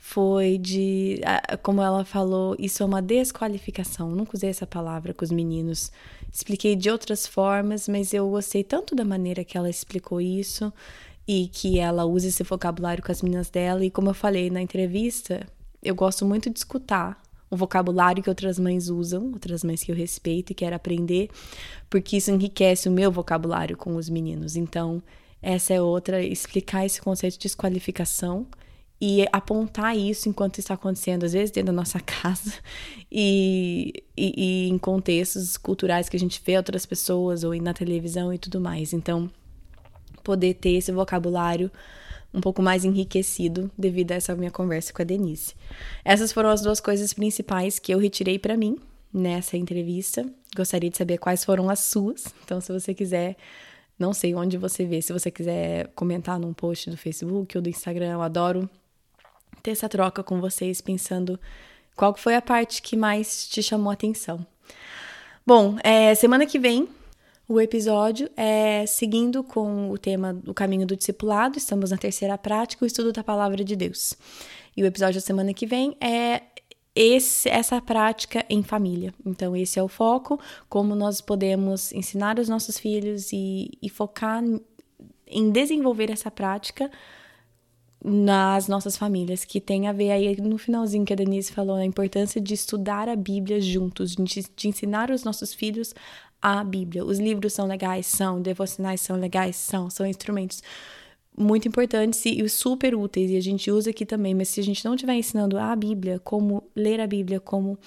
foi 0.04 0.58
de, 0.58 1.22
como 1.62 1.80
ela 1.80 2.04
falou, 2.04 2.56
isso 2.58 2.82
é 2.82 2.86
uma 2.86 3.04
desqualificação. 3.04 4.10
nunca 4.10 4.36
usei 4.36 4.50
essa 4.50 4.66
palavra 4.66 5.14
com 5.14 5.24
os 5.24 5.30
meninos. 5.30 5.92
Expliquei 6.34 6.76
de 6.76 6.90
outras 6.90 7.28
formas, 7.28 7.88
mas 7.88 8.12
eu 8.12 8.28
gostei 8.28 8.64
tanto 8.64 8.96
da 8.96 9.06
maneira 9.06 9.44
que 9.44 9.56
ela 9.56 9.70
explicou 9.70 10.20
isso 10.20 10.74
e 11.28 11.48
que 11.48 11.78
ela 11.78 12.04
use 12.04 12.30
esse 12.30 12.42
vocabulário 12.42 13.04
com 13.04 13.12
as 13.12 13.22
meninas 13.22 13.52
dela. 13.52 13.86
E 13.86 13.92
como 13.92 14.10
eu 14.10 14.14
falei 14.16 14.50
na 14.50 14.60
entrevista, 14.60 15.48
eu 15.84 15.94
gosto 15.94 16.26
muito 16.26 16.50
de 16.50 16.58
escutar 16.58 17.22
o 17.48 17.56
vocabulário 17.56 18.24
que 18.24 18.30
outras 18.30 18.58
mães 18.58 18.90
usam, 18.90 19.32
outras 19.32 19.64
mães 19.64 19.84
que 19.84 19.92
eu 19.92 19.96
respeito 19.96 20.52
e 20.52 20.56
quero 20.56 20.76
aprender, 20.76 21.30
porque 21.92 22.18
isso 22.18 22.32
enriquece 22.32 22.90
o 22.90 22.92
meu 22.92 23.12
vocabulário 23.12 23.78
com 23.78 23.96
os 23.96 24.10
meninos. 24.10 24.56
Então, 24.56 25.02
essa 25.44 25.76
é 25.76 25.82
outra, 25.82 26.24
explicar 26.24 26.88
esse 26.88 27.00
conceito 27.00 27.34
de 27.34 27.42
desqualificação 27.42 28.48
e 29.02 29.26
apontar 29.32 29.98
isso 29.98 30.30
enquanto 30.30 30.60
está 30.60 30.76
acontecendo, 30.76 31.24
às 31.24 31.34
vezes 31.34 31.50
dentro 31.50 31.68
da 31.68 31.74
nossa 31.74 32.00
casa 32.06 32.54
e, 33.12 34.04
e, 34.16 34.34
e 34.38 34.70
em 34.70 34.78
contextos 34.78 35.58
culturais 35.58 36.08
que 36.08 36.16
a 36.16 36.20
gente 36.20 36.40
vê 36.46 36.56
outras 36.56 36.86
pessoas 36.86 37.44
ou 37.44 37.56
na 37.60 37.74
televisão 37.74 38.32
e 38.32 38.38
tudo 38.38 38.62
mais. 38.62 38.94
Então, 38.94 39.30
poder 40.24 40.54
ter 40.54 40.74
esse 40.74 40.92
vocabulário 40.92 41.72
um 42.32 42.40
pouco 42.40 42.62
mais 42.62 42.86
enriquecido 42.86 43.72
devido 43.76 44.12
a 44.12 44.16
essa 44.16 44.36
minha 44.36 44.52
conversa 44.52 44.94
com 44.94 45.02
a 45.02 45.06
Denise. 45.06 45.56
Essas 46.06 46.32
foram 46.32 46.50
as 46.50 46.62
duas 46.62 46.80
coisas 46.80 47.12
principais 47.12 47.80
que 47.80 47.92
eu 47.92 47.98
retirei 47.98 48.38
para 48.38 48.56
mim 48.56 48.78
nessa 49.12 49.58
entrevista. 49.58 50.26
Gostaria 50.56 50.90
de 50.90 50.98
saber 50.98 51.18
quais 51.18 51.44
foram 51.44 51.70
as 51.70 51.80
suas. 51.80 52.26
Então, 52.46 52.62
se 52.62 52.72
você 52.72 52.94
quiser, 52.94 53.36
não 53.98 54.14
sei 54.14 54.36
onde 54.36 54.58
você 54.58 54.86
vê, 54.86 55.02
se 55.02 55.12
você 55.12 55.32
quiser 55.32 55.88
comentar 55.96 56.40
num 56.40 56.54
post 56.54 56.90
do 56.90 56.96
Facebook 56.96 57.58
ou 57.58 57.62
do 57.62 57.70
Instagram, 57.70 58.12
eu 58.12 58.22
adoro 58.22 58.70
ter 59.62 59.72
essa 59.72 59.90
troca 59.90 60.24
com 60.24 60.40
vocês, 60.40 60.82
pensando 60.82 61.40
qual 61.96 62.16
foi 62.16 62.36
a 62.36 62.42
parte 62.42 62.82
que 62.82 62.96
mais 62.96 63.48
te 63.48 63.62
chamou 63.62 63.90
a 63.90 63.94
atenção. 63.94 64.46
Bom, 65.46 65.78
é, 65.84 66.14
semana 66.16 66.46
que 66.46 66.60
vem 66.60 66.88
o 67.48 67.60
episódio 67.60 68.30
é 68.38 68.86
seguindo 68.86 69.44
com 69.44 69.90
o 69.90 69.98
tema 69.98 70.34
do 70.34 70.54
caminho 70.54 70.88
do 70.88 70.96
discipulado, 70.96 71.58
estamos 71.58 71.92
na 71.92 71.98
terceira 71.98 72.38
prática, 72.38 72.86
o 72.86 72.88
estudo 72.88 73.12
da 73.12 73.24
palavra 73.24 73.64
de 73.64 73.76
Deus. 73.76 74.16
E 74.76 74.82
o 74.82 74.86
episódio 74.86 75.20
da 75.20 75.26
semana 75.26 75.54
que 75.54 75.66
vem 75.66 75.98
é 76.00 76.44
esse, 76.96 77.50
essa 77.50 77.82
prática 77.82 78.46
em 78.50 78.64
família. 78.64 79.14
Então, 79.26 79.56
esse 79.56 79.78
é 79.78 79.84
o 79.84 79.88
foco, 79.88 80.40
como 80.70 80.96
nós 80.96 81.20
podemos 81.20 81.92
ensinar 81.92 82.40
os 82.40 82.48
nossos 82.48 82.78
filhos 82.78 83.34
e, 83.34 83.72
e 83.82 83.90
focar 83.90 84.42
em 85.28 85.52
desenvolver 85.52 86.10
essa 86.10 86.32
prática 86.32 86.90
nas 88.04 88.68
nossas 88.68 88.98
famílias, 88.98 89.46
que 89.46 89.62
tem 89.62 89.88
a 89.88 89.94
ver 89.94 90.12
aí 90.12 90.36
no 90.42 90.58
finalzinho 90.58 91.06
que 91.06 91.14
a 91.14 91.16
Denise 91.16 91.52
falou, 91.52 91.76
a 91.76 91.86
importância 91.86 92.42
de 92.42 92.54
estudar 92.54 93.08
a 93.08 93.16
Bíblia 93.16 93.62
juntos, 93.62 94.16
de, 94.16 94.46
de 94.56 94.68
ensinar 94.68 95.12
os 95.12 95.24
nossos 95.24 95.54
filhos 95.54 95.94
a 96.42 96.64
Bíblia. 96.64 97.06
Os 97.06 97.20
livros 97.20 97.54
são 97.54 97.68
legais, 97.68 98.08
são, 98.08 98.42
devocionais 98.42 99.02
são 99.02 99.16
legais, 99.16 99.56
são, 99.56 99.90
são 99.90 100.06
instrumentos 100.06 100.64
muito 101.38 101.68
importantes 101.68 102.26
e 102.26 102.48
super 102.50 102.94
úteis 102.94 103.32
e 103.32 103.38
a 103.38 103.42
gente 103.42 103.72
usa 103.72 103.92
aqui 103.92 104.06
também, 104.06 104.34
mas 104.34 104.50
se 104.50 104.60
a 104.60 104.64
gente 104.64 104.84
não 104.84 104.96
estiver 104.96 105.16
ensinando 105.16 105.58
a 105.58 105.76
Bíblia, 105.76 106.20
como 106.20 106.64
ler 106.76 107.00
a 107.00 107.08
Bíblia, 107.08 107.40
como 107.40 107.78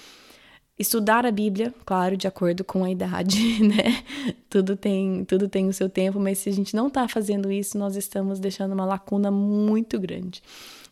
estudar 0.77 1.25
a 1.25 1.31
Bíblia, 1.31 1.73
claro, 1.85 2.17
de 2.17 2.27
acordo 2.27 2.63
com 2.63 2.83
a 2.83 2.91
idade, 2.91 3.39
né? 3.63 4.03
Tudo 4.49 4.75
tem, 4.75 5.23
tudo 5.25 5.47
tem 5.47 5.67
o 5.67 5.73
seu 5.73 5.89
tempo, 5.89 6.19
mas 6.19 6.39
se 6.39 6.49
a 6.49 6.53
gente 6.53 6.75
não 6.75 6.87
está 6.87 7.07
fazendo 7.07 7.51
isso, 7.51 7.77
nós 7.77 7.95
estamos 7.95 8.39
deixando 8.39 8.73
uma 8.73 8.85
lacuna 8.85 9.31
muito 9.31 9.99
grande. 9.99 10.41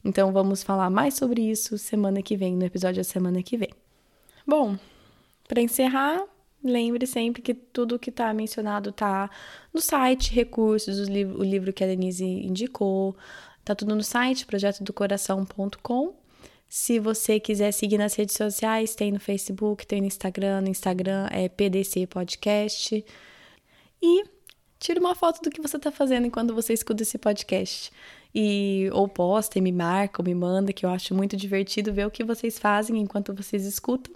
Então 0.04 0.32
vamos 0.32 0.64
falar 0.64 0.90
mais 0.90 1.14
sobre 1.14 1.42
isso 1.42 1.78
semana 1.78 2.22
que 2.22 2.36
vem, 2.36 2.56
no 2.56 2.66
episódio 2.66 2.98
da 2.98 3.04
semana 3.04 3.42
que 3.42 3.58
vem. 3.58 3.70
Bom, 4.46 4.78
para 5.48 5.62
encerrar, 5.62 6.24
Lembre 6.64 7.06
sempre 7.06 7.42
que 7.42 7.54
tudo 7.54 8.00
que 8.00 8.10
está 8.10 8.34
mencionado 8.34 8.92
está 8.92 9.30
no 9.74 9.82
site, 9.82 10.34
recursos, 10.34 10.98
o 11.10 11.44
livro 11.44 11.74
que 11.74 11.84
a 11.84 11.88
Denise 11.88 12.24
indicou, 12.24 13.18
tá 13.66 13.76
tudo 13.76 13.94
no 13.94 14.04
site, 14.04 14.46
projetodocoração.com. 14.46 16.14
Se 16.76 16.98
você 16.98 17.40
quiser 17.40 17.72
seguir 17.72 18.00
nas 18.00 18.16
redes 18.16 18.36
sociais, 18.36 18.96
tem 18.96 19.12
no 19.12 19.20
Facebook, 19.20 19.86
tem 19.86 20.02
no 20.02 20.08
Instagram, 20.08 20.62
no 20.62 20.70
Instagram 20.70 21.28
é 21.32 21.48
PDC 21.48 22.08
Podcast. 22.08 23.06
E 24.02 24.24
tira 24.80 25.00
uma 25.00 25.14
foto 25.14 25.40
do 25.44 25.52
que 25.52 25.62
você 25.62 25.78
está 25.78 25.92
fazendo 25.92 26.26
enquanto 26.26 26.52
você 26.52 26.74
escuta 26.74 27.04
esse 27.04 27.20
podcast. 27.20 27.92
E 28.34 28.90
ou 28.92 29.08
posta 29.08 29.60
e 29.60 29.62
me 29.62 29.72
marca 29.72 30.20
ou 30.20 30.26
me 30.26 30.34
manda, 30.34 30.74
que 30.74 30.84
eu 30.84 30.90
acho 30.90 31.14
muito 31.14 31.38
divertido 31.38 31.94
ver 31.94 32.08
o 32.08 32.12
que 32.12 32.24
vocês 32.24 32.58
fazem 32.58 32.98
enquanto 32.98 33.36
vocês 33.36 33.66
escutam. 33.66 34.12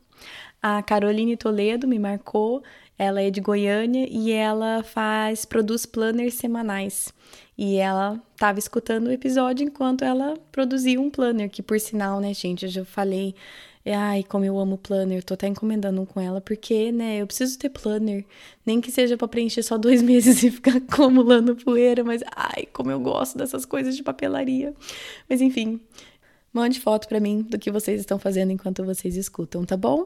A 0.60 0.82
Caroline 0.82 1.38
Toledo 1.38 1.88
me 1.88 2.00
marcou, 2.00 2.64
ela 2.98 3.22
é 3.22 3.30
de 3.30 3.42
Goiânia 3.42 4.08
e 4.10 4.32
ela 4.32 4.84
faz, 4.84 5.46
produz 5.46 5.86
planners 5.86 6.36
semanais. 6.36 7.14
E 7.58 7.78
ela 7.78 8.22
estava 8.34 8.60
escutando 8.60 9.08
o 9.08 9.12
episódio 9.12 9.66
enquanto 9.66 10.04
ela 10.04 10.36
produzia 10.52 11.00
um 11.00 11.10
planner, 11.10 11.50
que 11.50 11.62
por 11.62 11.80
sinal, 11.80 12.20
né, 12.20 12.34
gente, 12.34 12.66
eu 12.66 12.72
já 12.72 12.86
falei, 12.86 13.36
ai, 13.86 14.24
como 14.24 14.46
eu 14.46 14.58
amo 14.60 14.78
planner, 14.78 15.24
tô 15.24 15.34
até 15.34 15.48
encomendando 15.48 16.02
um 16.02 16.06
com 16.06 16.20
ela, 16.20 16.40
porque, 16.40 16.92
né, 16.92 17.18
eu 17.18 17.28
preciso 17.28 17.58
ter 17.58 17.70
planner, 17.70 18.26
nem 18.66 18.80
que 18.80 18.92
seja 18.92 19.18
para 19.18 19.28
preencher 19.28 19.64
só 19.64 19.78
dois 19.78 20.02
meses 20.04 20.44
e 20.44 20.52
ficar 20.52 20.78
acumulando 20.78 21.56
poeira, 21.56 22.04
mas, 22.04 22.22
ai, 22.36 22.68
como 22.74 22.92
eu 22.92 23.00
gosto 23.00 23.38
dessas 23.38 23.66
coisas 23.66 23.96
de 23.96 24.04
papelaria. 24.04 24.74
Mas 25.30 25.42
enfim, 25.42 25.80
Mande 26.58 26.80
foto 26.80 27.08
para 27.08 27.20
mim 27.20 27.44
do 27.44 27.60
que 27.60 27.70
vocês 27.70 28.00
estão 28.00 28.18
fazendo 28.18 28.52
enquanto 28.52 28.84
vocês 28.84 29.16
escutam, 29.16 29.64
tá 29.64 29.78
bom? 29.78 30.06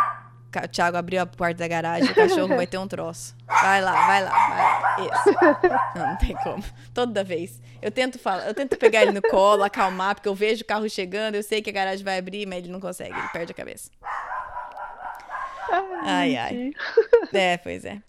O 0.63 0.67
Thiago 0.67 0.97
abriu 0.97 1.21
a 1.21 1.25
porta 1.25 1.59
da 1.59 1.67
garagem, 1.67 2.11
o 2.11 2.15
cachorro 2.15 2.55
vai 2.55 2.67
ter 2.67 2.77
um 2.77 2.87
troço. 2.87 3.35
Vai 3.47 3.81
lá, 3.81 4.05
vai 4.05 4.23
lá, 4.23 4.49
vai 4.49 4.81
lá. 4.81 4.97
Isso. 4.99 5.69
Não, 5.95 6.07
não 6.07 6.17
tem 6.17 6.35
como. 6.35 6.63
Toda 6.93 7.23
vez. 7.23 7.61
Eu 7.81 7.91
tento 7.91 8.19
falar, 8.19 8.47
eu 8.47 8.53
tento 8.53 8.77
pegar 8.77 9.01
ele 9.03 9.11
no 9.11 9.21
colo, 9.21 9.63
acalmar, 9.63 10.15
porque 10.15 10.27
eu 10.27 10.35
vejo 10.35 10.63
o 10.63 10.65
carro 10.65 10.87
chegando, 10.89 11.35
eu 11.35 11.43
sei 11.43 11.61
que 11.61 11.69
a 11.69 11.73
garagem 11.73 12.03
vai 12.03 12.19
abrir, 12.19 12.45
mas 12.45 12.59
ele 12.59 12.71
não 12.71 12.79
consegue, 12.79 13.17
ele 13.17 13.27
perde 13.29 13.51
a 13.51 13.55
cabeça. 13.55 13.89
Ai, 16.03 16.35
ai. 16.35 16.71
É, 17.33 17.57
pois 17.57 17.85
é. 17.85 18.01